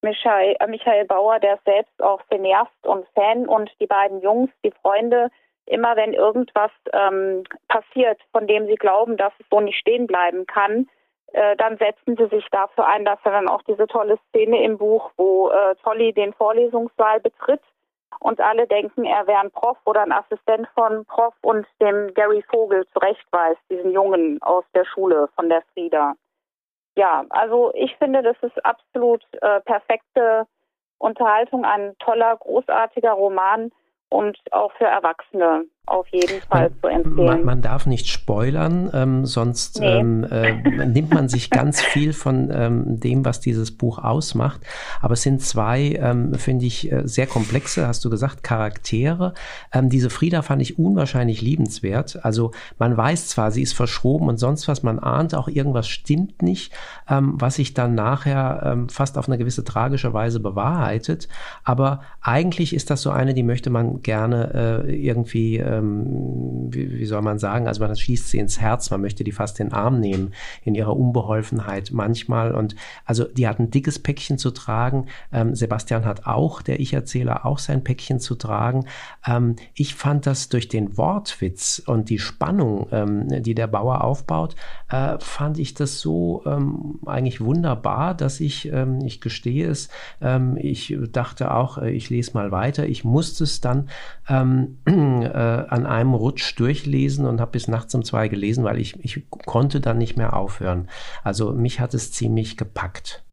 Michael, 0.00 0.56
äh, 0.58 0.66
Michael 0.68 1.04
Bauer, 1.04 1.38
der 1.38 1.58
selbst 1.66 2.02
auch 2.02 2.22
Cineast 2.28 2.86
und 2.86 3.06
Fan 3.14 3.46
und 3.46 3.70
die 3.78 3.86
beiden 3.86 4.22
Jungs, 4.22 4.48
die 4.64 4.72
Freunde, 4.80 5.28
immer 5.66 5.96
wenn 5.96 6.14
irgendwas 6.14 6.70
ähm, 6.94 7.44
passiert, 7.68 8.18
von 8.32 8.46
dem 8.46 8.66
sie 8.66 8.76
glauben, 8.76 9.18
dass 9.18 9.34
es 9.38 9.44
so 9.50 9.60
nicht 9.60 9.78
stehen 9.78 10.06
bleiben 10.06 10.46
kann, 10.46 10.88
äh, 11.34 11.56
dann 11.56 11.76
setzen 11.76 12.16
sie 12.16 12.34
sich 12.34 12.46
dafür 12.52 12.86
ein, 12.86 13.04
dass 13.04 13.18
er 13.24 13.32
dann 13.32 13.48
auch 13.48 13.60
diese 13.64 13.86
tolle 13.86 14.18
Szene 14.30 14.64
im 14.64 14.78
Buch, 14.78 15.10
wo 15.18 15.50
äh, 15.50 15.74
Tolly 15.82 16.14
den 16.14 16.32
Vorlesungssaal 16.32 17.20
betritt 17.20 17.60
und 18.18 18.40
alle 18.40 18.66
denken, 18.66 19.04
er 19.04 19.26
wäre 19.26 19.40
ein 19.40 19.50
Prof 19.50 19.78
oder 19.84 20.02
ein 20.02 20.12
Assistent 20.12 20.68
von 20.74 21.04
Prof 21.06 21.34
und 21.42 21.66
dem 21.80 22.12
Gary 22.14 22.42
Vogel 22.50 22.86
zurechtweist, 22.92 23.60
diesen 23.70 23.92
Jungen 23.92 24.42
aus 24.42 24.64
der 24.74 24.84
Schule 24.84 25.28
von 25.36 25.48
der 25.48 25.62
Frieda. 25.72 26.14
Ja, 26.96 27.24
also 27.30 27.72
ich 27.74 27.96
finde, 27.96 28.22
das 28.22 28.36
ist 28.42 28.64
absolut 28.64 29.24
äh, 29.40 29.60
perfekte 29.60 30.46
Unterhaltung, 30.98 31.64
ein 31.64 31.96
toller, 31.98 32.36
großartiger 32.36 33.12
Roman, 33.12 33.70
und 34.10 34.38
auch 34.50 34.72
für 34.72 34.84
Erwachsene 34.84 35.64
auf 35.90 36.06
jeden 36.12 36.40
Fall 36.42 36.70
man, 36.70 36.80
zu 36.80 36.86
empfehlen. 36.86 37.26
Man, 37.26 37.44
man, 37.44 37.62
darf 37.62 37.86
nicht 37.86 38.08
spoilern, 38.08 38.90
ähm, 38.94 39.26
sonst 39.26 39.80
nee. 39.80 39.86
ähm, 39.86 40.24
äh, 40.24 40.86
nimmt 40.86 41.12
man 41.12 41.28
sich 41.28 41.50
ganz 41.50 41.80
viel 41.80 42.12
von 42.12 42.50
ähm, 42.52 43.00
dem, 43.00 43.24
was 43.24 43.40
dieses 43.40 43.76
Buch 43.76 43.98
ausmacht. 43.98 44.60
Aber 45.00 45.14
es 45.14 45.22
sind 45.22 45.42
zwei, 45.42 45.98
ähm, 46.00 46.34
finde 46.34 46.66
ich, 46.66 46.90
äh, 46.92 47.06
sehr 47.08 47.26
komplexe, 47.26 47.88
hast 47.88 48.04
du 48.04 48.10
gesagt, 48.10 48.44
Charaktere. 48.44 49.34
Ähm, 49.72 49.88
diese 49.88 50.10
Frieda 50.10 50.42
fand 50.42 50.62
ich 50.62 50.78
unwahrscheinlich 50.78 51.42
liebenswert. 51.42 52.24
Also 52.24 52.52
man 52.78 52.96
weiß 52.96 53.26
zwar, 53.28 53.50
sie 53.50 53.62
ist 53.62 53.72
verschroben 53.72 54.28
und 54.28 54.38
sonst 54.38 54.68
was, 54.68 54.84
man 54.84 55.00
ahnt 55.00 55.34
auch, 55.34 55.48
irgendwas 55.48 55.88
stimmt 55.88 56.40
nicht, 56.40 56.72
ähm, 57.08 57.34
was 57.36 57.56
sich 57.56 57.74
dann 57.74 57.94
nachher 57.94 58.86
fast 58.88 59.18
auf 59.18 59.28
eine 59.28 59.38
gewisse 59.38 59.64
tragische 59.64 60.12
Weise 60.12 60.38
bewahrheitet. 60.40 61.28
Aber 61.64 62.02
eigentlich 62.20 62.74
ist 62.74 62.90
das 62.90 63.02
so 63.02 63.10
eine, 63.10 63.34
die 63.34 63.42
möchte 63.42 63.70
man 63.70 64.02
gerne 64.02 64.84
äh, 64.86 65.06
irgendwie 65.06 65.56
ähm, 65.70 66.68
wie, 66.72 66.98
wie, 66.98 67.06
soll 67.06 67.22
man 67.22 67.38
sagen, 67.38 67.66
also 67.66 67.84
man 67.84 67.94
schießt 67.94 68.28
sie 68.28 68.38
ins 68.38 68.60
Herz, 68.60 68.90
man 68.90 69.00
möchte 69.00 69.24
die 69.24 69.32
fast 69.32 69.58
den 69.58 69.72
Arm 69.72 70.00
nehmen 70.00 70.32
in 70.64 70.74
ihrer 70.74 70.96
Unbeholfenheit 70.96 71.90
manchmal. 71.92 72.52
Und 72.52 72.74
also 73.04 73.24
die 73.24 73.46
hat 73.46 73.58
ein 73.58 73.70
dickes 73.70 73.98
Päckchen 73.98 74.38
zu 74.38 74.50
tragen. 74.50 75.06
Ähm, 75.32 75.54
Sebastian 75.54 76.04
hat 76.04 76.26
auch, 76.26 76.62
der 76.62 76.80
Ich-Erzähler, 76.80 77.46
auch 77.46 77.58
sein 77.58 77.84
Päckchen 77.84 78.20
zu 78.20 78.34
tragen. 78.34 78.86
Ähm, 79.26 79.56
ich 79.74 79.94
fand 79.94 80.26
das 80.26 80.48
durch 80.48 80.68
den 80.68 80.96
Wortwitz 80.96 81.82
und 81.84 82.10
die 82.10 82.18
Spannung, 82.18 82.88
ähm, 82.92 83.42
die 83.42 83.54
der 83.54 83.66
Bauer 83.66 84.04
aufbaut, 84.04 84.56
äh, 84.88 85.18
fand 85.20 85.58
ich 85.58 85.74
das 85.74 86.00
so 86.00 86.42
ähm, 86.46 86.98
eigentlich 87.06 87.40
wunderbar, 87.40 88.14
dass 88.14 88.40
ich, 88.40 88.72
ähm, 88.72 89.00
ich 89.04 89.20
gestehe 89.20 89.68
es, 89.68 89.88
ich 90.56 90.96
dachte 91.12 91.54
auch, 91.54 91.78
äh, 91.78 91.90
ich 91.90 92.10
lese 92.10 92.32
mal 92.34 92.50
weiter. 92.50 92.86
Ich 92.86 93.04
musste 93.04 93.44
es 93.44 93.60
dann 93.60 93.88
äh, 94.28 95.59
an 95.68 95.86
einem 95.86 96.14
Rutsch 96.14 96.58
durchlesen 96.58 97.26
und 97.26 97.40
habe 97.40 97.52
bis 97.52 97.68
nachts 97.68 97.94
um 97.94 98.04
zwei 98.04 98.28
gelesen, 98.28 98.64
weil 98.64 98.78
ich, 98.78 99.02
ich 99.04 99.28
konnte 99.30 99.80
dann 99.80 99.98
nicht 99.98 100.16
mehr 100.16 100.34
aufhören. 100.34 100.88
Also 101.24 101.52
mich 101.52 101.80
hat 101.80 101.94
es 101.94 102.12
ziemlich 102.12 102.56
gepackt. 102.56 103.24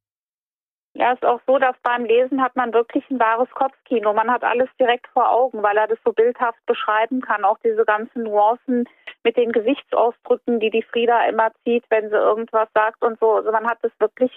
Ja, 0.97 1.13
ist 1.13 1.23
auch 1.23 1.39
so, 1.45 1.59
dass 1.59 1.75
beim 1.83 2.05
Lesen 2.05 2.41
hat 2.41 2.55
man 2.55 2.73
wirklich 2.73 3.03
ein 3.11 3.19
wahres 3.19 3.49
Kopfkino. 3.51 4.13
Man 4.13 4.31
hat 4.31 4.43
alles 4.43 4.67
direkt 4.79 5.05
vor 5.13 5.29
Augen, 5.29 5.61
weil 5.61 5.77
er 5.77 5.87
das 5.87 5.99
so 6.03 6.11
bildhaft 6.11 6.57
beschreiben 6.65 7.21
kann. 7.21 7.45
Auch 7.45 7.59
diese 7.63 7.85
ganzen 7.85 8.23
Nuancen 8.23 8.85
mit 9.23 9.37
den 9.37 9.51
Gesichtsausdrücken, 9.51 10.59
die 10.59 10.71
die 10.71 10.81
Frieda 10.81 11.27
immer 11.29 11.51
zieht, 11.63 11.83
wenn 11.89 12.09
sie 12.09 12.15
irgendwas 12.15 12.67
sagt 12.73 13.03
und 13.03 13.19
so. 13.19 13.33
Also 13.33 13.51
man 13.51 13.67
hat 13.67 13.77
das 13.83 13.91
wirklich 13.99 14.31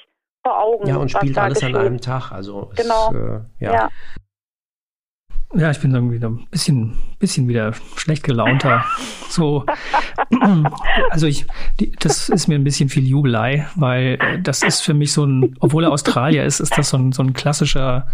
vor 0.44 0.62
Augen. 0.62 0.86
Ja, 0.86 0.96
und 0.96 1.10
spielt 1.10 1.38
alles 1.38 1.64
an 1.64 1.76
einem 1.76 2.00
Tag. 2.00 2.30
Also 2.30 2.70
genau. 2.76 3.10
Ist, 3.10 3.16
äh, 3.16 3.64
ja. 3.64 3.72
ja. 3.72 3.88
Ja, 5.52 5.72
ich 5.72 5.80
bin 5.80 5.92
irgendwie 5.92 6.24
ein 6.24 6.46
bisschen, 6.50 6.96
bisschen 7.18 7.48
wieder 7.48 7.72
schlecht 7.96 8.22
gelaunter. 8.22 8.84
So, 9.28 9.64
also 11.10 11.26
ich, 11.26 11.44
die, 11.80 11.90
das 11.98 12.28
ist 12.28 12.46
mir 12.46 12.54
ein 12.54 12.62
bisschen 12.62 12.88
viel 12.88 13.06
Jubelei, 13.06 13.66
weil 13.74 14.18
das 14.42 14.62
ist 14.62 14.80
für 14.82 14.94
mich 14.94 15.12
so 15.12 15.24
ein, 15.24 15.56
obwohl 15.58 15.84
er 15.84 15.90
Australier 15.90 16.44
ist, 16.44 16.60
ist 16.60 16.78
das 16.78 16.90
so 16.90 16.98
ein, 16.98 17.10
so 17.10 17.24
ein 17.24 17.32
klassischer 17.32 18.06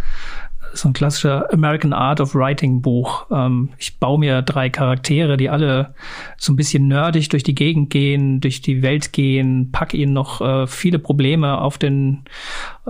so 0.76 0.88
ein 0.88 0.92
klassischer 0.92 1.52
American 1.52 1.92
Art 1.92 2.20
of 2.20 2.34
Writing 2.34 2.82
Buch. 2.82 3.26
Ähm, 3.30 3.70
ich 3.78 3.98
baue 3.98 4.18
mir 4.18 4.42
drei 4.42 4.70
Charaktere, 4.70 5.36
die 5.36 5.50
alle 5.50 5.94
so 6.36 6.52
ein 6.52 6.56
bisschen 6.56 6.88
nerdig 6.88 7.28
durch 7.30 7.42
die 7.42 7.54
Gegend 7.54 7.90
gehen, 7.90 8.40
durch 8.40 8.60
die 8.60 8.82
Welt 8.82 9.12
gehen, 9.12 9.70
pack 9.72 9.94
ihnen 9.94 10.12
noch 10.12 10.40
äh, 10.40 10.66
viele 10.66 10.98
Probleme 10.98 11.60
auf 11.60 11.78
den, 11.78 12.24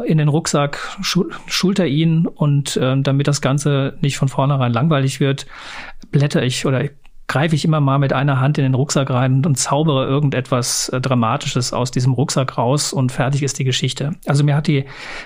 in 0.05 0.18
den 0.18 0.28
Rucksack, 0.28 0.99
schul 1.01 1.30
schulter 1.47 1.87
ihn 1.87 2.26
und 2.26 2.76
äh, 2.76 3.01
damit 3.01 3.28
das 3.28 3.41
Ganze 3.41 3.97
nicht 4.01 4.16
von 4.16 4.28
vornherein 4.28 4.72
langweilig 4.72 5.20
wird, 5.20 5.47
blätter 6.11 6.43
ich 6.43 6.66
oder 6.66 6.84
greife 7.29 7.55
ich 7.55 7.64
immer 7.64 7.81
mal 7.81 7.99
mit 7.99 8.12
einer 8.12 8.41
Hand 8.41 8.59
in 8.59 8.64
den 8.64 8.74
Rucksack 8.74 9.11
rein 9.11 9.45
und 9.45 9.57
zaubere 9.57 10.07
irgendetwas 10.07 10.89
äh, 10.91 11.01
Dramatisches 11.01 11.72
aus 11.72 11.91
diesem 11.91 12.12
Rucksack 12.12 12.57
raus 12.57 12.93
und 12.93 13.12
fertig 13.12 13.43
ist 13.43 13.59
die 13.59 13.64
Geschichte. 13.64 14.12
Also 14.27 14.45
mir 14.45 14.55
hat 14.55 14.66
die, 14.66 14.85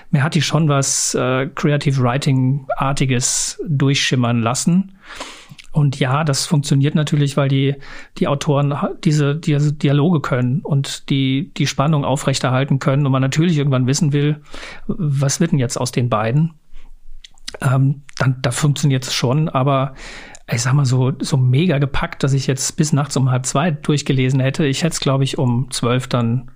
mir 0.09 0.23
hat 0.23 0.35
die 0.35 0.41
schon 0.41 0.67
was 0.67 1.13
äh, 1.13 1.47
Creative 1.47 2.01
Writing 2.01 2.67
artiges 2.75 3.61
durchschimmern 3.67 4.41
lassen. 4.41 4.97
Und 5.73 5.99
ja, 5.99 6.25
das 6.25 6.47
funktioniert 6.47 6.95
natürlich, 6.95 7.37
weil 7.37 7.47
die, 7.47 7.75
die 8.17 8.27
Autoren 8.27 8.75
diese, 9.05 9.35
diese 9.35 9.71
Dialoge 9.71 10.19
können 10.19 10.59
und 10.61 11.09
die, 11.09 11.53
die 11.55 11.67
Spannung 11.67 12.03
aufrechterhalten 12.03 12.79
können 12.79 13.05
und 13.05 13.11
man 13.11 13.21
natürlich 13.21 13.57
irgendwann 13.57 13.87
wissen 13.87 14.11
will, 14.11 14.41
was 14.87 15.39
wird 15.39 15.53
denn 15.53 15.59
jetzt 15.59 15.77
aus 15.77 15.93
den 15.93 16.09
beiden? 16.09 16.55
Ähm, 17.61 18.03
dann, 18.17 18.37
da 18.41 18.51
funktioniert 18.51 19.05
es 19.05 19.13
schon, 19.13 19.47
aber 19.47 19.93
ich 20.51 20.61
sag 20.61 20.73
mal 20.73 20.85
so, 20.85 21.13
so 21.19 21.37
mega 21.37 21.77
gepackt, 21.77 22.23
dass 22.23 22.33
ich 22.33 22.47
jetzt 22.47 22.75
bis 22.75 22.93
nachts 22.93 23.15
um 23.15 23.31
halb 23.31 23.45
zwei 23.45 23.71
durchgelesen 23.71 24.39
hätte. 24.39 24.65
Ich 24.65 24.83
hätte 24.83 24.93
es, 24.93 24.99
glaube 24.99 25.23
ich, 25.23 25.37
um 25.37 25.69
zwölf 25.71 26.07
dann 26.07 26.51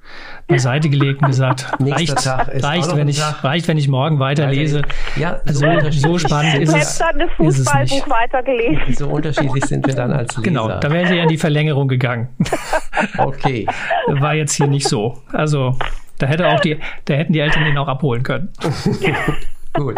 beiseite 0.48 0.90
gelegt 0.90 1.22
und 1.22 1.28
gesagt, 1.28 1.72
reicht, 1.80 2.26
reicht, 2.28 2.96
wenn 2.96 3.08
ich, 3.08 3.22
reicht, 3.44 3.68
wenn 3.68 3.78
ich 3.78 3.88
morgen 3.88 4.20
weiterlese. 4.20 4.82
Ja, 5.16 5.40
so, 5.46 5.66
also, 5.66 5.92
so 5.92 6.18
spannend 6.18 6.56
ist 6.56 6.76
es. 6.76 6.98
dann 6.98 7.20
das 7.20 7.32
Fußballbuch 7.38 8.10
weitergelesen. 8.10 8.94
So 8.96 9.08
unterschiedlich 9.08 9.66
sind 9.66 9.88
wir 9.88 9.96
dann 9.96 10.12
als 10.12 10.36
genau, 10.42 10.68
Leser. 10.68 10.80
Genau, 10.80 10.80
da 10.80 10.92
wäre 10.92 11.04
ich 11.06 11.18
ja 11.18 11.24
in 11.24 11.30
die 11.30 11.38
Verlängerung 11.38 11.88
gegangen. 11.88 12.30
Okay. 13.18 13.68
War 14.08 14.36
jetzt 14.36 14.54
hier 14.54 14.68
nicht 14.68 14.88
so. 14.88 15.22
Also, 15.32 15.78
da 16.18 16.28
hätte 16.28 16.48
auch 16.48 16.60
die, 16.62 16.80
da 17.06 17.14
hätten 17.16 17.34
die 17.34 17.40
Eltern 17.40 17.66
ihn 17.66 17.78
auch 17.78 17.90
abholen 17.90 18.24
können. 18.24 18.50
Gut. 19.76 19.96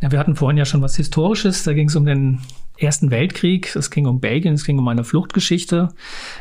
Ja, 0.00 0.10
wir 0.10 0.18
hatten 0.18 0.36
vorhin 0.36 0.58
ja 0.58 0.64
schon 0.64 0.82
was 0.82 0.96
Historisches. 0.96 1.64
Da 1.64 1.72
ging 1.72 1.88
es 1.88 1.96
um 1.96 2.04
den 2.04 2.40
Ersten 2.78 3.10
Weltkrieg. 3.10 3.74
Es 3.76 3.90
ging 3.90 4.06
um 4.06 4.20
Belgien. 4.20 4.54
Es 4.54 4.64
ging 4.64 4.78
um 4.78 4.88
eine 4.88 5.04
Fluchtgeschichte. 5.04 5.88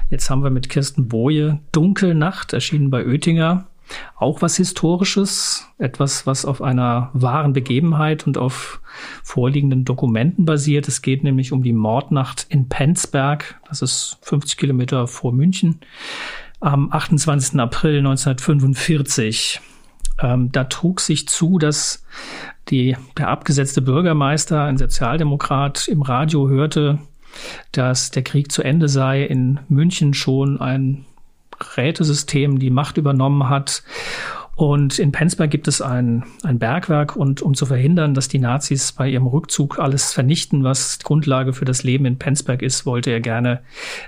Jetzt 0.10 0.30
haben 0.30 0.44
wir 0.44 0.50
mit 0.50 0.70
Kirsten 0.70 1.08
Boje 1.08 1.60
Dunkelnacht 1.72 2.54
erschienen 2.54 2.90
bei 2.90 3.06
Oettinger. 3.06 3.68
Auch 4.16 4.42
was 4.42 4.58
Historisches, 4.58 5.68
etwas, 5.80 6.28
was 6.28 6.46
auf 6.46 6.62
einer 6.62 7.10
wahren 7.14 7.54
Begebenheit 7.54 8.28
und 8.28 8.38
auf 8.38 8.82
vorliegenden 9.24 9.84
Dokumenten 9.84 10.46
basiert. 10.46 10.88
Es 10.88 11.02
geht 11.02 11.24
nämlich 11.24 11.52
um 11.52 11.64
die 11.64 11.74
Mordnacht 11.74 12.46
in 12.50 12.70
Penzberg. 12.70 13.60
Das 13.68 13.82
ist 13.82 14.18
50 14.22 14.58
Kilometer 14.58 15.08
vor 15.08 15.34
München. 15.34 15.80
Am 16.60 16.92
28. 16.92 17.60
April 17.60 18.00
1945. 18.00 19.60
Ähm, 20.22 20.52
da 20.52 20.66
trug 20.66 21.00
sich 21.00 21.28
zu, 21.28 21.60
dass 21.60 22.04
die, 22.70 22.96
der 23.18 23.30
abgesetzte 23.30 23.82
Bürgermeister, 23.82 24.64
ein 24.64 24.78
Sozialdemokrat, 24.78 25.88
im 25.88 26.02
Radio 26.02 26.50
hörte, 26.50 27.00
dass 27.72 28.12
der 28.12 28.24
Krieg 28.24 28.52
zu 28.52 28.64
Ende 28.64 28.90
sei, 28.90 29.24
in 29.24 29.60
München 29.70 30.14
schon 30.14 30.60
ein 30.60 31.06
Rätesystem 31.78 32.60
die 32.60 32.70
Macht 32.70 32.98
übernommen 32.98 33.50
hat. 33.50 33.84
Und 34.60 35.00
in 35.00 35.14
Penzberg 35.14 35.50
gibt 35.50 35.70
es 35.70 35.82
ein, 35.82 36.26
ein 36.44 36.60
Bergwerk 36.60 37.16
und 37.16 37.42
um 37.42 37.54
zu 37.54 37.66
verhindern, 37.66 38.14
dass 38.14 38.28
die 38.28 38.40
Nazis 38.40 38.92
bei 38.92 39.08
ihrem 39.08 39.26
Rückzug 39.26 39.80
alles 39.80 40.12
vernichten, 40.12 40.66
was 40.66 41.00
Grundlage 41.00 41.54
für 41.54 41.64
das 41.64 41.84
Leben 41.84 42.04
in 42.04 42.20
Penzberg 42.20 42.62
ist, 42.62 42.86
wollte 42.86 43.10
er 43.10 43.22
gerne 43.22 43.62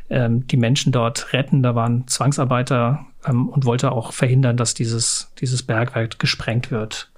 ähm, 0.09 0.45
die 0.47 0.57
Menschen 0.57 0.91
dort 0.91 1.31
retten. 1.31 1.63
Da 1.63 1.73
waren 1.73 2.05
Zwangsarbeiter 2.05 3.05
ähm, 3.25 3.47
und 3.47 3.63
wollte 3.63 3.93
auch 3.93 4.11
verhindern, 4.11 4.57
dass 4.57 4.73
dieses, 4.73 5.31
dieses 5.39 5.63
Bergwerk 5.63 6.19
gesprengt 6.19 6.69
wird. 6.69 7.09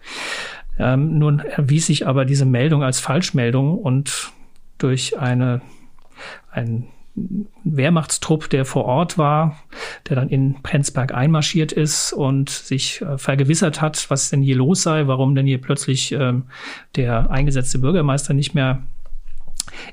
Ähm, 0.78 1.18
nun 1.18 1.40
erwies 1.40 1.88
sich 1.88 2.06
aber 2.06 2.26
diese 2.26 2.46
Meldung 2.46 2.84
als 2.84 3.00
Falschmeldung 3.00 3.80
und 3.80 4.32
durch 4.78 5.18
eine, 5.18 5.62
ein 6.52 6.86
Wehrmachtstrupp, 7.64 8.50
der 8.50 8.66
vor 8.66 8.86
Ort 8.86 9.18
war, 9.18 9.58
der 10.10 10.16
dann 10.16 10.30
in 10.30 10.62
Prenzberg 10.64 11.14
einmarschiert 11.14 11.72
ist 11.72 12.12
und 12.12 12.50
sich 12.50 13.02
äh, 13.02 13.18
vergewissert 13.18 13.82
hat, 13.82 14.10
was 14.10 14.30
denn 14.30 14.42
hier 14.42 14.56
los 14.56 14.82
sei, 14.82 15.08
warum 15.08 15.36
denn 15.36 15.46
hier 15.46 15.62
plötzlich 15.62 16.12
ähm, 16.12 16.46
der 16.96 17.30
eingesetzte 17.30 17.80
Bürgermeister 17.80 18.34
nicht 18.34 18.56
mehr 18.56 18.84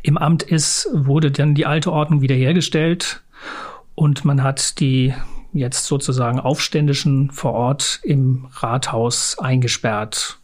im 0.03 0.17
Amt 0.17 0.43
ist, 0.43 0.89
wurde 0.93 1.31
dann 1.31 1.55
die 1.55 1.67
alte 1.67 1.93
Ordnung 1.93 2.23
wiederhergestellt 2.23 3.23
und 3.95 4.25
man 4.25 4.43
hat 4.43 4.81
die 4.81 5.15
jetzt 5.53 5.87
sozusagen 5.87 6.41
Aufständischen 6.41 7.31
vor 7.31 7.53
Ort 7.53 8.01
im 8.03 8.49
Rathaus 8.53 9.39
eingesperrt. 9.39 10.39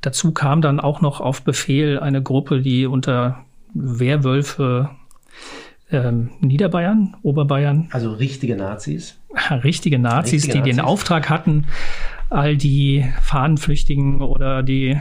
Dazu 0.00 0.32
kam 0.32 0.62
dann 0.62 0.80
auch 0.80 1.00
noch 1.00 1.20
auf 1.20 1.42
Befehl 1.42 1.98
eine 1.98 2.22
Gruppe, 2.22 2.60
die 2.60 2.86
unter 2.86 3.44
Wehrwölfe 3.74 4.90
ähm, 5.90 6.30
Niederbayern, 6.40 7.16
Oberbayern. 7.22 7.88
Also 7.90 8.12
richtige 8.12 8.56
Nazis. 8.56 9.18
Richtige 9.50 9.98
Nazis, 9.98 10.44
richtige 10.44 10.52
die 10.52 10.58
Nazis. 10.60 10.76
den 10.76 10.84
Auftrag 10.84 11.30
hatten, 11.30 11.66
all 12.30 12.56
die 12.56 13.04
Fahnenflüchtigen 13.22 14.20
oder 14.20 14.62
die 14.62 15.00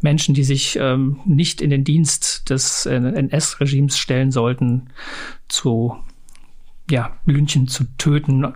Menschen, 0.00 0.34
die 0.34 0.44
sich 0.44 0.78
ähm, 0.80 1.20
nicht 1.24 1.60
in 1.60 1.70
den 1.70 1.84
Dienst 1.84 2.50
des 2.50 2.86
äh, 2.86 2.94
NS-Regimes 2.94 3.98
stellen 3.98 4.30
sollten, 4.30 4.90
zu 5.48 5.96
ja, 6.90 7.12
Lynchen 7.26 7.68
zu 7.68 7.84
töten, 7.98 8.46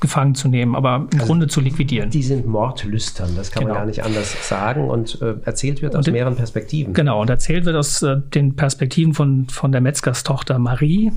gefangen 0.00 0.34
zu 0.34 0.48
nehmen, 0.48 0.74
aber 0.74 0.96
im 0.96 1.08
also 1.12 1.26
Grunde 1.26 1.48
zu 1.48 1.60
liquidieren. 1.60 2.10
Die 2.10 2.22
sind 2.22 2.46
mordlüstern, 2.46 3.34
das 3.36 3.50
kann 3.50 3.62
genau. 3.62 3.74
man 3.74 3.82
gar 3.82 3.86
nicht 3.86 4.02
anders 4.04 4.48
sagen. 4.48 4.88
Und 4.88 5.20
äh, 5.22 5.34
erzählt 5.44 5.82
wird 5.82 5.96
aus 5.96 6.06
und, 6.06 6.12
mehreren 6.12 6.36
Perspektiven. 6.36 6.92
Genau, 6.92 7.20
und 7.20 7.30
erzählt 7.30 7.64
wird 7.64 7.76
aus 7.76 8.02
äh, 8.02 8.16
den 8.34 8.56
Perspektiven 8.56 9.14
von, 9.14 9.48
von 9.48 9.72
der 9.72 9.80
Metzgerstochter 9.80 10.58
Marie, 10.58 11.12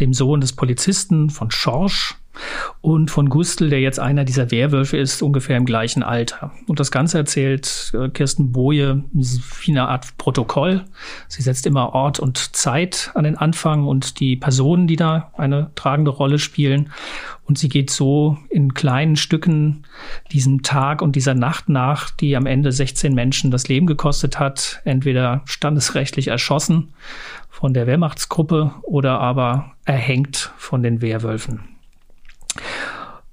dem 0.00 0.12
Sohn 0.12 0.40
des 0.40 0.52
Polizisten 0.52 1.30
von 1.30 1.50
Schorsch 1.50 2.16
und 2.80 3.10
von 3.10 3.28
Gustl, 3.28 3.70
der 3.70 3.80
jetzt 3.80 4.00
einer 4.00 4.24
dieser 4.24 4.50
Werwölfe 4.50 4.96
ist, 4.96 5.22
ungefähr 5.22 5.56
im 5.56 5.64
gleichen 5.64 6.02
Alter. 6.02 6.52
Und 6.66 6.80
das 6.80 6.90
Ganze 6.90 7.18
erzählt 7.18 7.92
äh, 7.94 8.08
Kirsten 8.08 8.52
Boje 8.52 9.04
wie 9.12 9.70
eine 9.70 9.88
Art 9.88 10.16
Protokoll. 10.18 10.84
Sie 11.28 11.42
setzt 11.42 11.66
immer 11.66 11.94
Ort 11.94 12.20
und 12.20 12.56
Zeit 12.56 13.10
an 13.14 13.24
den 13.24 13.36
Anfang 13.36 13.86
und 13.86 14.20
die 14.20 14.36
Personen, 14.36 14.86
die 14.86 14.96
da 14.96 15.32
eine 15.36 15.70
tragende 15.74 16.10
Rolle 16.10 16.38
spielen. 16.38 16.90
Und 17.44 17.58
sie 17.58 17.70
geht 17.70 17.90
so 17.90 18.36
in 18.50 18.74
kleinen 18.74 19.16
Stücken 19.16 19.84
diesem 20.32 20.62
Tag 20.62 21.00
und 21.00 21.16
dieser 21.16 21.34
Nacht 21.34 21.70
nach, 21.70 22.10
die 22.10 22.36
am 22.36 22.44
Ende 22.44 22.72
16 22.72 23.14
Menschen 23.14 23.50
das 23.50 23.68
Leben 23.68 23.86
gekostet 23.86 24.38
hat, 24.38 24.82
entweder 24.84 25.40
standesrechtlich 25.46 26.28
erschossen 26.28 26.92
von 27.48 27.72
der 27.72 27.86
Wehrmachtsgruppe 27.86 28.72
oder 28.82 29.18
aber 29.20 29.72
erhängt 29.84 30.52
von 30.58 30.82
den 30.82 31.00
Werwölfen. 31.00 31.77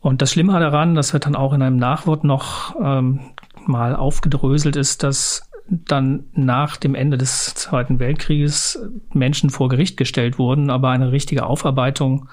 Und 0.05 0.21
das 0.21 0.33
Schlimme 0.33 0.59
daran, 0.59 0.93
das 0.93 1.13
wird 1.13 1.25
dann 1.25 1.35
auch 1.35 1.51
in 1.51 1.63
einem 1.63 1.77
Nachwort 1.77 2.23
noch 2.23 2.75
ähm, 2.79 3.21
mal 3.65 3.95
aufgedröselt, 3.95 4.75
ist, 4.75 5.01
dass 5.01 5.49
dann 5.67 6.25
nach 6.33 6.77
dem 6.77 6.93
Ende 6.93 7.17
des 7.17 7.55
Zweiten 7.55 7.97
Weltkrieges 7.97 8.87
Menschen 9.13 9.49
vor 9.49 9.67
Gericht 9.67 9.97
gestellt 9.97 10.37
wurden, 10.37 10.69
aber 10.69 10.89
eine 10.89 11.11
richtige 11.11 11.47
Aufarbeitung 11.47 12.29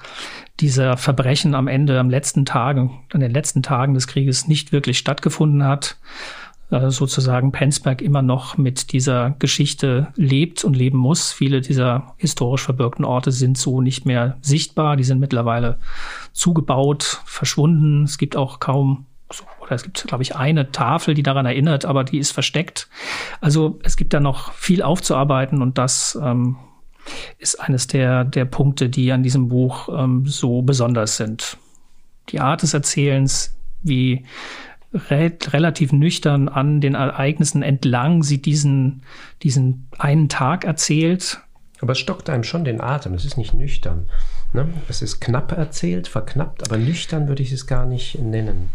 dieser 0.59 0.97
Verbrechen 0.97 1.55
am 1.55 1.67
Ende, 1.67 1.99
am 1.99 2.11
letzten 2.11 2.45
Tagen, 2.45 3.01
an 3.11 3.21
den 3.21 3.31
letzten 3.31 3.63
Tagen 3.63 3.95
des 3.95 4.05
Krieges 4.05 4.47
nicht 4.47 4.71
wirklich 4.71 4.99
stattgefunden 4.99 5.63
hat. 5.63 5.97
Äh, 6.73 6.89
sozusagen 6.89 7.51
Penzberg 7.51 8.01
immer 8.01 8.23
noch 8.23 8.57
mit 8.57 8.93
dieser 8.93 9.35
Geschichte 9.37 10.07
lebt 10.15 10.63
und 10.63 10.75
leben 10.75 10.97
muss. 10.97 11.31
Viele 11.31 11.61
dieser 11.61 12.15
historisch 12.17 12.63
verbürgten 12.63 13.05
Orte 13.05 13.31
sind 13.31 13.59
so 13.59 13.79
nicht 13.79 14.07
mehr 14.07 14.37
sichtbar. 14.41 14.97
Die 14.97 15.03
sind 15.03 15.19
mittlerweile 15.19 15.77
zugebaut, 16.31 17.21
verschwunden. 17.25 18.05
Es 18.05 18.17
gibt 18.17 18.35
auch 18.35 18.59
kaum 18.59 19.05
oder 19.61 19.73
es 19.73 19.83
gibt, 19.83 20.07
glaube 20.07 20.23
ich, 20.23 20.35
eine 20.35 20.71
Tafel, 20.71 21.13
die 21.13 21.21
daran 21.21 21.45
erinnert, 21.45 21.85
aber 21.85 22.03
die 22.03 22.17
ist 22.17 22.31
versteckt. 22.31 22.89
Also 23.39 23.79
es 23.83 23.95
gibt 23.95 24.13
da 24.13 24.19
noch 24.19 24.51
viel 24.53 24.81
aufzuarbeiten 24.81 25.61
und 25.61 25.77
das 25.77 26.17
ähm, 26.21 26.55
ist 27.37 27.61
eines 27.61 27.85
der, 27.85 28.23
der 28.23 28.45
Punkte, 28.45 28.89
die 28.89 29.11
an 29.11 29.21
diesem 29.21 29.47
Buch 29.47 29.89
ähm, 29.95 30.25
so 30.25 30.63
besonders 30.63 31.17
sind. 31.17 31.57
Die 32.29 32.39
Art 32.39 32.63
des 32.63 32.73
Erzählens, 32.73 33.55
wie 33.83 34.25
re 34.93 35.31
relativ 35.47 35.91
nüchtern 35.91 36.47
an 36.47 36.81
den 36.81 36.95
Ereignissen 36.95 37.63
entlang 37.63 38.23
sie 38.23 38.41
diesen, 38.41 39.03
diesen 39.41 39.87
einen 39.97 40.29
Tag 40.29 40.65
erzählt. 40.65 41.41
Aber 41.81 41.93
es 41.93 41.99
stockt 41.99 42.29
einem 42.29 42.43
schon 42.43 42.63
den 42.63 42.79
Atem. 42.79 43.13
Es 43.13 43.25
ist 43.25 43.37
nicht 43.37 43.53
nüchtern. 43.53 44.09
Ne? 44.53 44.69
Es 44.87 45.01
ist 45.01 45.19
knapp 45.19 45.51
erzählt, 45.51 46.07
verknappt, 46.07 46.65
aber 46.65 46.77
nüchtern 46.77 47.27
würde 47.27 47.43
ich 47.43 47.51
es 47.51 47.67
gar 47.67 47.85
nicht 47.85 48.19
nennen. 48.19 48.69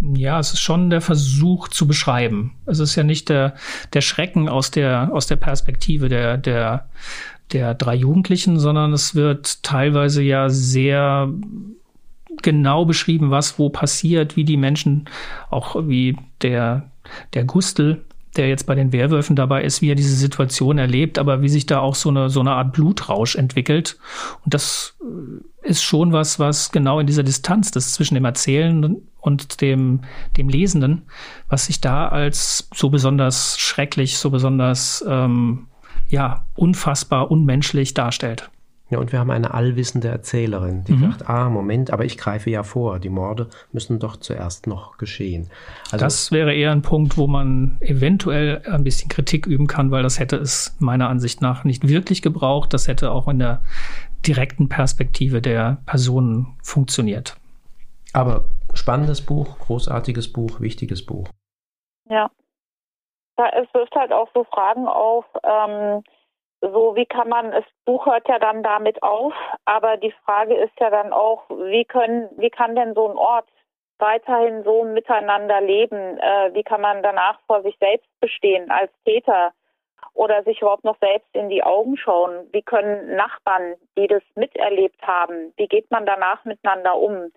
Ja, 0.00 0.40
es 0.40 0.52
ist 0.52 0.60
schon 0.60 0.90
der 0.90 1.00
Versuch 1.00 1.68
zu 1.68 1.86
beschreiben. 1.86 2.56
Es 2.66 2.80
ist 2.80 2.96
ja 2.96 3.04
nicht 3.04 3.28
der, 3.28 3.54
der 3.92 4.00
Schrecken 4.00 4.48
aus 4.48 4.72
der, 4.72 5.10
aus 5.12 5.28
der 5.28 5.36
Perspektive 5.36 6.08
der, 6.08 6.36
der, 6.36 6.88
der 7.52 7.74
drei 7.74 7.94
Jugendlichen, 7.94 8.58
sondern 8.58 8.92
es 8.92 9.14
wird 9.14 9.62
teilweise 9.62 10.22
ja 10.22 10.48
sehr 10.48 11.32
genau 12.42 12.84
beschrieben, 12.84 13.30
was 13.30 13.58
wo 13.58 13.68
passiert, 13.68 14.36
wie 14.36 14.44
die 14.44 14.56
Menschen, 14.56 15.06
auch 15.50 15.76
wie 15.86 16.16
der, 16.42 16.90
der 17.34 17.44
Gustel, 17.44 18.04
der 18.36 18.48
jetzt 18.48 18.66
bei 18.66 18.74
den 18.74 18.92
Werwölfen 18.92 19.36
dabei 19.36 19.62
ist, 19.62 19.80
wie 19.80 19.90
er 19.90 19.94
diese 19.94 20.16
Situation 20.16 20.78
erlebt, 20.78 21.18
aber 21.18 21.42
wie 21.42 21.48
sich 21.48 21.66
da 21.66 21.80
auch 21.80 21.94
so 21.94 22.08
eine, 22.08 22.30
so 22.30 22.40
eine 22.40 22.52
Art 22.52 22.72
Blutrausch 22.72 23.36
entwickelt. 23.36 23.98
Und 24.44 24.54
das 24.54 24.96
äh, 25.00 25.68
ist 25.68 25.82
schon 25.82 26.12
was, 26.12 26.38
was 26.38 26.72
genau 26.72 27.00
in 27.00 27.06
dieser 27.06 27.22
Distanz, 27.22 27.70
das 27.70 27.92
zwischen 27.92 28.14
dem 28.14 28.24
Erzählenden 28.24 29.08
und 29.20 29.60
dem, 29.60 30.00
dem 30.36 30.48
Lesenden, 30.48 31.02
was 31.48 31.66
sich 31.66 31.80
da 31.80 32.08
als 32.08 32.68
so 32.74 32.90
besonders 32.90 33.58
schrecklich, 33.58 34.18
so 34.18 34.30
besonders, 34.30 35.04
ähm, 35.08 35.66
ja, 36.08 36.46
unfassbar, 36.54 37.30
unmenschlich 37.30 37.94
darstellt. 37.94 38.50
Ja, 38.90 38.98
und 38.98 39.12
wir 39.12 39.18
haben 39.18 39.30
eine 39.30 39.54
allwissende 39.54 40.08
Erzählerin, 40.08 40.84
die 40.84 40.92
mhm. 40.92 41.10
sagt, 41.10 41.28
ah, 41.28 41.48
Moment, 41.48 41.90
aber 41.90 42.04
ich 42.04 42.18
greife 42.18 42.50
ja 42.50 42.62
vor, 42.62 42.98
die 42.98 43.08
Morde 43.08 43.48
müssen 43.72 43.98
doch 43.98 44.16
zuerst 44.16 44.66
noch 44.66 44.98
geschehen. 44.98 45.48
Also, 45.90 46.04
das 46.04 46.32
wäre 46.32 46.54
eher 46.54 46.70
ein 46.70 46.82
Punkt, 46.82 47.16
wo 47.16 47.26
man 47.26 47.78
eventuell 47.80 48.62
ein 48.70 48.84
bisschen 48.84 49.08
Kritik 49.08 49.46
üben 49.46 49.66
kann, 49.66 49.90
weil 49.90 50.02
das 50.02 50.18
hätte 50.18 50.36
es 50.36 50.76
meiner 50.80 51.08
Ansicht 51.08 51.40
nach 51.40 51.64
nicht 51.64 51.88
wirklich 51.88 52.20
gebraucht. 52.20 52.74
Das 52.74 52.86
hätte 52.86 53.10
auch 53.10 53.26
in 53.26 53.38
der 53.38 53.62
direkten 54.26 54.68
Perspektive 54.68 55.40
der 55.40 55.78
Personen 55.86 56.56
funktioniert. 56.62 57.36
Aber 58.12 58.44
spannendes 58.74 59.24
Buch, 59.24 59.58
großartiges 59.60 60.32
Buch, 60.32 60.60
wichtiges 60.60 61.04
Buch. 61.04 61.28
Ja. 62.08 62.30
Da, 63.36 63.48
es 63.48 63.72
wirft 63.74 63.94
halt 63.96 64.12
auch 64.12 64.28
so 64.34 64.44
Fragen 64.44 64.86
auf, 64.86 65.24
ähm, 65.42 66.04
so 66.72 66.96
wie 66.96 67.06
kann 67.06 67.28
man, 67.28 67.50
das 67.50 67.64
Buch 67.84 68.06
hört 68.06 68.28
ja 68.28 68.38
dann 68.38 68.62
damit 68.62 69.02
auf, 69.02 69.34
aber 69.64 69.96
die 69.96 70.14
Frage 70.24 70.54
ist 70.54 70.72
ja 70.80 70.90
dann 70.90 71.12
auch, 71.12 71.48
wie 71.50 71.84
können, 71.84 72.28
wie 72.36 72.50
kann 72.50 72.74
denn 72.74 72.94
so 72.94 73.08
ein 73.08 73.16
Ort 73.16 73.48
weiterhin 73.98 74.64
so 74.64 74.84
miteinander 74.84 75.60
leben? 75.60 76.18
Äh, 76.18 76.54
wie 76.54 76.62
kann 76.62 76.80
man 76.80 77.02
danach 77.02 77.38
vor 77.46 77.62
sich 77.62 77.76
selbst 77.78 78.08
bestehen 78.20 78.70
als 78.70 78.90
Täter 79.04 79.52
oder 80.14 80.42
sich 80.44 80.60
überhaupt 80.60 80.84
noch 80.84 80.98
selbst 81.00 81.28
in 81.32 81.48
die 81.48 81.62
Augen 81.62 81.96
schauen? 81.96 82.48
Wie 82.52 82.62
können 82.62 83.16
Nachbarn, 83.16 83.74
die 83.96 84.06
das 84.06 84.22
miterlebt 84.34 85.02
haben, 85.02 85.52
wie 85.56 85.68
geht 85.68 85.90
man 85.90 86.06
danach 86.06 86.44
miteinander 86.44 86.96
um? 86.96 87.32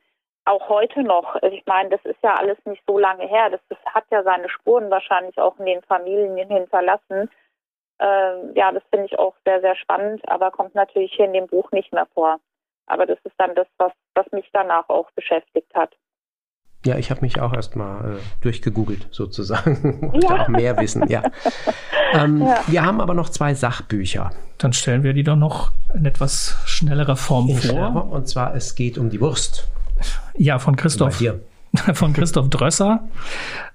Auch 0.46 0.70
heute 0.70 1.04
noch. 1.04 1.36
Ich 1.44 1.66
meine, 1.66 1.90
das 1.90 2.06
ist 2.06 2.24
ja 2.24 2.36
alles 2.36 2.58
nicht 2.64 2.82
so 2.88 2.98
lange 2.98 3.28
her. 3.28 3.50
Das, 3.50 3.60
das 3.68 3.80
hat 3.94 4.06
ja 4.12 4.24
seine 4.24 4.48
Spuren 4.48 4.90
wahrscheinlich 4.90 5.38
auch 5.38 5.60
in 5.60 5.66
den 5.66 5.82
Familien 5.82 6.38
hinterlassen 6.48 7.30
äh, 8.00 8.54
ja, 8.56 8.72
das 8.72 8.84
finde 8.90 9.06
ich 9.06 9.18
auch 9.18 9.34
sehr, 9.46 9.62
sehr 9.62 9.76
spannend, 9.76 10.22
aber 10.28 10.52
kommt 10.52 10.76
natürlich 10.76 11.14
hier 11.14 11.26
in 11.26 11.34
dem 11.34 11.48
Buch 11.48 11.72
nicht 11.72 11.92
mehr 11.94 12.08
vor. 12.14 12.38
Aber 12.86 13.06
das 13.06 13.18
ist 13.24 13.36
dann 13.38 13.56
das, 13.56 13.68
was, 13.78 13.92
was 14.16 14.26
mich 14.32 14.50
danach 14.54 14.88
auch 14.90 15.12
beschäftigt 15.12 15.74
hat. 15.76 15.94
Ja, 16.86 16.98
ich 16.98 17.10
habe 17.10 17.22
mich 17.22 17.42
auch 17.42 17.54
erstmal 17.54 18.18
äh, 18.18 18.20
durchgegoogelt 18.42 19.08
sozusagen 19.12 20.10
und 20.14 20.24
ja. 20.24 20.44
auch 20.44 20.48
mehr 20.48 20.78
wissen. 20.78 21.08
Ja. 21.10 21.24
Ähm, 22.14 22.42
ja. 22.42 22.62
Wir 22.68 22.86
haben 22.86 23.02
aber 23.02 23.14
noch 23.14 23.30
zwei 23.30 23.54
Sachbücher. 23.54 24.32
Dann 24.58 24.74
stellen 24.74 25.04
wir 25.04 25.14
die 25.14 25.24
doch 25.24 25.36
noch 25.36 25.72
in 25.94 26.06
etwas 26.06 26.58
schnellerer 26.66 27.18
Form 27.18 27.50
in 27.50 27.58
vor. 27.58 28.10
Und 28.12 28.30
zwar 28.30 28.56
es 28.56 28.76
geht 28.76 28.98
um 28.98 29.10
die 29.10 29.20
Wurst. 29.20 29.70
Ja, 30.36 30.60
von 30.60 30.76
Christoph. 30.76 31.20
Von 31.94 32.14
Christoph 32.14 32.50
Drösser 32.50 33.08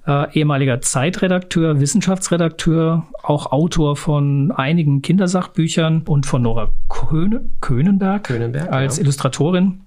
äh, 0.06 0.32
ehemaliger 0.32 0.80
Zeitredakteur, 0.80 1.80
Wissenschaftsredakteur, 1.80 3.06
auch 3.22 3.52
Autor 3.52 3.96
von 3.96 4.50
einigen 4.52 5.02
Kindersachbüchern 5.02 6.02
und 6.02 6.26
von 6.26 6.42
Nora 6.42 6.72
Köhne, 6.88 7.48
Könenberg, 7.60 8.24
Könenberg 8.24 8.72
als 8.72 8.96
ja. 8.96 9.02
Illustratorin, 9.02 9.82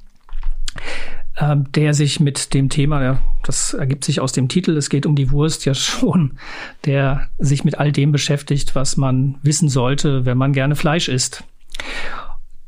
äh, 1.35 1.55
der 1.75 1.93
sich 1.93 2.19
mit 2.19 2.53
dem 2.53 2.69
Thema, 2.69 3.19
das 3.43 3.73
ergibt 3.73 4.05
sich 4.05 4.21
aus 4.21 4.31
dem 4.31 4.47
Titel, 4.47 4.77
es 4.77 4.89
geht 4.89 5.05
um 5.05 5.15
die 5.15 5.31
Wurst 5.31 5.65
ja 5.65 5.73
schon, 5.73 6.37
der 6.85 7.27
sich 7.37 7.65
mit 7.65 7.77
all 7.79 7.91
dem 7.91 8.11
beschäftigt, 8.11 8.75
was 8.75 8.97
man 8.97 9.35
wissen 9.43 9.69
sollte, 9.69 10.25
wenn 10.25 10.37
man 10.37 10.53
gerne 10.53 10.75
Fleisch 10.75 11.09
isst. 11.09 11.43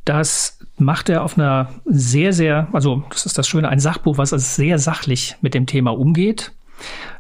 Das 0.04 0.60
macht 0.78 1.10
er 1.10 1.24
auf 1.24 1.38
einer 1.38 1.70
sehr, 1.86 2.34
sehr, 2.34 2.68
also 2.72 3.04
das 3.10 3.26
ist 3.26 3.38
das 3.38 3.48
Schöne, 3.48 3.70
ein 3.70 3.80
Sachbuch, 3.80 4.18
was 4.18 4.30
sehr 4.30 4.80
sachlich 4.80 5.36
mit 5.42 5.54
dem 5.54 5.66
Thema 5.66 5.92
umgeht. 5.92 6.54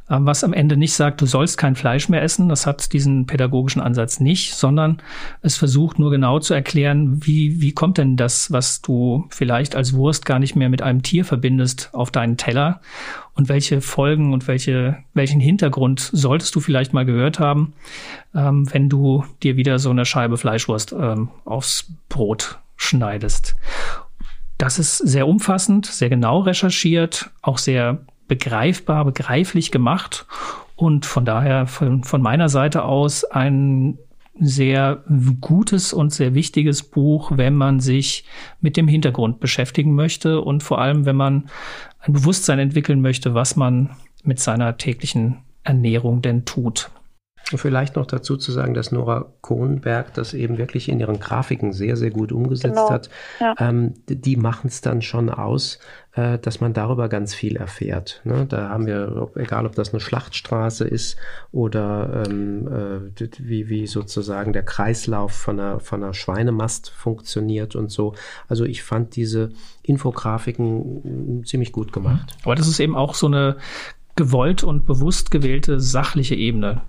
Ähm, 0.09 0.25
was 0.25 0.43
am 0.43 0.53
Ende 0.53 0.77
nicht 0.77 0.93
sagt, 0.93 1.19
du 1.19 1.25
sollst 1.25 1.57
kein 1.57 1.75
Fleisch 1.75 2.07
mehr 2.07 2.21
essen. 2.21 2.47
Das 2.47 2.65
hat 2.65 2.93
diesen 2.93 3.25
pädagogischen 3.25 3.81
Ansatz 3.81 4.19
nicht, 4.19 4.53
sondern 4.53 5.01
es 5.41 5.57
versucht 5.57 5.99
nur 5.99 6.11
genau 6.11 6.39
zu 6.39 6.53
erklären, 6.53 7.25
wie, 7.25 7.59
wie 7.61 7.73
kommt 7.73 7.97
denn 7.97 8.15
das, 8.15 8.51
was 8.51 8.81
du 8.81 9.25
vielleicht 9.29 9.75
als 9.75 9.93
Wurst 9.93 10.25
gar 10.25 10.39
nicht 10.39 10.55
mehr 10.55 10.69
mit 10.69 10.81
einem 10.81 11.03
Tier 11.03 11.25
verbindest, 11.25 11.89
auf 11.93 12.11
deinen 12.11 12.37
Teller 12.37 12.79
und 13.33 13.49
welche 13.49 13.81
Folgen 13.81 14.33
und 14.33 14.47
welche, 14.47 14.97
welchen 15.13 15.41
Hintergrund 15.41 15.99
solltest 15.99 16.55
du 16.55 16.59
vielleicht 16.61 16.93
mal 16.93 17.05
gehört 17.05 17.39
haben, 17.39 17.73
ähm, 18.33 18.71
wenn 18.71 18.89
du 18.89 19.25
dir 19.43 19.57
wieder 19.57 19.77
so 19.77 19.89
eine 19.89 20.05
Scheibe 20.05 20.37
Fleischwurst 20.37 20.93
ähm, 20.97 21.29
aufs 21.43 21.91
Brot 22.07 22.59
schneidest. 22.77 23.55
Das 24.57 24.79
ist 24.79 24.97
sehr 24.97 25.27
umfassend, 25.27 25.85
sehr 25.85 26.09
genau 26.09 26.39
recherchiert, 26.39 27.31
auch 27.41 27.57
sehr 27.57 28.05
begreifbar, 28.27 29.05
begreiflich 29.05 29.71
gemacht 29.71 30.25
und 30.75 31.05
von 31.05 31.25
daher 31.25 31.67
von, 31.67 32.03
von 32.03 32.21
meiner 32.21 32.49
Seite 32.49 32.83
aus 32.83 33.23
ein 33.23 33.97
sehr 34.39 35.03
gutes 35.41 35.93
und 35.93 36.13
sehr 36.13 36.35
wichtiges 36.35 36.83
Buch, 36.83 37.31
wenn 37.35 37.55
man 37.55 37.79
sich 37.79 38.25
mit 38.61 38.77
dem 38.77 38.87
Hintergrund 38.87 39.39
beschäftigen 39.39 39.95
möchte 39.95 40.41
und 40.41 40.61
vor 40.61 40.79
allem, 40.79 41.05
wenn 41.05 41.15
man 41.15 41.49
ein 41.99 42.13
Bewusstsein 42.13 42.59
entwickeln 42.59 43.01
möchte, 43.01 43.33
was 43.33 43.55
man 43.55 43.89
mit 44.23 44.39
seiner 44.39 44.77
täglichen 44.77 45.39
Ernährung 45.63 46.21
denn 46.21 46.45
tut. 46.45 46.91
Und 47.51 47.59
vielleicht 47.59 47.95
noch 47.95 48.05
dazu 48.05 48.35
zu 48.35 48.51
sagen, 48.51 48.73
dass 48.73 48.91
Nora 48.91 49.31
Kohnberg 49.41 50.13
das 50.13 50.33
eben 50.33 50.57
wirklich 50.57 50.89
in 50.89 50.99
ihren 50.99 51.19
Grafiken 51.19 51.71
sehr, 51.71 51.95
sehr 51.95 52.11
gut 52.11 52.33
umgesetzt 52.33 52.75
genau. 52.75 52.89
hat. 52.89 53.09
Ja. 53.39 53.55
Ähm, 53.59 53.93
die 54.07 54.35
machen 54.35 54.67
es 54.67 54.81
dann 54.81 55.01
schon 55.01 55.29
aus, 55.29 55.79
äh, 56.13 56.39
dass 56.39 56.59
man 56.59 56.73
darüber 56.73 57.07
ganz 57.07 57.33
viel 57.33 57.55
erfährt. 57.55 58.21
Ne? 58.25 58.45
Da 58.49 58.69
haben 58.69 58.85
wir, 58.85 59.29
egal 59.35 59.65
ob 59.65 59.75
das 59.75 59.93
eine 59.93 60.01
Schlachtstraße 60.01 60.85
ist 60.85 61.15
oder 61.53 62.23
ähm, 62.27 62.67
äh, 63.17 63.29
wie, 63.39 63.69
wie 63.69 63.87
sozusagen 63.87 64.51
der 64.51 64.63
Kreislauf 64.63 65.31
von 65.31 65.57
einer, 65.57 65.79
von 65.79 66.03
einer 66.03 66.13
Schweinemast 66.13 66.89
funktioniert 66.89 67.75
und 67.77 67.91
so. 67.91 68.13
Also 68.49 68.65
ich 68.65 68.83
fand 68.83 69.15
diese 69.15 69.51
Infografiken 69.83 71.43
ziemlich 71.45 71.71
gut 71.71 71.93
gemacht. 71.93 72.35
Aber 72.43 72.55
das 72.55 72.67
ist 72.67 72.81
eben 72.81 72.97
auch 72.97 73.13
so 73.13 73.27
eine 73.27 73.55
gewollt 74.17 74.63
und 74.63 74.85
bewusst 74.85 75.31
gewählte 75.31 75.79
sachliche 75.79 76.35
Ebene. 76.35 76.81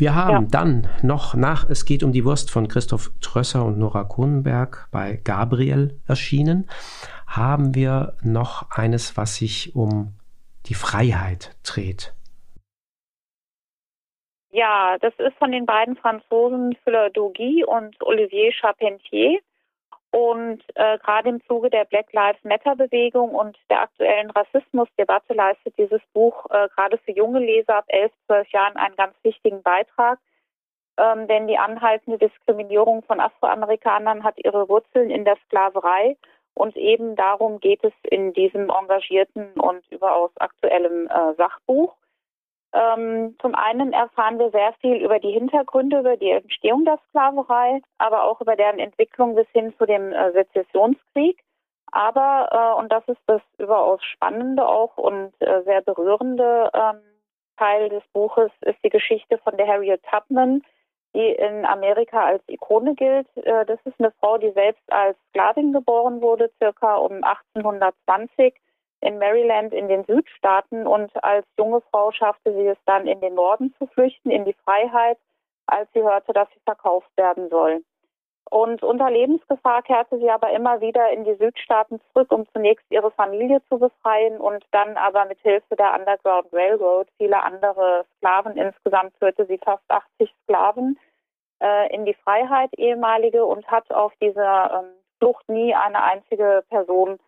Wir 0.00 0.14
haben 0.14 0.44
ja. 0.44 0.48
dann 0.50 0.88
noch 1.02 1.34
nach 1.34 1.68
Es 1.68 1.84
geht 1.84 2.02
um 2.02 2.10
die 2.10 2.24
Wurst 2.24 2.50
von 2.50 2.68
Christoph 2.68 3.10
Trösser 3.20 3.66
und 3.66 3.78
Nora 3.78 4.04
Kronenberg 4.04 4.88
bei 4.90 5.20
Gabriel 5.22 6.00
erschienen, 6.08 6.70
haben 7.26 7.74
wir 7.74 8.14
noch 8.22 8.70
eines, 8.70 9.18
was 9.18 9.36
sich 9.36 9.76
um 9.76 10.14
die 10.64 10.74
Freiheit 10.74 11.54
dreht. 11.64 12.14
Ja, 14.52 14.96
das 15.02 15.12
ist 15.18 15.36
von 15.36 15.52
den 15.52 15.66
beiden 15.66 15.96
Franzosen 15.96 16.74
Philor 16.82 17.10
Dougy 17.10 17.62
und 17.66 17.94
Olivier 18.02 18.54
Charpentier. 18.54 19.40
Und 20.12 20.62
äh, 20.74 20.98
gerade 20.98 21.28
im 21.28 21.44
Zuge 21.46 21.70
der 21.70 21.84
Black 21.84 22.12
Lives 22.12 22.42
Matter 22.42 22.74
Bewegung 22.74 23.30
und 23.30 23.56
der 23.70 23.82
aktuellen 23.82 24.30
Rassismusdebatte 24.30 25.34
leistet 25.34 25.78
dieses 25.78 26.00
Buch 26.12 26.46
äh, 26.50 26.68
gerade 26.74 26.98
für 26.98 27.12
junge 27.12 27.38
Leser 27.38 27.76
ab 27.76 27.84
11, 27.88 28.10
12 28.26 28.48
Jahren 28.48 28.76
einen 28.76 28.96
ganz 28.96 29.14
wichtigen 29.22 29.62
Beitrag. 29.62 30.18
Ähm, 30.96 31.28
denn 31.28 31.46
die 31.46 31.58
anhaltende 31.58 32.18
Diskriminierung 32.18 33.02
von 33.04 33.20
Afroamerikanern 33.20 34.24
hat 34.24 34.34
ihre 34.36 34.68
Wurzeln 34.68 35.10
in 35.10 35.24
der 35.24 35.36
Sklaverei. 35.46 36.16
Und 36.54 36.76
eben 36.76 37.14
darum 37.14 37.60
geht 37.60 37.84
es 37.84 37.92
in 38.02 38.32
diesem 38.32 38.68
engagierten 38.68 39.52
und 39.52 39.86
überaus 39.90 40.30
aktuellen 40.38 41.08
äh, 41.08 41.34
Sachbuch. 41.36 41.94
Ähm, 42.72 43.36
zum 43.40 43.54
einen 43.54 43.92
erfahren 43.92 44.38
wir 44.38 44.50
sehr 44.50 44.72
viel 44.80 45.02
über 45.02 45.18
die 45.18 45.32
Hintergründe, 45.32 46.00
über 46.00 46.16
die 46.16 46.30
Entstehung 46.30 46.84
der 46.84 46.98
Sklaverei, 47.08 47.80
aber 47.98 48.24
auch 48.24 48.40
über 48.40 48.54
deren 48.54 48.78
Entwicklung 48.78 49.34
bis 49.34 49.48
hin 49.52 49.74
zu 49.76 49.86
dem 49.86 50.12
äh, 50.12 50.32
Sezessionskrieg. 50.32 51.42
Aber, 51.92 52.48
äh, 52.52 52.80
und 52.80 52.92
das 52.92 53.02
ist 53.08 53.20
das 53.26 53.42
überaus 53.58 54.02
Spannende 54.04 54.66
auch 54.66 54.96
und 54.96 55.32
äh, 55.40 55.62
sehr 55.64 55.82
berührende 55.82 56.70
ähm, 56.72 57.00
Teil 57.56 57.88
des 57.88 58.04
Buches, 58.12 58.50
ist 58.60 58.78
die 58.84 58.90
Geschichte 58.90 59.38
von 59.38 59.56
der 59.56 59.66
Harriet 59.66 60.00
Tubman, 60.04 60.62
die 61.14 61.32
in 61.32 61.66
Amerika 61.66 62.24
als 62.24 62.42
Ikone 62.46 62.94
gilt. 62.94 63.26
Äh, 63.36 63.66
das 63.66 63.80
ist 63.84 63.98
eine 63.98 64.12
Frau, 64.20 64.38
die 64.38 64.52
selbst 64.52 64.82
als 64.92 65.16
Sklavin 65.30 65.72
geboren 65.72 66.22
wurde, 66.22 66.50
circa 66.58 66.94
um 66.96 67.24
1820 67.24 68.54
in 69.00 69.18
Maryland 69.18 69.72
in 69.72 69.88
den 69.88 70.04
Südstaaten 70.04 70.86
und 70.86 71.12
als 71.24 71.46
junge 71.58 71.80
Frau 71.90 72.12
schaffte 72.12 72.52
sie 72.54 72.66
es 72.66 72.78
dann 72.86 73.06
in 73.06 73.20
den 73.20 73.34
Norden 73.34 73.74
zu 73.78 73.86
flüchten, 73.86 74.30
in 74.30 74.44
die 74.44 74.56
Freiheit, 74.64 75.18
als 75.66 75.88
sie 75.92 76.02
hörte, 76.02 76.32
dass 76.32 76.48
sie 76.50 76.60
verkauft 76.64 77.10
werden 77.16 77.48
soll. 77.48 77.82
Und 78.50 78.82
unter 78.82 79.10
Lebensgefahr 79.10 79.82
kehrte 79.82 80.18
sie 80.18 80.28
aber 80.28 80.50
immer 80.50 80.80
wieder 80.80 81.10
in 81.10 81.22
die 81.22 81.36
Südstaaten 81.36 82.00
zurück, 82.12 82.32
um 82.32 82.48
zunächst 82.52 82.84
ihre 82.90 83.12
Familie 83.12 83.62
zu 83.68 83.78
befreien 83.78 84.38
und 84.38 84.64
dann 84.72 84.96
aber 84.96 85.24
mit 85.26 85.38
Hilfe 85.40 85.76
der 85.76 85.94
Underground 85.94 86.52
Railroad 86.52 87.06
viele 87.16 87.40
andere 87.42 88.04
Sklaven. 88.16 88.56
Insgesamt 88.56 89.14
führte 89.18 89.46
sie 89.46 89.58
fast 89.58 89.88
80 89.88 90.34
Sklaven 90.42 90.98
äh, 91.62 91.94
in 91.94 92.04
die 92.04 92.14
Freiheit, 92.14 92.70
ehemalige, 92.76 93.44
und 93.44 93.70
hat 93.70 93.88
auf 93.92 94.12
dieser 94.20 94.82
ähm, 94.82 94.90
Flucht 95.18 95.48
nie 95.48 95.72
eine 95.72 96.02
einzige 96.02 96.64
Person 96.68 97.20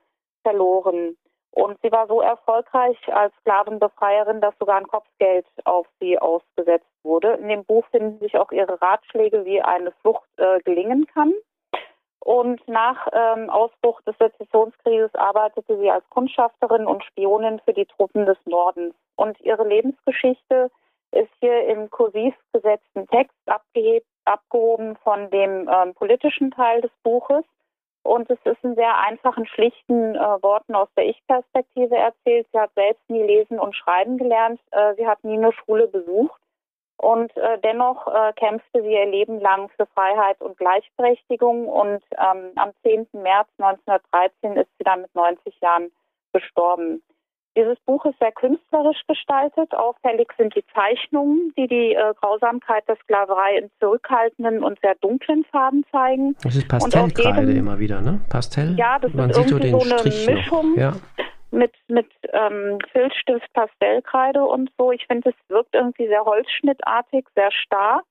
verloren. 0.43 1.16
Und 1.53 1.79
sie 1.83 1.93
war 1.93 2.07
so 2.07 2.23
erfolgreich 2.23 2.97
als 3.13 3.35
Sklavenbefreierin, 3.41 4.41
dass 4.41 4.55
sogar 4.59 4.79
ein 4.79 4.87
Kopfgeld 4.89 5.47
auf 5.65 5.87
sie 6.01 6.19
ausgesetzt 6.19 6.89
wurde. 7.03 7.35
In 7.35 7.49
dem 7.49 7.65
Buch 7.65 7.85
finden 7.91 8.19
sich 8.21 8.39
auch 8.39 8.51
ihre 8.53 8.81
Ratschläge, 8.81 9.45
wie 9.45 9.61
eine 9.61 9.93
Flucht 10.01 10.29
äh, 10.39 10.61
gelingen 10.61 11.07
kann. 11.07 11.35
Und 12.21 12.67
nach 12.69 13.09
ähm, 13.13 13.51
Ausbruch 13.51 14.01
des 14.03 14.17
Sezessionskrieges 14.19 15.15
arbeitete 15.15 15.77
sie 15.79 15.91
als 15.91 16.09
Kundschafterin 16.09 16.87
und 16.87 17.05
Spionin 17.05 17.61
für 17.65 17.75
die 17.75 17.87
Truppen 17.87 18.25
des 18.25 18.39
Nordens. 18.47 18.95
Und 19.17 19.39
ihre 19.41 19.67
Lebensgeschichte 19.67 20.71
ist 21.11 21.31
hier 21.41 21.67
im 21.67 21.91
kursiv 21.91 22.35
gesetzten 22.53 23.07
Text 23.09 23.37
abgehebt, 23.47 24.07
abgehoben 24.25 24.97
von 25.03 25.31
dem 25.31 25.69
ähm, 25.69 25.95
politischen 25.95 26.51
Teil 26.53 26.81
des 26.81 26.93
Buches. 27.03 27.45
Und 28.03 28.29
es 28.31 28.39
ist 28.45 28.63
in 28.65 28.75
sehr 28.75 28.99
einfachen, 28.99 29.47
schlichten 29.47 30.17
äh, 30.17 30.43
Worten 30.43 30.75
aus 30.75 30.89
der 30.97 31.07
Ich-Perspektive 31.07 31.97
erzählt. 31.97 32.47
Sie 32.53 32.59
hat 32.59 32.73
selbst 32.75 33.09
nie 33.09 33.23
lesen 33.23 33.61
und 33.61 33.77
schreiben 33.77 34.19
gelernt. 34.19 34.61
Äh, 34.73 34.95
sie 34.97 35.07
hat 35.07 35.23
nie 35.23 35.37
eine 35.37 35.53
Schule 35.53 35.87
besucht. 35.87 36.41
Und 36.97 37.37
äh, 37.37 37.59
dennoch 37.59 38.07
äh, 38.07 38.33
kämpfte 38.35 38.83
sie 38.83 38.93
ihr 38.93 39.07
Leben 39.07 39.41
lang 39.41 39.69
für 39.71 39.87
Freiheit 39.87 40.41
und 40.41 40.57
Gleichberechtigung. 40.57 41.69
Und 41.69 42.03
ähm, 42.19 42.53
am 42.57 42.73
10. 42.83 43.09
März 43.13 43.49
1913 43.59 44.57
ist 44.57 44.71
sie 44.79 44.85
dann 44.85 45.03
mit 45.03 45.15
90 45.15 45.61
Jahren 45.61 45.93
gestorben. 46.33 47.03
Dieses 47.55 47.79
Buch 47.81 48.05
ist 48.07 48.19
sehr 48.19 48.33
künstlerisch 48.33 49.03
gestaltet. 49.07 49.75
Auffällig 49.75 50.33
sind 50.39 50.55
die 50.57 50.65
Zeichnungen, 50.75 51.53
die 51.59 51.69
die 51.69 51.95
äh, 51.95 52.15
Grausamkeit 52.19 52.89
der 52.89 52.97
Sklaverei 52.97 53.59
in 53.59 53.71
zurückhaltenden 53.79 54.65
und 54.65 54.81
sehr 54.81 54.95
dunklen 54.97 55.45
Farben 55.45 55.85
zeigen. 55.93 56.35
Das 56.43 56.57
ist 56.57 56.67
Pastellkreide 56.67 57.53
immer 57.53 57.79
wieder, 57.79 58.01
ne? 58.01 58.21
Pastell? 58.31 58.75
Ja, 58.79 58.99
das 58.99 59.13
Man 59.13 59.29
ist 59.31 59.37
irgendwie 59.37 59.71
so, 59.71 59.81
so 59.81 59.91
eine 59.91 59.99
Strich 59.99 60.27
Mischung 60.27 60.79
ja. 60.79 60.93
mit, 61.51 61.73
mit 61.89 62.09
ähm, 62.33 62.79
Filzstift, 62.91 63.53
Pastellkreide 63.53 64.43
und 64.43 64.71
so. 64.79 64.91
Ich 64.91 65.07
finde, 65.07 65.31
es 65.31 65.51
wirkt 65.51 65.75
irgendwie 65.75 66.07
sehr 66.07 66.25
holzschnittartig, 66.25 67.27
sehr 67.35 67.51
starr. 67.53 68.03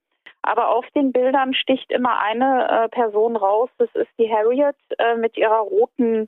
Aber 0.43 0.69
auf 0.69 0.85
den 0.95 1.11
Bildern 1.11 1.55
sticht 1.55 1.91
immer 1.91 2.19
eine 2.19 2.67
äh, 2.69 2.89
Person 2.89 3.35
raus. 3.35 3.69
Das 3.79 3.89
ist 3.93 4.09
die 4.19 4.31
Harriet 4.31 4.75
äh, 4.99 5.15
mit 5.15 5.35
ihrer 5.35 5.59
roten 5.59 6.27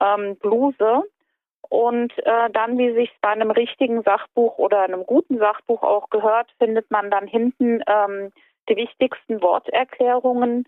ähm, 0.00 0.36
Bluse. 0.36 1.04
Und 1.68 2.12
äh, 2.18 2.50
dann, 2.50 2.76
wie 2.78 2.92
sich 2.92 3.10
bei 3.20 3.30
einem 3.30 3.50
richtigen 3.50 4.02
Sachbuch 4.02 4.58
oder 4.58 4.82
einem 4.82 5.06
guten 5.06 5.38
Sachbuch 5.38 5.82
auch 5.82 6.10
gehört, 6.10 6.50
findet 6.58 6.90
man 6.90 7.10
dann 7.10 7.26
hinten 7.26 7.82
ähm, 7.86 8.32
die 8.68 8.76
wichtigsten 8.76 9.40
Worterklärungen 9.42 10.66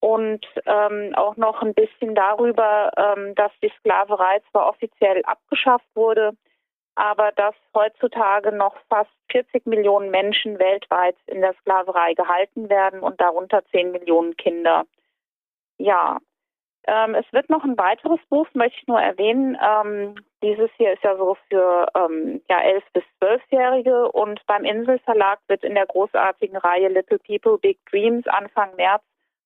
und 0.00 0.46
ähm, 0.66 1.14
auch 1.14 1.36
noch 1.36 1.62
ein 1.62 1.74
bisschen 1.74 2.14
darüber, 2.14 2.90
ähm, 2.96 3.34
dass 3.34 3.52
die 3.62 3.72
Sklaverei 3.78 4.40
zwar 4.50 4.68
offiziell 4.68 5.22
abgeschafft 5.24 5.88
wurde, 5.94 6.32
aber 6.94 7.32
dass 7.32 7.54
heutzutage 7.74 8.52
noch 8.52 8.76
fast 8.88 9.10
40 9.30 9.66
Millionen 9.66 10.10
Menschen 10.10 10.58
weltweit 10.58 11.16
in 11.26 11.40
der 11.40 11.54
Sklaverei 11.60 12.14
gehalten 12.14 12.68
werden 12.68 13.00
und 13.00 13.20
darunter 13.20 13.64
10 13.66 13.92
Millionen 13.92 14.36
Kinder. 14.36 14.84
Ja, 15.78 16.18
ähm, 16.86 17.14
es 17.14 17.26
wird 17.32 17.50
noch 17.50 17.64
ein 17.64 17.76
weiteres 17.76 18.20
Buch, 18.28 18.46
möchte 18.54 18.78
ich 18.80 18.86
nur 18.86 19.00
erwähnen. 19.00 19.58
Ähm, 19.60 20.14
dieses 20.46 20.70
hier 20.76 20.92
ist 20.92 21.02
ja 21.02 21.16
so 21.16 21.36
für 21.48 21.88
ähm, 21.94 22.40
ja, 22.48 22.60
11- 22.60 22.82
bis 22.92 23.02
12-Jährige 23.20 24.12
und 24.12 24.40
beim 24.46 24.64
Inselverlag 24.64 25.40
wird 25.48 25.64
in 25.64 25.74
der 25.74 25.86
großartigen 25.86 26.56
Reihe 26.56 26.88
Little 26.88 27.18
People, 27.18 27.58
Big 27.58 27.78
Dreams 27.90 28.26
Anfang 28.28 28.74
März 28.76 29.02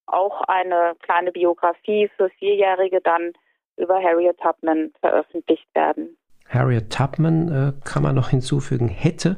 auch 0.06 0.42
eine 0.42 0.94
kleine 1.00 1.32
Biografie 1.32 2.10
für 2.16 2.28
Vierjährige 2.30 3.00
dann 3.00 3.32
über 3.76 4.02
Harriet 4.02 4.38
Tubman 4.38 4.92
veröffentlicht 5.00 5.68
werden. 5.74 6.18
Harriet 6.50 6.90
Tubman 6.90 7.48
äh, 7.48 7.72
kann 7.84 8.02
man 8.02 8.16
noch 8.16 8.30
hinzufügen, 8.30 8.88
hätte 8.88 9.36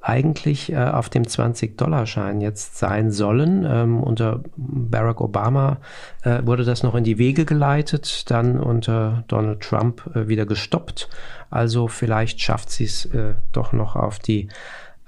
eigentlich 0.00 0.72
äh, 0.72 0.76
auf 0.76 1.10
dem 1.10 1.24
20-Dollar-Schein 1.24 2.40
jetzt 2.40 2.78
sein 2.78 3.10
sollen. 3.10 3.66
Ähm, 3.68 4.02
unter 4.02 4.42
Barack 4.56 5.20
Obama 5.20 5.78
äh, 6.22 6.40
wurde 6.44 6.64
das 6.64 6.82
noch 6.82 6.94
in 6.94 7.04
die 7.04 7.18
Wege 7.18 7.44
geleitet, 7.44 8.30
dann 8.30 8.58
unter 8.58 9.24
Donald 9.28 9.60
Trump 9.60 10.10
äh, 10.14 10.26
wieder 10.26 10.46
gestoppt. 10.46 11.10
Also 11.50 11.86
vielleicht 11.86 12.40
schafft 12.40 12.70
sie 12.70 12.84
es 12.84 13.04
äh, 13.06 13.34
doch 13.52 13.72
noch 13.72 13.94
auf 13.94 14.18
die 14.18 14.48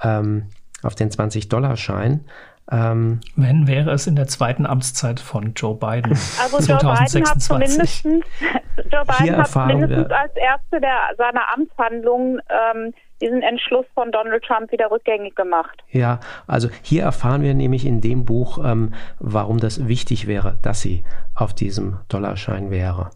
ähm, 0.03 0.45
auf 0.83 0.95
den 0.95 1.11
20-Dollar-Schein. 1.11 2.25
Ähm, 2.71 3.21
Wenn 3.37 3.69
wäre 3.69 3.93
es 3.93 4.07
in 4.07 4.17
der 4.17 4.27
zweiten 4.27 4.67
Amtszeit 4.67 5.21
von 5.21 5.55
Joe 5.55 5.77
Biden. 5.77 6.13
Also 6.43 6.59
Joe 6.59 6.79
Biden 6.79 7.29
hat 7.29 7.41
zumindest, 7.41 8.05
Joe 8.05 9.05
Biden 9.07 9.37
hat 9.37 9.67
mindestens 9.67 10.11
als 10.11 10.37
erste 10.37 10.81
der, 10.81 10.99
seiner 11.17 11.43
Amtshandlungen 11.55 12.41
ähm, 12.51 12.93
diesen 13.21 13.43
Entschluss 13.43 13.87
von 13.95 14.11
Donald 14.11 14.43
Trump 14.45 14.73
wieder 14.73 14.91
rückgängig 14.91 15.37
gemacht. 15.37 15.83
Ja, 15.91 16.21
also 16.47 16.69
hier 16.83 17.05
erfahren 17.05 17.43
wir 17.43 17.55
nämlich 17.55 17.87
in 17.87 18.01
dem 18.01 18.25
Buch, 18.25 18.59
ähm, 18.65 18.95
warum 19.19 19.59
das 19.59 19.87
wichtig 19.87 20.27
wäre, 20.27 20.59
dass 20.63 20.81
sie 20.81 21.05
auf 21.35 21.55
diesem 21.55 22.01
Dollarschein 22.09 22.71
wäre. 22.71 23.11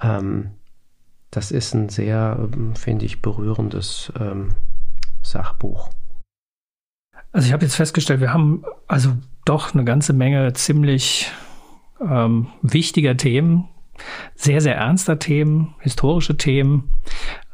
Ähm, 0.00 0.52
das 1.30 1.50
ist 1.50 1.74
ein 1.74 1.88
sehr, 1.88 2.36
ähm, 2.38 2.74
finde 2.76 3.04
ich, 3.04 3.20
berührendes 3.20 4.12
ähm, 4.18 4.54
Sachbuch. 5.22 5.90
Also 7.32 7.46
ich 7.46 7.52
habe 7.52 7.64
jetzt 7.64 7.76
festgestellt, 7.76 8.20
wir 8.20 8.32
haben 8.32 8.64
also 8.88 9.16
doch 9.44 9.72
eine 9.72 9.84
ganze 9.84 10.12
Menge 10.12 10.52
ziemlich 10.52 11.30
ähm, 12.00 12.48
wichtiger 12.62 13.16
Themen, 13.16 13.68
sehr, 14.34 14.60
sehr 14.60 14.76
ernster 14.76 15.18
Themen, 15.18 15.74
historische 15.80 16.36
Themen. 16.36 16.90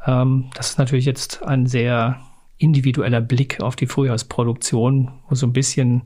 Ähm, 0.05 0.49
das 0.55 0.71
ist 0.71 0.77
natürlich 0.79 1.05
jetzt 1.05 1.43
ein 1.43 1.67
sehr 1.67 2.19
individueller 2.57 3.21
Blick 3.21 3.61
auf 3.61 3.75
die 3.75 3.85
Frühjahrsproduktion, 3.85 5.11
wo 5.29 5.35
so 5.35 5.45
ein 5.45 5.53
bisschen 5.53 6.03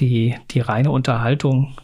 die, 0.00 0.34
die 0.50 0.60
reine 0.60 0.90
Unterhaltung 0.90 1.76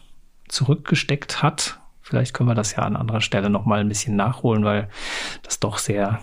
zurückgesteckt 0.49 1.41
hat. 1.41 1.79
Vielleicht 2.01 2.33
können 2.33 2.49
wir 2.49 2.55
das 2.55 2.75
ja 2.75 2.83
an 2.83 2.95
anderer 2.95 3.21
Stelle 3.21 3.49
nochmal 3.49 3.79
ein 3.79 3.89
bisschen 3.89 4.15
nachholen, 4.15 4.63
weil 4.65 4.89
das 5.43 5.59
doch 5.59 5.77
sehr, 5.77 6.19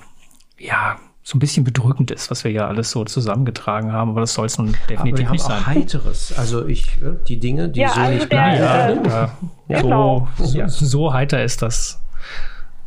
ja, 0.59 0.99
so 1.25 1.37
ein 1.37 1.41
bisschen 1.41 1.63
bedrückend 1.63 2.11
ist, 2.11 2.31
was 2.33 2.43
wir 2.43 2.51
ja 2.51 2.67
alles 2.67 2.91
so 2.91 3.05
zusammengetragen 3.05 3.93
haben, 3.93 4.11
aber 4.11 4.21
das 4.23 4.35
soll 4.35 4.47
es 4.47 4.59
nun 4.59 4.75
definitiv 4.89 5.27
aber 5.27 5.33
nicht 5.33 5.45
sein. 5.45 5.63
Auch 5.63 5.67
Heiteres, 5.67 6.35
also 6.37 6.67
ich 6.67 6.97
äh, 7.01 7.15
die 7.29 7.39
Dinge, 7.39 7.69
die 7.69 7.81
ja, 7.81 7.91
so 7.91 8.01
also 8.01 8.15
nicht 8.15 8.29
bleiben. 8.29 9.05
äh, 9.05 9.09
ja, 9.09 9.31
ja, 9.69 9.81
Genau. 9.81 10.29
so, 10.37 10.59
Ja. 10.59 10.69
so, 10.69 10.85
so 10.85 11.13
heiter 11.13 11.43
ist 11.45 11.63
das 11.63 12.01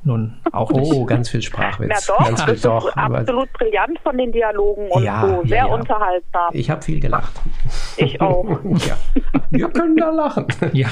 nun 0.06 0.34
auch 0.52 0.72
nicht. 0.72 0.92
Oh, 0.94 1.06
ganz 1.06 1.30
viel 1.30 1.40
Na 1.40 1.46
Sprachwitz. 1.46 2.06
doch, 2.08 2.18
ganz 2.20 2.40
das 2.46 2.56
ist 2.56 2.66
doch. 2.66 2.96
Absolut 2.96 3.52
brillant 3.54 4.00
von 4.04 4.18
den 4.18 4.32
Dialogen 4.32 4.88
und 4.90 5.04
Ja, 5.04 5.22
so. 5.22 5.28
ja, 5.42 5.48
Sehr 5.48 5.58
ja. 5.58 5.66
unterhaltsam. 5.66 6.50
ich 6.54 6.70
habe 6.70 6.82
viel 6.82 7.00
gelacht. 7.00 7.34
Ich 7.98 8.22
auch. 8.22 8.46
ja. 8.88 8.96
Wir 9.50 9.70
können 9.70 9.98
da 9.98 10.10
lachen. 10.12 10.46
Ja, 10.74 10.88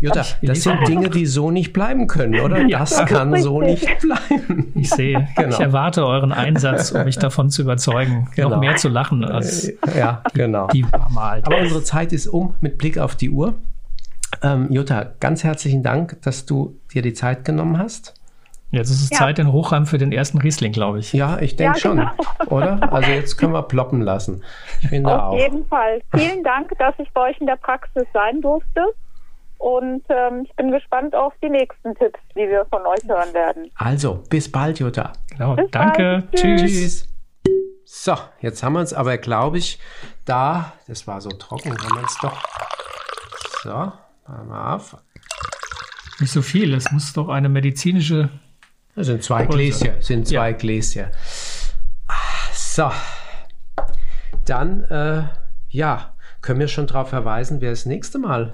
Jutta, 0.00 0.24
das 0.42 0.62
sind 0.62 0.88
Dinge, 0.88 1.08
die 1.10 1.26
so 1.26 1.50
nicht 1.50 1.72
bleiben 1.72 2.06
können, 2.06 2.40
oder? 2.40 2.62
Ja. 2.66 2.80
Das 2.80 3.04
kann 3.06 3.36
so 3.40 3.60
nicht 3.60 3.86
bleiben. 4.00 4.72
ich 4.74 4.90
sehe, 4.90 5.28
Genau. 5.36 5.48
ich 5.50 5.60
erwarte 5.60 6.06
euren 6.06 6.32
Einsatz, 6.32 6.92
um 6.92 7.04
mich 7.04 7.18
davon 7.18 7.50
zu 7.50 7.62
überzeugen, 7.62 8.28
Genau. 8.34 8.50
noch 8.50 8.60
mehr 8.60 8.76
zu 8.76 8.88
lachen 8.88 9.24
als 9.24 9.72
Ja, 9.96 10.22
genau. 10.34 10.68
die 10.68 10.84
war 10.92 11.10
mal. 11.10 11.42
Aber 11.44 11.58
unsere 11.58 11.82
Zeit 11.82 12.12
ist 12.12 12.26
um 12.26 12.54
mit 12.60 12.78
Blick 12.78 12.98
auf 12.98 13.14
die 13.16 13.30
Uhr. 13.30 13.54
Ähm, 14.42 14.68
Jutta, 14.70 15.12
ganz 15.20 15.44
herzlichen 15.44 15.82
Dank, 15.82 16.20
dass 16.22 16.46
du 16.46 16.78
dir 16.92 17.02
die 17.02 17.12
Zeit 17.14 17.44
genommen 17.44 17.78
hast. 17.78 18.14
Jetzt 18.70 18.90
ist 18.90 19.02
es 19.04 19.10
Ja. 19.10 19.18
Zeit 19.18 19.38
in 19.38 19.52
Hochheim 19.52 19.86
für 19.86 19.98
den 19.98 20.10
ersten 20.10 20.38
Riesling, 20.38 20.72
glaube 20.72 20.98
ich. 20.98 21.12
Ja, 21.12 21.38
ich 21.38 21.54
denke 21.56 21.76
Ja, 21.78 21.80
schon, 21.80 21.96
genau. 21.98 22.10
oder? 22.48 22.92
Also 22.92 23.10
jetzt 23.10 23.36
können 23.36 23.52
wir 23.52 23.62
ploppen 23.62 24.00
lassen. 24.00 24.42
Ich 24.82 24.88
finde 24.88 25.14
Auf 25.14 25.34
auch. 25.34 25.38
jeden 25.38 25.64
Fall. 25.68 26.00
Vielen 26.16 26.42
Dank, 26.42 26.72
dass 26.78 26.94
ich 26.98 27.08
bei 27.12 27.30
euch 27.30 27.40
in 27.40 27.46
der 27.46 27.56
Praxis 27.56 28.04
sein 28.12 28.40
durfte. 28.40 28.82
Und 29.58 30.02
ähm, 30.08 30.42
ich 30.44 30.54
bin 30.56 30.72
gespannt 30.72 31.14
auf 31.14 31.32
die 31.42 31.48
nächsten 31.48 31.94
Tipps, 31.94 32.18
die 32.34 32.48
wir 32.48 32.66
von 32.68 32.84
euch 32.84 33.02
hören 33.06 33.32
werden. 33.32 33.70
Also, 33.76 34.22
bis 34.28 34.50
bald, 34.50 34.80
Jutta. 34.80 35.12
Genau. 35.30 35.54
Bis 35.54 35.70
Danke. 35.70 36.24
bald. 36.28 36.32
Tschüss. 36.34 36.60
Tschüss. 36.62 37.08
So, 37.84 38.14
jetzt 38.40 38.62
haben 38.62 38.72
wir 38.72 38.80
uns 38.80 38.92
aber, 38.92 39.16
glaube 39.18 39.58
ich, 39.58 39.78
da, 40.24 40.72
das 40.88 41.06
war 41.06 41.20
so 41.20 41.30
trocken, 41.30 41.70
haben 41.70 41.94
wir 41.94 42.02
uns 42.02 42.18
doch. 42.20 42.42
So, 43.62 43.92
wir 44.26 44.74
auf. 44.74 44.96
Nicht 46.20 46.32
so 46.32 46.42
viel. 46.42 46.74
Es 46.74 46.90
muss 46.92 47.12
doch 47.12 47.28
eine 47.28 47.48
medizinische. 47.48 48.30
Das 48.94 49.06
sind 49.06 49.22
zwei. 49.22 49.46
Gläser, 49.46 50.00
sind 50.00 50.28
zwei 50.28 50.50
Ja. 50.50 50.56
Gläser. 50.56 51.10
So, 52.52 52.90
dann, 54.44 54.84
äh, 54.84 55.24
ja, 55.68 56.14
können 56.40 56.60
wir 56.60 56.68
schon 56.68 56.86
darauf 56.86 57.08
verweisen, 57.08 57.60
wer 57.60 57.70
das 57.70 57.86
nächste 57.86 58.18
Mal 58.18 58.52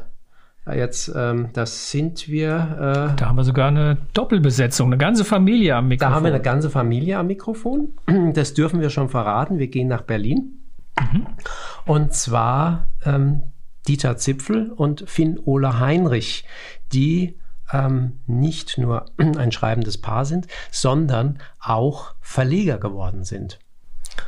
äh, 0.66 0.78
jetzt, 0.78 1.10
ähm, 1.14 1.50
das 1.52 1.90
sind 1.90 2.28
wir, 2.28 3.12
äh, 3.12 3.16
Da 3.16 3.26
haben 3.28 3.36
wir 3.36 3.44
sogar 3.44 3.68
eine 3.68 3.96
Doppelbesetzung, 4.14 4.88
eine 4.88 4.98
ganze 4.98 5.24
Familie 5.24 5.76
am 5.76 5.88
Mikrofon. 5.88 6.10
da 6.10 6.16
haben 6.16 6.24
wir 6.24 6.32
eine 6.34 6.42
ganze 6.42 6.70
Familie 6.70 7.18
am 7.18 7.26
Mikrofon. 7.26 7.94
Das 8.34 8.54
dürfen 8.54 8.80
wir 8.80 8.90
schon 8.90 9.08
verraten. 9.08 9.58
Wir 9.58 9.68
gehen 9.68 9.88
nach 9.88 10.02
Berlin. 10.02 10.56
Und 11.86 12.12
zwar 12.12 12.86
ähm, 13.04 13.42
Dieter 13.90 14.16
Zipfel 14.16 14.70
und 14.70 15.02
Finn-Ole 15.08 15.80
Heinrich, 15.80 16.44
die 16.92 17.34
ähm, 17.72 18.20
nicht 18.28 18.78
nur 18.78 19.06
ein 19.18 19.50
schreibendes 19.50 19.98
Paar 19.98 20.24
sind, 20.24 20.46
sondern 20.70 21.40
auch 21.58 22.14
Verleger 22.20 22.78
geworden 22.78 23.24
sind. 23.24 23.58